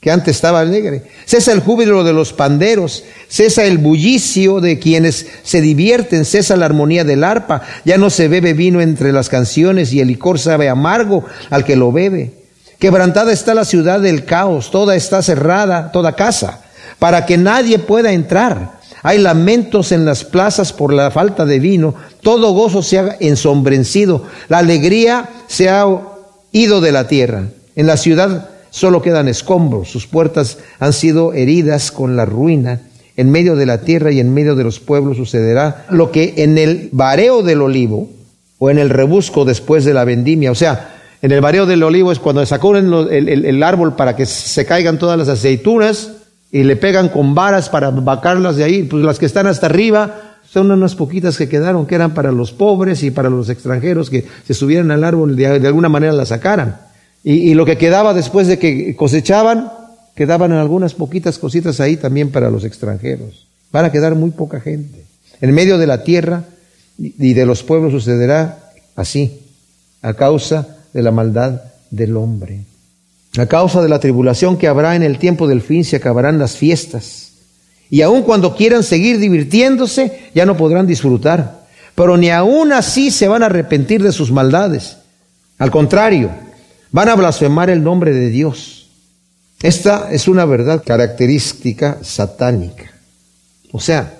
que 0.00 0.10
antes 0.10 0.36
estaba 0.36 0.60
alegre. 0.60 1.02
Cesa 1.26 1.52
el 1.52 1.60
júbilo 1.60 2.04
de 2.04 2.14
los 2.14 2.32
panderos, 2.32 3.04
cesa 3.28 3.64
el 3.64 3.78
bullicio 3.78 4.60
de 4.60 4.78
quienes 4.78 5.26
se 5.42 5.60
divierten, 5.60 6.24
cesa 6.24 6.56
la 6.56 6.66
armonía 6.66 7.04
del 7.04 7.22
arpa, 7.22 7.62
ya 7.84 7.98
no 7.98 8.08
se 8.08 8.28
bebe 8.28 8.54
vino 8.54 8.80
entre 8.80 9.12
las 9.12 9.28
canciones 9.28 9.92
y 9.92 10.00
el 10.00 10.08
licor 10.08 10.38
sabe 10.38 10.68
amargo 10.70 11.24
al 11.50 11.64
que 11.64 11.76
lo 11.76 11.92
bebe. 11.92 12.32
Quebrantada 12.78 13.32
está 13.32 13.54
la 13.54 13.64
ciudad 13.64 14.00
del 14.00 14.24
caos, 14.24 14.70
toda 14.70 14.96
está 14.96 15.22
cerrada, 15.22 15.92
toda 15.92 16.16
casa, 16.16 16.62
para 16.98 17.26
que 17.26 17.36
nadie 17.36 17.78
pueda 17.78 18.12
entrar. 18.12 18.76
Hay 19.02 19.18
lamentos 19.18 19.92
en 19.92 20.04
las 20.04 20.24
plazas 20.24 20.72
por 20.72 20.92
la 20.92 21.10
falta 21.10 21.44
de 21.44 21.58
vino. 21.58 21.94
Todo 22.22 22.52
gozo 22.52 22.82
se 22.82 22.98
ha 22.98 23.16
ensombrecido. 23.20 24.24
La 24.48 24.58
alegría 24.58 25.28
se 25.46 25.68
ha 25.68 25.86
ido 26.52 26.80
de 26.80 26.92
la 26.92 27.06
tierra. 27.06 27.44
En 27.76 27.86
la 27.86 27.96
ciudad 27.96 28.48
solo 28.70 29.02
quedan 29.02 29.28
escombros. 29.28 29.88
Sus 29.88 30.06
puertas 30.06 30.58
han 30.80 30.92
sido 30.92 31.34
heridas 31.34 31.92
con 31.92 32.16
la 32.16 32.24
ruina. 32.24 32.80
En 33.16 33.30
medio 33.30 33.54
de 33.54 33.66
la 33.66 33.82
tierra 33.82 34.10
y 34.10 34.20
en 34.20 34.34
medio 34.34 34.56
de 34.56 34.64
los 34.64 34.80
pueblos 34.80 35.16
sucederá 35.16 35.86
lo 35.90 36.10
que 36.10 36.34
en 36.38 36.58
el 36.58 36.88
vareo 36.92 37.42
del 37.42 37.62
olivo 37.62 38.10
o 38.58 38.70
en 38.70 38.78
el 38.78 38.90
rebusco 38.90 39.44
después 39.44 39.84
de 39.84 39.94
la 39.94 40.04
vendimia. 40.04 40.50
O 40.50 40.54
sea, 40.54 40.96
en 41.22 41.32
el 41.32 41.40
vareo 41.40 41.66
del 41.66 41.82
olivo 41.82 42.12
es 42.12 42.18
cuando 42.18 42.44
sacó 42.44 42.76
el, 42.76 42.88
el 43.10 43.62
árbol 43.62 43.94
para 43.94 44.16
que 44.16 44.26
se 44.26 44.66
caigan 44.66 44.98
todas 44.98 45.18
las 45.18 45.28
aceitunas 45.28 46.12
y 46.52 46.64
le 46.64 46.76
pegan 46.76 47.08
con 47.08 47.34
varas 47.34 47.68
para 47.68 47.90
vacarlas 47.90 48.56
de 48.56 48.64
ahí, 48.64 48.82
pues 48.84 49.02
las 49.02 49.18
que 49.18 49.26
están 49.26 49.46
hasta 49.46 49.66
arriba 49.66 50.38
son 50.48 50.70
unas 50.70 50.94
poquitas 50.94 51.36
que 51.36 51.48
quedaron, 51.48 51.86
que 51.86 51.96
eran 51.96 52.14
para 52.14 52.32
los 52.32 52.52
pobres 52.52 53.02
y 53.02 53.10
para 53.10 53.28
los 53.28 53.48
extranjeros 53.48 54.08
que 54.08 54.26
se 54.46 54.54
subieran 54.54 54.90
al 54.90 55.04
árbol 55.04 55.36
de, 55.36 55.58
de 55.58 55.66
alguna 55.66 55.88
manera 55.88 56.12
la 56.12 56.24
sacaran. 56.24 56.85
Y, 57.28 57.54
lo 57.54 57.66
que 57.66 57.76
quedaba 57.76 58.14
después 58.14 58.46
de 58.46 58.56
que 58.56 58.94
cosechaban, 58.94 59.72
quedaban 60.14 60.52
algunas 60.52 60.94
poquitas 60.94 61.40
cositas 61.40 61.80
ahí 61.80 61.96
también 61.96 62.30
para 62.30 62.52
los 62.52 62.62
extranjeros. 62.62 63.48
Van 63.72 63.84
a 63.84 63.90
quedar 63.90 64.14
muy 64.14 64.30
poca 64.30 64.60
gente. 64.60 65.02
En 65.40 65.52
medio 65.52 65.76
de 65.76 65.88
la 65.88 66.04
tierra 66.04 66.44
y 66.96 67.34
de 67.34 67.44
los 67.44 67.64
pueblos 67.64 67.90
sucederá 67.90 68.70
así, 68.94 69.40
a 70.02 70.14
causa 70.14 70.76
de 70.92 71.02
la 71.02 71.10
maldad 71.10 71.62
del 71.90 72.16
hombre. 72.16 72.60
A 73.36 73.46
causa 73.46 73.82
de 73.82 73.88
la 73.88 73.98
tribulación 73.98 74.56
que 74.56 74.68
habrá 74.68 74.94
en 74.94 75.02
el 75.02 75.18
tiempo 75.18 75.48
del 75.48 75.62
fin 75.62 75.82
se 75.82 75.96
acabarán 75.96 76.38
las 76.38 76.54
fiestas. 76.54 77.32
Y 77.90 78.02
aun 78.02 78.22
cuando 78.22 78.54
quieran 78.54 78.84
seguir 78.84 79.18
divirtiéndose, 79.18 80.30
ya 80.32 80.46
no 80.46 80.56
podrán 80.56 80.86
disfrutar. 80.86 81.66
Pero 81.96 82.16
ni 82.16 82.30
aun 82.30 82.72
así 82.72 83.10
se 83.10 83.26
van 83.26 83.42
a 83.42 83.46
arrepentir 83.46 84.00
de 84.00 84.12
sus 84.12 84.30
maldades. 84.30 84.98
Al 85.58 85.72
contrario, 85.72 86.45
van 86.90 87.08
a 87.08 87.14
blasfemar 87.14 87.70
el 87.70 87.82
nombre 87.82 88.12
de 88.12 88.30
Dios. 88.30 88.88
Esta 89.62 90.10
es 90.12 90.28
una 90.28 90.44
verdad 90.44 90.82
característica 90.84 91.98
satánica. 92.02 92.92
O 93.72 93.80
sea, 93.80 94.18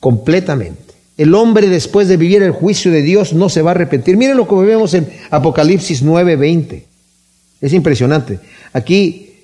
completamente. 0.00 0.94
El 1.16 1.34
hombre 1.34 1.68
después 1.68 2.08
de 2.08 2.18
vivir 2.18 2.42
el 2.42 2.52
juicio 2.52 2.92
de 2.92 3.02
Dios 3.02 3.32
no 3.32 3.48
se 3.48 3.62
va 3.62 3.70
a 3.70 3.74
arrepentir. 3.74 4.16
Miren 4.16 4.36
lo 4.36 4.46
que 4.46 4.54
vemos 4.54 4.92
en 4.94 5.08
Apocalipsis 5.30 6.02
9:20. 6.02 6.84
Es 7.60 7.72
impresionante. 7.72 8.38
Aquí 8.72 9.34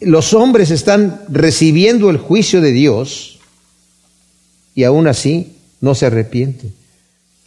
los 0.00 0.34
hombres 0.34 0.70
están 0.70 1.22
recibiendo 1.28 2.10
el 2.10 2.18
juicio 2.18 2.60
de 2.60 2.72
Dios 2.72 3.38
y 4.74 4.84
aún 4.84 5.06
así 5.06 5.56
no 5.80 5.94
se 5.94 6.06
arrepienten. 6.06 6.72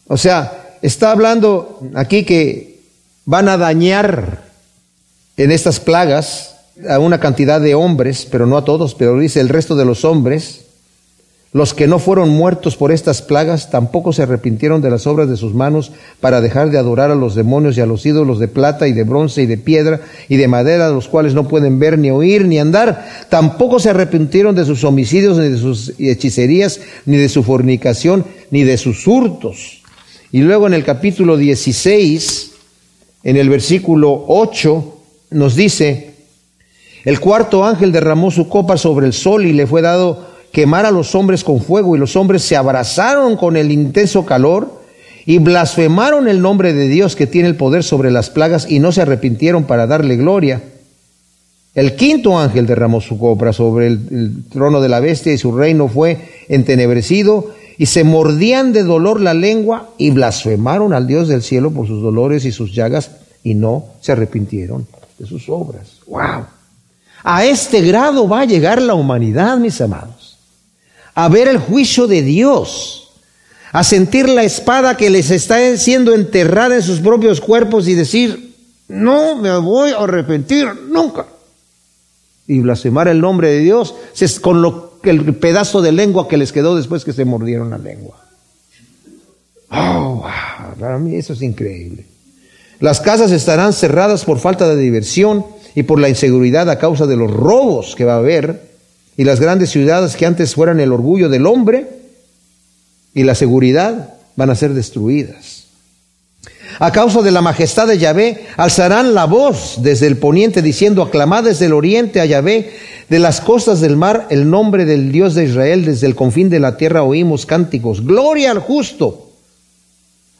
O 0.07 0.17
sea, 0.17 0.77
está 0.81 1.11
hablando 1.11 1.81
aquí 1.93 2.23
que 2.23 2.74
van 3.25 3.49
a 3.49 3.57
dañar 3.57 4.43
en 5.37 5.51
estas 5.51 5.79
plagas 5.79 6.55
a 6.89 6.99
una 6.99 7.19
cantidad 7.19 7.59
de 7.59 7.75
hombres, 7.75 8.27
pero 8.29 8.45
no 8.45 8.57
a 8.57 8.65
todos, 8.65 8.95
pero 8.95 9.17
dice 9.17 9.39
el 9.39 9.49
resto 9.49 9.75
de 9.75 9.85
los 9.85 10.05
hombres, 10.05 10.61
los 11.55 11.73
que 11.73 11.87
no 11.87 11.99
fueron 11.99 12.27
muertos 12.27 12.75
por 12.75 12.91
estas 12.91 13.21
plagas 13.21 13.71
tampoco 13.71 14.11
se 14.11 14.23
arrepintieron 14.23 14.81
de 14.81 14.89
las 14.89 15.07
obras 15.07 15.29
de 15.29 15.37
sus 15.37 15.53
manos 15.53 15.93
para 16.19 16.41
dejar 16.41 16.69
de 16.69 16.77
adorar 16.77 17.11
a 17.11 17.15
los 17.15 17.33
demonios 17.33 17.77
y 17.77 17.81
a 17.81 17.85
los 17.85 18.05
ídolos 18.05 18.39
de 18.39 18.49
plata 18.49 18.89
y 18.89 18.91
de 18.91 19.05
bronce 19.05 19.41
y 19.41 19.45
de 19.45 19.57
piedra 19.57 20.01
y 20.27 20.35
de 20.35 20.49
madera, 20.49 20.89
los 20.89 21.07
cuales 21.07 21.33
no 21.33 21.47
pueden 21.47 21.79
ver 21.79 21.97
ni 21.97 22.11
oír 22.11 22.45
ni 22.45 22.59
andar. 22.59 23.07
Tampoco 23.29 23.79
se 23.79 23.91
arrepintieron 23.91 24.53
de 24.53 24.65
sus 24.65 24.83
homicidios, 24.83 25.37
ni 25.37 25.47
de 25.47 25.57
sus 25.57 25.93
hechicerías, 25.97 26.81
ni 27.05 27.15
de 27.15 27.29
su 27.29 27.41
fornicación, 27.41 28.25
ni 28.51 28.63
de 28.63 28.77
sus 28.77 29.07
hurtos. 29.07 29.81
Y 30.33 30.41
luego 30.41 30.67
en 30.67 30.73
el 30.73 30.83
capítulo 30.83 31.37
16, 31.37 32.54
en 33.25 33.37
el 33.37 33.49
versículo 33.49 34.23
8, 34.27 34.93
nos 35.31 35.55
dice, 35.55 36.13
el 37.03 37.19
cuarto 37.19 37.65
ángel 37.65 37.91
derramó 37.91 38.29
su 38.29 38.47
copa 38.47 38.77
sobre 38.77 39.07
el 39.07 39.13
sol 39.13 39.45
y 39.45 39.51
le 39.51 39.65
fue 39.65 39.81
dado 39.81 40.27
quemar 40.51 40.85
a 40.85 40.91
los 40.91 41.15
hombres 41.15 41.43
con 41.43 41.59
fuego 41.59 41.95
y 41.95 41.99
los 41.99 42.15
hombres 42.15 42.43
se 42.43 42.55
abrazaron 42.55 43.35
con 43.35 43.57
el 43.57 43.71
intenso 43.71 44.25
calor 44.27 44.79
y 45.25 45.39
blasfemaron 45.39 46.27
el 46.27 46.39
nombre 46.39 46.73
de 46.73 46.87
Dios 46.87 47.15
que 47.15 47.25
tiene 47.25 47.47
el 47.47 47.55
poder 47.55 47.83
sobre 47.83 48.11
las 48.11 48.29
plagas 48.29 48.69
y 48.69 48.79
no 48.79 48.91
se 48.91 49.01
arrepintieron 49.01 49.63
para 49.63 49.87
darle 49.87 50.17
gloria. 50.17 50.61
El 51.73 51.95
quinto 51.95 52.37
ángel 52.37 52.67
derramó 52.67 53.01
su 53.01 53.17
copra 53.17 53.53
sobre 53.53 53.87
el, 53.87 54.43
trono 54.51 54.81
de 54.81 54.89
la 54.89 54.99
bestia 54.99 55.33
y 55.33 55.39
su 55.39 55.51
reino 55.51 55.87
fue 55.87 56.19
entenebrecido 56.47 57.55
y 57.77 57.85
se 57.87 58.03
mordían 58.03 58.73
de 58.73 58.83
dolor 58.83 59.21
la 59.21 59.33
lengua 59.33 59.89
y 59.97 60.11
blasfemaron 60.11 60.93
al 60.93 61.07
Dios 61.07 61.27
del 61.27 61.41
cielo 61.43 61.71
por 61.71 61.87
sus 61.87 62.01
dolores 62.01 62.45
y 62.45 62.51
sus 62.51 62.73
llagas 62.73 63.11
y 63.43 63.53
no 63.53 63.85
se 64.01 64.11
arrepintieron 64.11 64.87
de 65.19 65.25
sus 65.25 65.49
obras. 65.49 65.99
¡Wow! 66.07 66.45
A 67.23 67.45
este 67.45 67.81
grado 67.81 68.27
va 68.27 68.41
a 68.41 68.45
llegar 68.45 68.81
la 68.81 68.93
humanidad, 68.93 69.57
mis 69.57 69.81
amados 69.81 70.25
a 71.15 71.29
ver 71.29 71.47
el 71.47 71.57
juicio 71.57 72.07
de 72.07 72.21
Dios, 72.21 73.09
a 73.71 73.83
sentir 73.83 74.29
la 74.29 74.43
espada 74.43 74.97
que 74.97 75.09
les 75.09 75.31
está 75.31 75.75
siendo 75.77 76.13
enterrada 76.13 76.75
en 76.75 76.83
sus 76.83 76.99
propios 76.99 77.41
cuerpos 77.41 77.87
y 77.87 77.93
decir, 77.95 78.53
no 78.87 79.37
me 79.37 79.57
voy 79.57 79.91
a 79.91 79.97
arrepentir 79.97 80.67
nunca. 80.89 81.25
Y 82.47 82.59
blasfemar 82.59 83.07
el 83.07 83.21
nombre 83.21 83.49
de 83.49 83.59
Dios 83.59 83.95
con 84.41 84.61
lo, 84.61 84.94
el 85.09 85.35
pedazo 85.35 85.81
de 85.81 85.91
lengua 85.91 86.27
que 86.27 86.37
les 86.37 86.51
quedó 86.51 86.75
después 86.75 87.05
que 87.05 87.13
se 87.13 87.25
mordieron 87.25 87.69
la 87.69 87.77
lengua. 87.77 88.23
Oh, 89.71 90.25
para 90.79 90.97
mí 90.97 91.15
eso 91.15 91.33
es 91.33 91.41
increíble. 91.41 92.05
Las 92.79 93.01
casas 93.01 93.31
estarán 93.31 93.73
cerradas 93.73 94.25
por 94.25 94.39
falta 94.39 94.67
de 94.67 94.81
diversión 94.81 95.45
y 95.75 95.83
por 95.83 95.99
la 95.99 96.09
inseguridad 96.09 96.69
a 96.69 96.79
causa 96.79 97.05
de 97.05 97.15
los 97.15 97.31
robos 97.31 97.95
que 97.95 98.05
va 98.05 98.13
a 98.13 98.17
haber 98.17 98.61
y 99.17 99.23
las 99.23 99.39
grandes 99.39 99.69
ciudades 99.69 100.15
que 100.15 100.25
antes 100.25 100.55
fueran 100.55 100.79
el 100.79 100.91
orgullo 100.91 101.29
del 101.29 101.47
hombre 101.47 101.87
y 103.13 103.23
la 103.23 103.35
seguridad 103.35 104.13
van 104.35 104.49
a 104.49 104.55
ser 104.55 104.73
destruidas. 104.73 105.54
A 106.79 106.91
causa 106.91 107.21
de 107.21 107.31
la 107.31 107.41
majestad 107.41 107.87
de 107.87 107.97
Yahvé, 107.97 108.45
alzarán 108.57 109.13
la 109.13 109.25
voz 109.25 109.75
desde 109.77 110.07
el 110.07 110.17
poniente 110.17 110.61
diciendo, 110.61 111.01
aclamad 111.01 111.43
desde 111.43 111.67
el 111.67 111.73
oriente 111.73 112.19
a 112.19 112.25
Yahvé, 112.25 112.73
de 113.09 113.19
las 113.19 113.39
costas 113.39 113.81
del 113.81 113.95
mar, 113.95 114.27
el 114.29 114.49
nombre 114.49 114.85
del 114.85 115.11
Dios 115.11 115.35
de 115.35 115.45
Israel, 115.45 115.85
desde 115.85 116.07
el 116.07 116.15
confín 116.15 116.49
de 116.49 116.59
la 116.59 116.75
tierra 116.75 117.03
oímos 117.03 117.45
cánticos, 117.45 118.05
gloria 118.05 118.51
al 118.51 118.59
justo. 118.59 119.29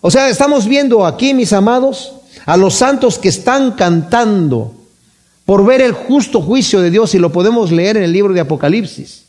O 0.01 0.11
sea, 0.11 0.29
estamos 0.29 0.67
viendo 0.67 1.05
aquí, 1.05 1.33
mis 1.33 1.53
amados, 1.53 2.13
a 2.45 2.57
los 2.57 2.75
santos 2.75 3.17
que 3.17 3.29
están 3.29 3.71
cantando 3.71 4.73
por 5.45 5.65
ver 5.65 5.81
el 5.81 5.93
justo 5.93 6.41
juicio 6.41 6.81
de 6.81 6.91
Dios 6.91 7.13
y 7.15 7.19
lo 7.19 7.31
podemos 7.31 7.71
leer 7.71 7.97
en 7.97 8.03
el 8.03 8.11
libro 8.11 8.33
de 8.33 8.41
Apocalipsis. 8.41 9.24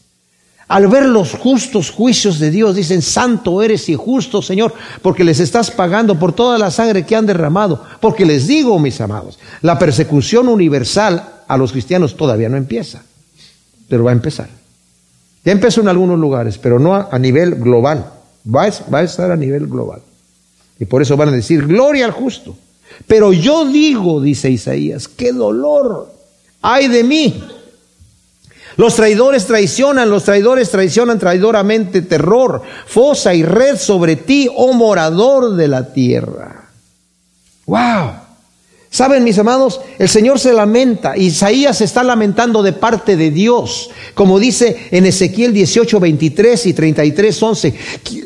Al 0.68 0.88
ver 0.88 1.06
los 1.06 1.32
justos 1.34 1.90
juicios 1.90 2.40
de 2.40 2.50
Dios, 2.50 2.74
dicen, 2.74 3.00
santo 3.00 3.62
eres 3.62 3.88
y 3.88 3.94
justo, 3.94 4.42
Señor, 4.42 4.74
porque 5.00 5.22
les 5.22 5.38
estás 5.38 5.70
pagando 5.70 6.18
por 6.18 6.32
toda 6.32 6.58
la 6.58 6.72
sangre 6.72 7.06
que 7.06 7.14
han 7.14 7.26
derramado. 7.26 7.84
Porque 8.00 8.26
les 8.26 8.48
digo, 8.48 8.78
mis 8.80 9.00
amados, 9.00 9.38
la 9.62 9.78
persecución 9.78 10.48
universal 10.48 11.34
a 11.46 11.56
los 11.56 11.70
cristianos 11.70 12.16
todavía 12.16 12.48
no 12.48 12.56
empieza, 12.56 13.02
pero 13.88 14.02
va 14.02 14.10
a 14.10 14.14
empezar. 14.14 14.48
Ya 15.44 15.52
empezó 15.52 15.80
en 15.82 15.88
algunos 15.88 16.18
lugares, 16.18 16.58
pero 16.58 16.80
no 16.80 16.94
a, 16.94 17.16
nivel 17.20 17.54
global. 17.54 18.04
Va 18.44 18.68
va 18.92 18.98
a 18.98 19.02
estar 19.04 19.30
a 19.30 19.36
nivel 19.36 19.68
global. 19.68 20.00
Y 20.80 20.84
por 20.86 21.00
eso 21.00 21.16
van 21.16 21.28
a 21.28 21.32
decir, 21.32 21.64
gloria 21.64 22.06
al 22.06 22.10
justo. 22.10 22.56
Pero 23.06 23.32
yo 23.32 23.64
digo, 23.66 24.20
dice 24.20 24.50
Isaías, 24.50 25.06
qué 25.06 25.32
dolor 25.32 26.12
hay 26.60 26.88
de 26.88 27.04
mí. 27.04 27.40
Los 28.76 28.94
traidores 28.94 29.46
traicionan, 29.46 30.10
los 30.10 30.24
traidores 30.24 30.70
traicionan 30.70 31.18
traidoramente 31.18 32.02
terror, 32.02 32.62
fosa 32.86 33.34
y 33.34 33.42
red 33.42 33.76
sobre 33.76 34.16
ti, 34.16 34.48
oh 34.54 34.74
morador 34.74 35.56
de 35.56 35.68
la 35.68 35.92
tierra. 35.92 36.68
Wow. 37.64 38.26
Saben, 38.90 39.24
mis 39.24 39.38
amados, 39.38 39.80
el 39.98 40.08
Señor 40.08 40.38
se 40.38 40.52
lamenta. 40.52 41.16
Isaías 41.16 41.78
se 41.78 41.84
está 41.84 42.02
lamentando 42.02 42.62
de 42.62 42.72
parte 42.72 43.16
de 43.16 43.30
Dios. 43.30 43.90
Como 44.14 44.38
dice 44.38 44.88
en 44.90 45.06
Ezequiel 45.06 45.52
18, 45.52 46.00
23 46.00 46.66
y 46.66 46.72
33, 46.72 47.42
11. 47.42 47.74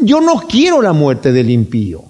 Yo 0.02 0.20
no 0.20 0.46
quiero 0.48 0.82
la 0.82 0.92
muerte 0.92 1.32
del 1.32 1.50
impío. 1.50 2.04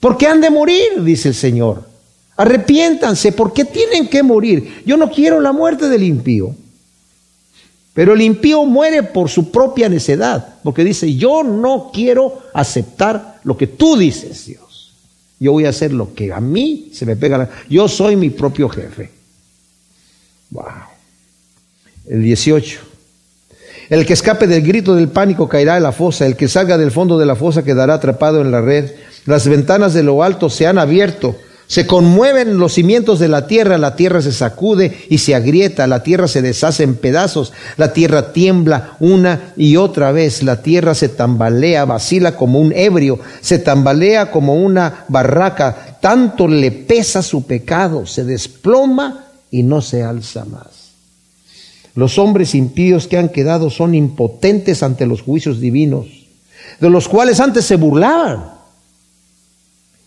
¿Por 0.00 0.16
qué 0.16 0.26
han 0.26 0.40
de 0.40 0.50
morir? 0.50 1.02
Dice 1.02 1.28
el 1.28 1.34
Señor. 1.34 1.88
Arrepiéntanse, 2.36 3.32
¿por 3.32 3.52
qué 3.52 3.64
tienen 3.64 4.08
que 4.08 4.22
morir? 4.22 4.82
Yo 4.86 4.96
no 4.96 5.10
quiero 5.10 5.40
la 5.40 5.52
muerte 5.52 5.88
del 5.88 6.02
impío. 6.02 6.54
Pero 7.94 8.12
el 8.12 8.20
impío 8.22 8.64
muere 8.64 9.04
por 9.04 9.30
su 9.30 9.52
propia 9.52 9.88
necedad, 9.88 10.56
porque 10.64 10.82
dice, 10.82 11.14
yo 11.14 11.44
no 11.44 11.90
quiero 11.94 12.42
aceptar 12.52 13.40
lo 13.44 13.56
que 13.56 13.68
tú 13.68 13.96
dices, 13.96 14.46
Dios. 14.46 14.92
Yo 15.38 15.52
voy 15.52 15.66
a 15.66 15.70
hacer 15.70 15.92
lo 15.92 16.12
que 16.12 16.32
a 16.32 16.40
mí 16.40 16.90
se 16.92 17.06
me 17.06 17.16
pega. 17.16 17.48
Yo 17.70 17.86
soy 17.86 18.16
mi 18.16 18.30
propio 18.30 18.68
jefe. 18.68 19.10
Wow. 20.50 20.64
El 22.06 22.22
18. 22.22 22.80
El 23.90 24.06
que 24.06 24.14
escape 24.14 24.46
del 24.46 24.62
grito 24.62 24.94
del 24.94 25.08
pánico 25.08 25.48
caerá 25.48 25.76
en 25.76 25.82
la 25.82 25.92
fosa, 25.92 26.26
el 26.26 26.36
que 26.36 26.48
salga 26.48 26.78
del 26.78 26.90
fondo 26.90 27.18
de 27.18 27.26
la 27.26 27.36
fosa 27.36 27.64
quedará 27.64 27.94
atrapado 27.94 28.40
en 28.40 28.50
la 28.50 28.60
red. 28.60 28.90
Las 29.26 29.46
ventanas 29.46 29.94
de 29.94 30.02
lo 30.02 30.22
alto 30.22 30.48
se 30.50 30.66
han 30.66 30.78
abierto, 30.78 31.36
se 31.74 31.88
conmueven 31.88 32.56
los 32.58 32.74
cimientos 32.74 33.18
de 33.18 33.26
la 33.26 33.48
tierra, 33.48 33.78
la 33.78 33.96
tierra 33.96 34.22
se 34.22 34.30
sacude 34.30 34.96
y 35.10 35.18
se 35.18 35.34
agrieta, 35.34 35.88
la 35.88 36.04
tierra 36.04 36.28
se 36.28 36.40
deshace 36.40 36.84
en 36.84 36.94
pedazos, 36.94 37.52
la 37.76 37.92
tierra 37.92 38.32
tiembla 38.32 38.96
una 39.00 39.52
y 39.56 39.74
otra 39.74 40.12
vez, 40.12 40.44
la 40.44 40.62
tierra 40.62 40.94
se 40.94 41.08
tambalea, 41.08 41.84
vacila 41.84 42.36
como 42.36 42.60
un 42.60 42.72
ebrio, 42.72 43.18
se 43.40 43.58
tambalea 43.58 44.30
como 44.30 44.54
una 44.54 45.04
barraca, 45.08 45.98
tanto 46.00 46.46
le 46.46 46.70
pesa 46.70 47.22
su 47.22 47.44
pecado, 47.44 48.06
se 48.06 48.22
desploma 48.22 49.24
y 49.50 49.64
no 49.64 49.80
se 49.82 50.04
alza 50.04 50.44
más. 50.44 50.92
Los 51.96 52.20
hombres 52.20 52.54
impíos 52.54 53.08
que 53.08 53.18
han 53.18 53.30
quedado 53.30 53.68
son 53.68 53.96
impotentes 53.96 54.84
ante 54.84 55.06
los 55.06 55.22
juicios 55.22 55.58
divinos, 55.58 56.06
de 56.78 56.88
los 56.88 57.08
cuales 57.08 57.40
antes 57.40 57.64
se 57.64 57.74
burlaban 57.74 58.44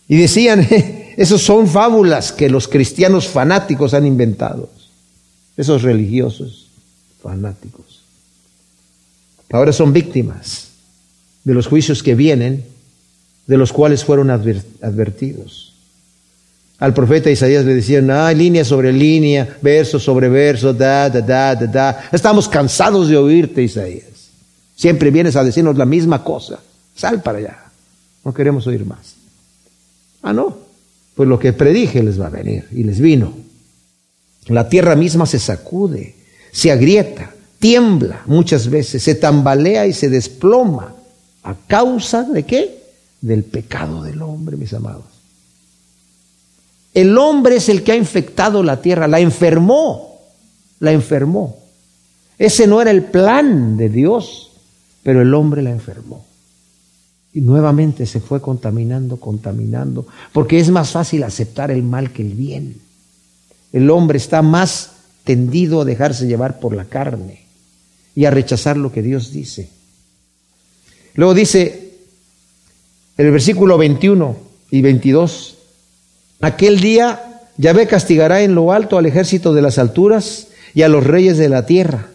y 0.08 0.16
decían, 0.16 0.66
esos 1.18 1.42
son 1.42 1.66
fábulas 1.66 2.30
que 2.30 2.48
los 2.48 2.68
cristianos 2.68 3.26
fanáticos 3.26 3.92
han 3.92 4.06
inventado. 4.06 4.70
Esos 5.56 5.82
religiosos 5.82 6.68
fanáticos. 7.20 8.04
Ahora 9.50 9.72
son 9.72 9.92
víctimas 9.92 10.68
de 11.42 11.54
los 11.54 11.66
juicios 11.66 12.04
que 12.04 12.14
vienen, 12.14 12.64
de 13.48 13.58
los 13.58 13.72
cuales 13.72 14.04
fueron 14.04 14.30
advertidos. 14.30 15.74
Al 16.78 16.94
profeta 16.94 17.32
Isaías 17.32 17.64
le 17.64 17.74
decían, 17.74 18.08
ah, 18.12 18.32
línea 18.32 18.64
sobre 18.64 18.92
línea, 18.92 19.58
verso 19.60 19.98
sobre 19.98 20.28
verso, 20.28 20.72
da, 20.72 21.10
da, 21.10 21.20
da, 21.20 21.56
da, 21.56 21.66
da. 21.66 22.08
Estamos 22.12 22.48
cansados 22.48 23.08
de 23.08 23.16
oírte, 23.16 23.60
Isaías. 23.60 24.28
Siempre 24.76 25.10
vienes 25.10 25.34
a 25.34 25.42
decirnos 25.42 25.76
la 25.76 25.84
misma 25.84 26.22
cosa. 26.22 26.60
Sal 26.94 27.20
para 27.22 27.38
allá. 27.38 27.58
No 28.24 28.32
queremos 28.32 28.68
oír 28.68 28.86
más. 28.86 29.16
Ah, 30.22 30.32
no. 30.32 30.67
Pues 31.18 31.28
lo 31.28 31.40
que 31.40 31.52
predije 31.52 32.00
les 32.00 32.20
va 32.20 32.28
a 32.28 32.30
venir. 32.30 32.68
Y 32.70 32.84
les 32.84 33.00
vino. 33.00 33.32
La 34.46 34.68
tierra 34.68 34.94
misma 34.94 35.26
se 35.26 35.40
sacude, 35.40 36.14
se 36.52 36.70
agrieta, 36.70 37.34
tiembla 37.58 38.22
muchas 38.26 38.70
veces, 38.70 39.02
se 39.02 39.16
tambalea 39.16 39.88
y 39.88 39.92
se 39.92 40.10
desploma. 40.10 40.94
¿A 41.42 41.56
causa 41.66 42.22
de 42.22 42.44
qué? 42.44 42.84
Del 43.20 43.42
pecado 43.42 44.04
del 44.04 44.22
hombre, 44.22 44.56
mis 44.56 44.72
amados. 44.72 45.06
El 46.94 47.18
hombre 47.18 47.56
es 47.56 47.68
el 47.68 47.82
que 47.82 47.90
ha 47.90 47.96
infectado 47.96 48.62
la 48.62 48.80
tierra, 48.80 49.08
la 49.08 49.18
enfermó, 49.18 50.20
la 50.78 50.92
enfermó. 50.92 51.58
Ese 52.38 52.68
no 52.68 52.80
era 52.80 52.92
el 52.92 53.02
plan 53.02 53.76
de 53.76 53.88
Dios, 53.88 54.52
pero 55.02 55.20
el 55.20 55.34
hombre 55.34 55.62
la 55.62 55.70
enfermó. 55.70 56.27
Y 57.32 57.40
nuevamente 57.40 58.06
se 58.06 58.20
fue 58.20 58.40
contaminando, 58.40 59.18
contaminando, 59.18 60.06
porque 60.32 60.58
es 60.58 60.70
más 60.70 60.90
fácil 60.90 61.22
aceptar 61.22 61.70
el 61.70 61.82
mal 61.82 62.12
que 62.12 62.22
el 62.22 62.32
bien. 62.32 62.76
El 63.72 63.90
hombre 63.90 64.18
está 64.18 64.42
más 64.42 64.92
tendido 65.24 65.82
a 65.82 65.84
dejarse 65.84 66.26
llevar 66.26 66.58
por 66.58 66.74
la 66.74 66.86
carne 66.86 67.44
y 68.14 68.24
a 68.24 68.30
rechazar 68.30 68.76
lo 68.76 68.90
que 68.90 69.02
Dios 69.02 69.30
dice. 69.30 69.68
Luego 71.14 71.34
dice 71.34 71.92
el 73.16 73.30
versículo 73.30 73.76
21 73.76 74.36
y 74.70 74.80
22, 74.80 75.58
aquel 76.40 76.80
día 76.80 77.42
Yahvé 77.58 77.86
castigará 77.86 78.42
en 78.42 78.54
lo 78.54 78.72
alto 78.72 78.96
al 78.96 79.06
ejército 79.06 79.52
de 79.52 79.62
las 79.62 79.78
alturas 79.78 80.48
y 80.74 80.82
a 80.82 80.88
los 80.88 81.04
reyes 81.04 81.36
de 81.36 81.48
la 81.48 81.66
tierra. 81.66 82.08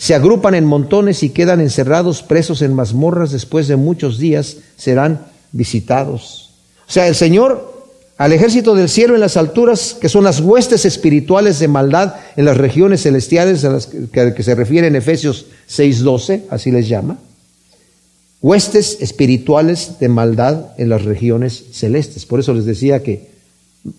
Se 0.00 0.14
agrupan 0.14 0.54
en 0.54 0.64
montones 0.64 1.22
y 1.22 1.28
quedan 1.28 1.60
encerrados, 1.60 2.22
presos 2.22 2.62
en 2.62 2.72
mazmorras, 2.72 3.32
después 3.32 3.68
de 3.68 3.76
muchos 3.76 4.16
días 4.16 4.56
serán 4.78 5.26
visitados. 5.52 6.54
O 6.88 6.90
sea, 6.90 7.06
el 7.06 7.14
Señor 7.14 7.84
al 8.16 8.32
ejército 8.32 8.74
del 8.74 8.88
cielo 8.88 9.14
en 9.14 9.20
las 9.20 9.36
alturas, 9.36 9.94
que 10.00 10.08
son 10.08 10.24
las 10.24 10.40
huestes 10.40 10.86
espirituales 10.86 11.58
de 11.58 11.68
maldad 11.68 12.14
en 12.36 12.46
las 12.46 12.56
regiones 12.56 13.02
celestiales 13.02 13.62
a 13.66 13.72
las 13.72 13.88
que, 13.88 14.42
se 14.42 14.54
refiere 14.54 14.86
en 14.86 14.96
Efesios 14.96 15.44
6:12, 15.68 16.44
así 16.48 16.70
les 16.70 16.88
llama. 16.88 17.18
Huestes 18.40 19.02
espirituales 19.02 19.98
de 20.00 20.08
maldad 20.08 20.68
en 20.78 20.88
las 20.88 21.04
regiones 21.04 21.62
celestes. 21.72 22.24
Por 22.24 22.40
eso 22.40 22.54
les 22.54 22.64
decía 22.64 23.02
que 23.02 23.28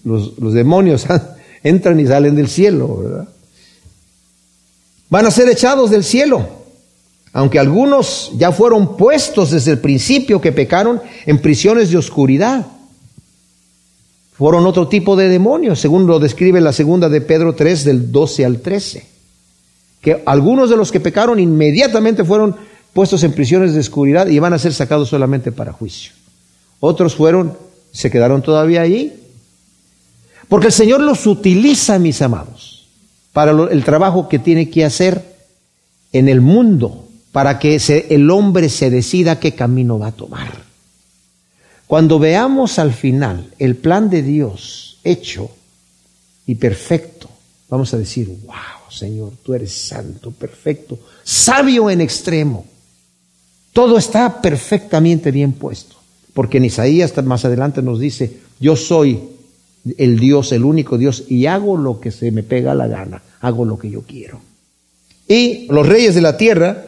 los, 0.04 0.40
los 0.40 0.54
demonios 0.54 1.06
entran 1.64 2.00
y 2.00 2.08
salen 2.08 2.36
del 2.36 2.48
cielo, 2.48 2.98
¿verdad? 3.04 3.28
Van 5.12 5.28
a 5.28 5.32
ser 5.32 5.48
echados 5.48 5.92
del 5.92 6.04
cielo, 6.04 6.50
aunque 7.34 7.60
algunos 7.60 8.32
ya 8.36 8.52
fueron 8.52 8.98
puestos 8.98 9.52
desde 9.52 9.74
el 9.74 9.78
principio 9.78 10.42
que 10.42 10.52
pecaron 10.52 11.00
en 11.28 11.40
prisiones 11.40 11.92
de 11.92 11.98
oscuridad 11.98 12.66
fueron 14.42 14.66
otro 14.66 14.88
tipo 14.88 15.16
de 15.16 15.30
demonios, 15.30 15.80
según 15.80 16.08
lo 16.08 16.18
describe 16.18 16.60
la 16.62 16.74
segunda 16.74 17.10
de 17.10 17.22
Pedro 17.22 17.54
3 17.54 17.86
del 17.86 18.12
12 18.12 18.44
al 18.44 18.60
13. 18.60 19.06
Que 20.02 20.24
algunos 20.26 20.68
de 20.72 20.78
los 20.78 20.92
que 20.92 21.00
pecaron 21.00 21.40
inmediatamente 21.40 22.24
fueron 22.24 22.56
puestos 22.92 23.24
en 23.24 23.34
prisiones 23.34 23.76
de 23.76 23.82
oscuridad 23.82 24.26
y 24.26 24.40
van 24.40 24.54
a 24.54 24.58
ser 24.58 24.74
sacados 24.74 25.10
solamente 25.10 25.52
para 25.52 25.74
juicio. 25.74 26.14
Otros 26.80 27.14
fueron, 27.14 27.56
se 27.92 28.10
quedaron 28.10 28.42
todavía 28.42 28.82
allí. 28.82 29.14
Porque 30.50 30.68
el 30.68 30.74
Señor 30.74 31.02
los 31.02 31.28
utiliza, 31.28 32.00
mis 32.00 32.20
amados, 32.24 32.71
para 33.34 33.52
el 33.52 33.84
trabajo 33.84 34.28
que 34.28 34.40
tiene 34.40 34.70
que 34.70 34.86
hacer 34.86 35.36
en 36.12 36.28
el 36.28 36.42
mundo, 36.42 37.08
para 37.32 37.60
que 37.60 37.80
el 38.10 38.30
hombre 38.30 38.70
se 38.70 38.90
decida 38.90 39.40
qué 39.40 39.54
camino 39.54 39.98
va 39.98 40.08
a 40.08 40.12
tomar. 40.12 40.52
Cuando 41.88 42.20
veamos 42.20 42.80
al 42.80 42.94
final 42.94 43.54
el 43.60 43.76
plan 43.76 44.10
de 44.10 44.22
Dios 44.22 45.00
hecho 45.04 45.52
y 46.46 46.56
perfecto, 46.56 47.30
vamos 47.70 47.94
a 47.94 47.98
decir, 47.98 48.28
wow, 48.46 48.90
Señor, 48.90 49.34
tú 49.44 49.54
eres 49.54 49.72
santo, 49.72 50.32
perfecto, 50.32 51.00
sabio 51.24 51.90
en 51.90 52.02
extremo. 52.02 52.66
Todo 53.74 53.98
está 53.98 54.42
perfectamente 54.42 55.32
bien 55.32 55.54
puesto. 55.54 55.96
Porque 56.34 56.58
en 56.58 56.66
Isaías 56.66 57.14
más 57.24 57.46
adelante 57.46 57.82
nos 57.82 58.00
dice, 58.00 58.40
yo 58.60 58.76
soy 58.76 59.20
el 59.98 60.20
Dios, 60.20 60.52
el 60.52 60.64
único 60.64 60.98
Dios, 60.98 61.24
y 61.28 61.46
hago 61.46 61.78
lo 61.78 62.00
que 62.00 62.12
se 62.12 62.32
me 62.32 62.44
pega 62.44 62.76
la 62.76 62.88
gana, 62.88 63.22
hago 63.40 63.66
lo 63.66 63.78
que 63.78 63.90
yo 63.90 64.02
quiero. 64.02 64.42
Y 65.28 65.68
los 65.70 65.88
reyes 65.88 66.16
de 66.16 66.22
la 66.22 66.38
tierra, 66.38 66.86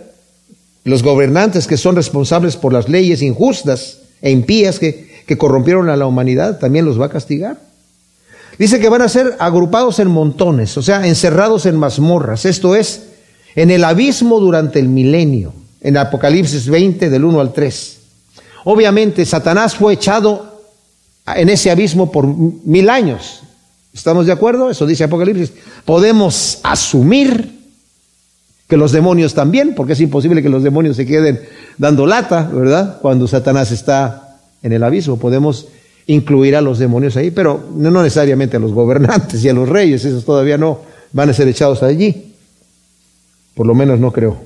los 0.84 1.04
gobernantes 1.04 1.68
que 1.68 1.78
son 1.78 1.96
responsables 1.96 2.58
por 2.58 2.74
las 2.74 2.90
leyes 2.90 3.22
injustas, 3.22 4.00
e 4.22 4.32
impías 4.32 4.80
que, 4.80 5.24
que 5.26 5.38
corrompieron 5.38 5.90
a 5.90 5.98
la 5.98 6.06
humanidad, 6.06 6.60
también 6.60 6.86
los 6.86 7.00
va 7.00 7.08
a 7.08 7.10
castigar. 7.10 7.60
Dice 8.58 8.80
que 8.80 8.90
van 8.90 9.02
a 9.02 9.10
ser 9.10 9.36
agrupados 9.40 10.00
en 10.00 10.10
montones, 10.10 10.78
o 10.78 10.82
sea, 10.82 11.08
encerrados 11.08 11.66
en 11.66 11.76
mazmorras, 11.76 12.46
esto 12.46 12.76
es, 12.76 13.04
en 13.56 13.72
el 13.72 13.84
abismo 13.84 14.40
durante 14.40 14.80
el 14.80 14.88
milenio, 14.88 15.54
en 15.82 15.98
Apocalipsis 15.98 16.70
20 16.70 17.10
del 17.10 17.26
1 17.26 17.40
al 17.40 17.54
3. 17.54 17.98
Obviamente, 18.66 19.26
Satanás 19.26 19.76
fue 19.76 19.94
echado 19.94 20.53
en 21.26 21.50
ese 21.50 21.72
abismo 21.72 22.12
por 22.12 22.28
mil 22.28 22.90
años. 22.90 23.42
¿Estamos 23.94 24.26
de 24.26 24.32
acuerdo? 24.32 24.70
Eso 24.70 24.86
dice 24.86 25.04
Apocalipsis. 25.04 25.54
Podemos 25.86 26.60
asumir 26.64 27.62
que 28.68 28.78
los 28.78 28.92
demonios 28.92 29.34
también, 29.34 29.76
porque 29.76 29.94
es 29.94 30.02
imposible 30.02 30.42
que 30.42 30.50
los 30.50 30.64
demonios 30.64 30.96
se 30.96 31.06
queden 31.06 31.42
dando 31.78 32.08
lata, 32.08 32.50
¿verdad? 32.52 33.00
Cuando 33.02 33.28
Satanás 33.28 33.72
está 33.72 34.40
en 34.64 34.74
el 34.74 34.84
abismo. 34.84 35.18
Podemos 35.18 35.68
incluir 36.08 36.56
a 36.56 36.62
los 36.62 36.80
demonios 36.80 37.16
ahí, 37.16 37.32
pero 37.32 37.70
no 37.76 37.92
necesariamente 38.02 38.58
a 38.58 38.60
los 38.60 38.74
gobernantes 38.74 39.44
y 39.44 39.50
a 39.50 39.54
los 39.54 39.70
reyes, 39.70 40.04
esos 40.04 40.26
todavía 40.26 40.58
no 40.58 40.82
van 41.12 41.30
a 41.30 41.34
ser 41.34 41.48
echados 41.48 41.84
allí. 41.84 42.34
Por 43.54 43.68
lo 43.68 43.76
menos 43.76 44.00
no 44.00 44.12
creo. 44.12 44.38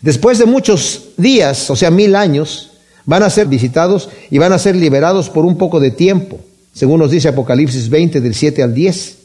Después 0.00 0.38
de 0.38 0.46
muchos 0.46 1.10
días, 1.16 1.70
o 1.70 1.76
sea, 1.76 1.90
mil 1.90 2.16
años, 2.16 2.72
van 3.06 3.22
a 3.22 3.30
ser 3.30 3.46
visitados 3.46 4.10
y 4.30 4.38
van 4.38 4.52
a 4.52 4.58
ser 4.58 4.76
liberados 4.76 5.30
por 5.30 5.44
un 5.44 5.56
poco 5.56 5.80
de 5.80 5.90
tiempo, 5.90 6.38
según 6.74 7.00
nos 7.00 7.10
dice 7.10 7.28
Apocalipsis 7.28 7.88
20 7.88 8.20
del 8.20 8.34
7 8.34 8.62
al 8.62 8.74
10. 8.74 9.16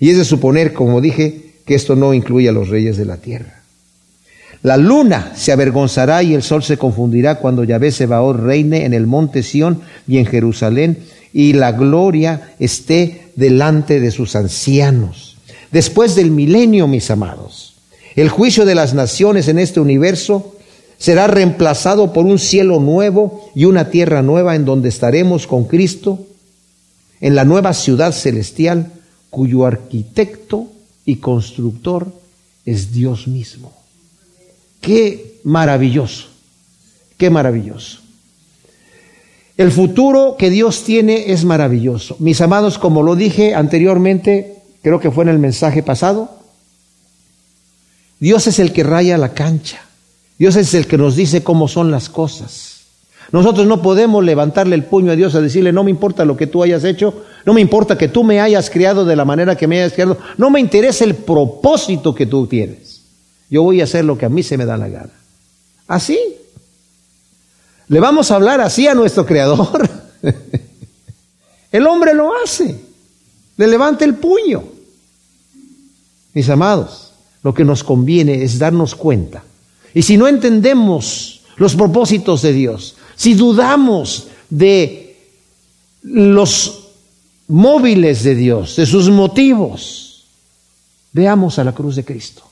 Y 0.00 0.10
es 0.10 0.18
de 0.18 0.24
suponer, 0.24 0.74
como 0.74 1.00
dije, 1.00 1.52
que 1.64 1.74
esto 1.74 1.96
no 1.96 2.12
incluye 2.12 2.48
a 2.48 2.52
los 2.52 2.68
reyes 2.68 2.96
de 2.96 3.06
la 3.06 3.16
tierra. 3.16 3.62
La 4.62 4.76
luna 4.76 5.32
se 5.36 5.52
avergonzará 5.52 6.22
y 6.22 6.34
el 6.34 6.42
sol 6.42 6.62
se 6.62 6.76
confundirá 6.76 7.36
cuando 7.36 7.64
Yahvé 7.64 7.92
Sebaot 7.92 8.38
reine 8.38 8.84
en 8.84 8.94
el 8.94 9.06
monte 9.06 9.42
Sión 9.42 9.80
y 10.08 10.18
en 10.18 10.26
Jerusalén 10.26 10.98
y 11.32 11.52
la 11.52 11.72
gloria 11.72 12.54
esté 12.58 13.28
delante 13.36 14.00
de 14.00 14.10
sus 14.10 14.34
ancianos. 14.34 15.36
Después 15.70 16.16
del 16.16 16.30
milenio, 16.30 16.88
mis 16.88 17.10
amados, 17.10 17.74
el 18.16 18.28
juicio 18.28 18.64
de 18.64 18.74
las 18.74 18.94
naciones 18.94 19.46
en 19.48 19.58
este 19.58 19.78
universo 19.78 20.55
será 20.98 21.26
reemplazado 21.26 22.12
por 22.12 22.26
un 22.26 22.38
cielo 22.38 22.80
nuevo 22.80 23.50
y 23.54 23.64
una 23.64 23.90
tierra 23.90 24.22
nueva 24.22 24.56
en 24.56 24.64
donde 24.64 24.88
estaremos 24.88 25.46
con 25.46 25.64
Cristo 25.64 26.26
en 27.20 27.34
la 27.34 27.44
nueva 27.44 27.74
ciudad 27.74 28.12
celestial 28.12 28.92
cuyo 29.30 29.66
arquitecto 29.66 30.68
y 31.04 31.16
constructor 31.16 32.12
es 32.64 32.92
Dios 32.92 33.28
mismo. 33.28 33.72
Qué 34.80 35.40
maravilloso, 35.44 36.28
qué 37.16 37.30
maravilloso. 37.30 38.00
El 39.56 39.72
futuro 39.72 40.36
que 40.38 40.50
Dios 40.50 40.84
tiene 40.84 41.32
es 41.32 41.44
maravilloso. 41.44 42.16
Mis 42.18 42.40
amados, 42.40 42.78
como 42.78 43.02
lo 43.02 43.16
dije 43.16 43.54
anteriormente, 43.54 44.56
creo 44.82 45.00
que 45.00 45.10
fue 45.10 45.24
en 45.24 45.30
el 45.30 45.38
mensaje 45.38 45.82
pasado, 45.82 46.30
Dios 48.20 48.46
es 48.46 48.58
el 48.58 48.72
que 48.72 48.82
raya 48.82 49.16
la 49.16 49.32
cancha. 49.32 49.85
Dios 50.38 50.56
es 50.56 50.74
el 50.74 50.86
que 50.86 50.98
nos 50.98 51.16
dice 51.16 51.42
cómo 51.42 51.68
son 51.68 51.90
las 51.90 52.08
cosas. 52.08 52.76
Nosotros 53.32 53.66
no 53.66 53.82
podemos 53.82 54.24
levantarle 54.24 54.76
el 54.76 54.84
puño 54.84 55.12
a 55.12 55.16
Dios 55.16 55.34
a 55.34 55.40
decirle, 55.40 55.72
no 55.72 55.82
me 55.82 55.90
importa 55.90 56.24
lo 56.24 56.36
que 56.36 56.46
tú 56.46 56.62
hayas 56.62 56.84
hecho, 56.84 57.24
no 57.44 57.54
me 57.54 57.60
importa 57.60 57.98
que 57.98 58.08
tú 58.08 58.22
me 58.22 58.40
hayas 58.40 58.70
criado 58.70 59.04
de 59.04 59.16
la 59.16 59.24
manera 59.24 59.56
que 59.56 59.66
me 59.66 59.80
hayas 59.80 59.94
criado, 59.94 60.18
no 60.36 60.50
me 60.50 60.60
interesa 60.60 61.04
el 61.04 61.14
propósito 61.14 62.14
que 62.14 62.26
tú 62.26 62.46
tienes. 62.46 63.02
Yo 63.50 63.62
voy 63.62 63.80
a 63.80 63.84
hacer 63.84 64.04
lo 64.04 64.16
que 64.16 64.26
a 64.26 64.28
mí 64.28 64.42
se 64.42 64.56
me 64.56 64.64
da 64.64 64.76
la 64.76 64.88
gana. 64.88 65.12
Así. 65.88 66.18
Le 67.88 68.00
vamos 68.00 68.30
a 68.30 68.36
hablar 68.36 68.60
así 68.60 68.86
a 68.86 68.94
nuestro 68.94 69.24
Creador. 69.24 69.88
el 71.72 71.86
hombre 71.86 72.14
lo 72.14 72.32
hace. 72.42 72.80
Le 73.56 73.66
levanta 73.66 74.04
el 74.04 74.16
puño. 74.16 74.64
Mis 76.34 76.48
amados, 76.48 77.12
lo 77.42 77.54
que 77.54 77.64
nos 77.64 77.82
conviene 77.82 78.42
es 78.42 78.58
darnos 78.58 78.94
cuenta. 78.94 79.42
Y 79.96 80.02
si 80.02 80.18
no 80.18 80.28
entendemos 80.28 81.40
los 81.56 81.74
propósitos 81.74 82.42
de 82.42 82.52
Dios, 82.52 82.96
si 83.16 83.32
dudamos 83.32 84.28
de 84.50 85.16
los 86.02 86.90
móviles 87.48 88.22
de 88.22 88.34
Dios, 88.34 88.76
de 88.76 88.84
sus 88.84 89.08
motivos. 89.08 90.26
Veamos 91.12 91.58
a 91.58 91.64
la 91.64 91.72
cruz 91.72 91.96
de 91.96 92.04
Cristo. 92.04 92.42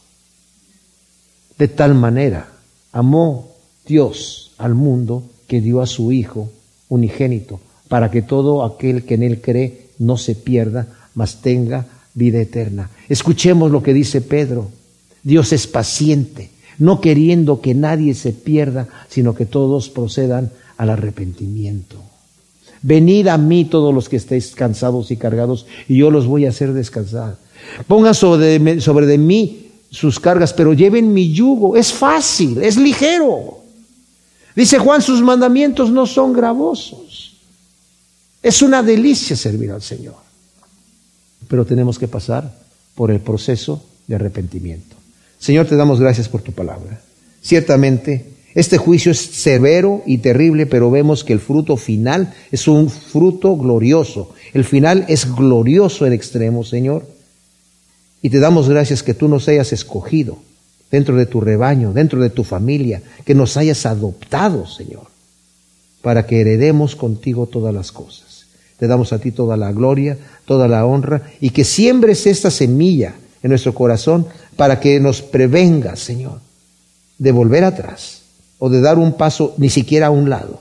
De 1.58 1.68
tal 1.68 1.94
manera 1.94 2.48
amó 2.92 3.52
Dios 3.86 4.52
al 4.56 4.74
mundo 4.74 5.22
que 5.46 5.60
dio 5.60 5.82
a 5.82 5.86
su 5.86 6.12
Hijo 6.12 6.50
unigénito, 6.88 7.60
para 7.88 8.10
que 8.10 8.22
todo 8.22 8.64
aquel 8.64 9.04
que 9.04 9.14
en 9.16 9.22
Él 9.22 9.42
cree 9.42 9.90
no 9.98 10.16
se 10.16 10.34
pierda, 10.34 10.86
mas 11.14 11.42
tenga 11.42 11.86
vida 12.14 12.40
eterna. 12.40 12.88
Escuchemos 13.08 13.70
lo 13.70 13.82
que 13.82 13.92
dice 13.92 14.22
Pedro. 14.22 14.70
Dios 15.22 15.52
es 15.52 15.66
paciente, 15.66 16.50
no 16.78 17.00
queriendo 17.00 17.60
que 17.60 17.74
nadie 17.74 18.14
se 18.14 18.32
pierda, 18.32 18.88
sino 19.08 19.34
que 19.34 19.46
todos 19.46 19.88
procedan 19.88 20.50
al 20.76 20.90
arrepentimiento. 20.90 21.96
Venid 22.82 23.28
a 23.28 23.38
mí 23.38 23.64
todos 23.64 23.94
los 23.94 24.08
que 24.08 24.16
estéis 24.16 24.54
cansados 24.54 25.10
y 25.10 25.16
cargados, 25.16 25.66
y 25.88 25.96
yo 25.96 26.10
los 26.10 26.26
voy 26.26 26.44
a 26.44 26.50
hacer 26.50 26.72
descansar. 26.72 27.38
Pongan 27.86 28.14
sobre, 28.14 28.58
mí 29.18 29.68
sus 29.90 30.20
cargas, 30.20 30.52
pero 30.52 30.74
lleven 30.74 31.12
mi 31.12 31.32
yugo. 31.32 31.76
Es 31.76 31.92
fácil, 31.92 32.62
es 32.62 32.76
ligero. 32.76 33.60
Dice 34.54 34.78
Juan, 34.78 35.02
sus 35.02 35.22
mandamientos 35.22 35.90
no 35.90 36.06
son 36.06 36.32
gravosos. 36.32 37.36
Es 38.42 38.60
una 38.60 38.82
delicia 38.82 39.34
servir 39.34 39.70
al 39.70 39.80
Señor. 39.82 40.16
Pero 41.48 41.64
tenemos 41.64 41.98
que 41.98 42.08
pasar 42.08 42.54
por 42.94 43.10
el 43.10 43.20
proceso 43.20 43.82
de 44.06 44.16
arrepentimiento. 44.16 44.93
Señor, 45.44 45.66
te 45.66 45.76
damos 45.76 46.00
gracias 46.00 46.26
por 46.26 46.40
tu 46.40 46.52
palabra. 46.52 47.02
Ciertamente, 47.42 48.24
este 48.54 48.78
juicio 48.78 49.12
es 49.12 49.18
severo 49.18 50.02
y 50.06 50.16
terrible, 50.16 50.64
pero 50.64 50.90
vemos 50.90 51.22
que 51.22 51.34
el 51.34 51.38
fruto 51.38 51.76
final 51.76 52.32
es 52.50 52.66
un 52.66 52.88
fruto 52.88 53.54
glorioso. 53.54 54.30
El 54.54 54.64
final 54.64 55.04
es 55.06 55.34
glorioso 55.34 56.06
en 56.06 56.14
extremo, 56.14 56.64
Señor. 56.64 57.06
Y 58.22 58.30
te 58.30 58.38
damos 58.38 58.70
gracias 58.70 59.02
que 59.02 59.12
tú 59.12 59.28
nos 59.28 59.46
hayas 59.46 59.74
escogido 59.74 60.38
dentro 60.90 61.14
de 61.14 61.26
tu 61.26 61.42
rebaño, 61.42 61.92
dentro 61.92 62.22
de 62.22 62.30
tu 62.30 62.42
familia, 62.42 63.02
que 63.26 63.34
nos 63.34 63.58
hayas 63.58 63.84
adoptado, 63.84 64.66
Señor, 64.66 65.08
para 66.00 66.24
que 66.24 66.40
heredemos 66.40 66.96
contigo 66.96 67.44
todas 67.48 67.74
las 67.74 67.92
cosas. 67.92 68.46
Te 68.78 68.86
damos 68.86 69.12
a 69.12 69.18
ti 69.18 69.30
toda 69.30 69.58
la 69.58 69.72
gloria, 69.72 70.16
toda 70.46 70.68
la 70.68 70.86
honra, 70.86 71.20
y 71.38 71.50
que 71.50 71.64
siembres 71.64 72.26
esta 72.26 72.50
semilla 72.50 73.16
en 73.44 73.50
nuestro 73.50 73.74
corazón 73.74 74.26
para 74.56 74.80
que 74.80 75.00
nos 75.00 75.22
prevenga, 75.22 75.96
Señor, 75.96 76.40
de 77.18 77.32
volver 77.32 77.64
atrás 77.64 78.22
o 78.58 78.68
de 78.68 78.80
dar 78.80 78.98
un 78.98 79.14
paso 79.14 79.54
ni 79.58 79.68
siquiera 79.68 80.06
a 80.06 80.10
un 80.10 80.30
lado, 80.30 80.60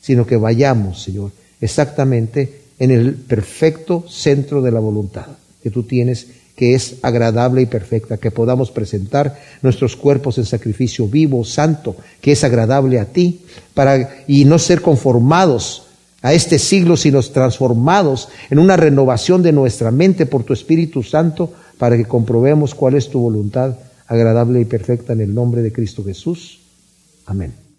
sino 0.00 0.26
que 0.26 0.36
vayamos, 0.36 1.02
Señor, 1.02 1.32
exactamente 1.60 2.62
en 2.78 2.90
el 2.90 3.14
perfecto 3.14 4.04
centro 4.08 4.62
de 4.62 4.72
la 4.72 4.80
voluntad 4.80 5.26
que 5.62 5.70
tú 5.70 5.82
tienes, 5.82 6.26
que 6.56 6.74
es 6.74 6.96
agradable 7.02 7.62
y 7.62 7.66
perfecta, 7.66 8.18
que 8.18 8.30
podamos 8.30 8.70
presentar 8.70 9.38
nuestros 9.62 9.96
cuerpos 9.96 10.38
en 10.38 10.44
sacrificio 10.44 11.06
vivo, 11.06 11.44
santo, 11.44 11.96
que 12.20 12.32
es 12.32 12.44
agradable 12.44 12.98
a 12.98 13.06
ti, 13.06 13.40
para 13.74 14.24
y 14.26 14.44
no 14.44 14.58
ser 14.58 14.82
conformados 14.82 15.84
a 16.22 16.34
este 16.34 16.58
siglo, 16.58 16.96
sino 16.96 17.22
transformados 17.22 18.28
en 18.50 18.58
una 18.58 18.76
renovación 18.76 19.42
de 19.42 19.52
nuestra 19.52 19.90
mente 19.90 20.26
por 20.26 20.44
tu 20.44 20.52
Espíritu 20.52 21.02
Santo, 21.02 21.52
para 21.80 21.96
que 21.96 22.04
comprobemos 22.04 22.74
cuál 22.74 22.94
es 22.94 23.08
tu 23.08 23.18
voluntad 23.20 23.78
agradable 24.06 24.60
y 24.60 24.66
perfecta 24.66 25.14
en 25.14 25.22
el 25.22 25.34
nombre 25.34 25.62
de 25.62 25.72
Cristo 25.72 26.04
Jesús. 26.04 26.60
Amén. 27.24 27.69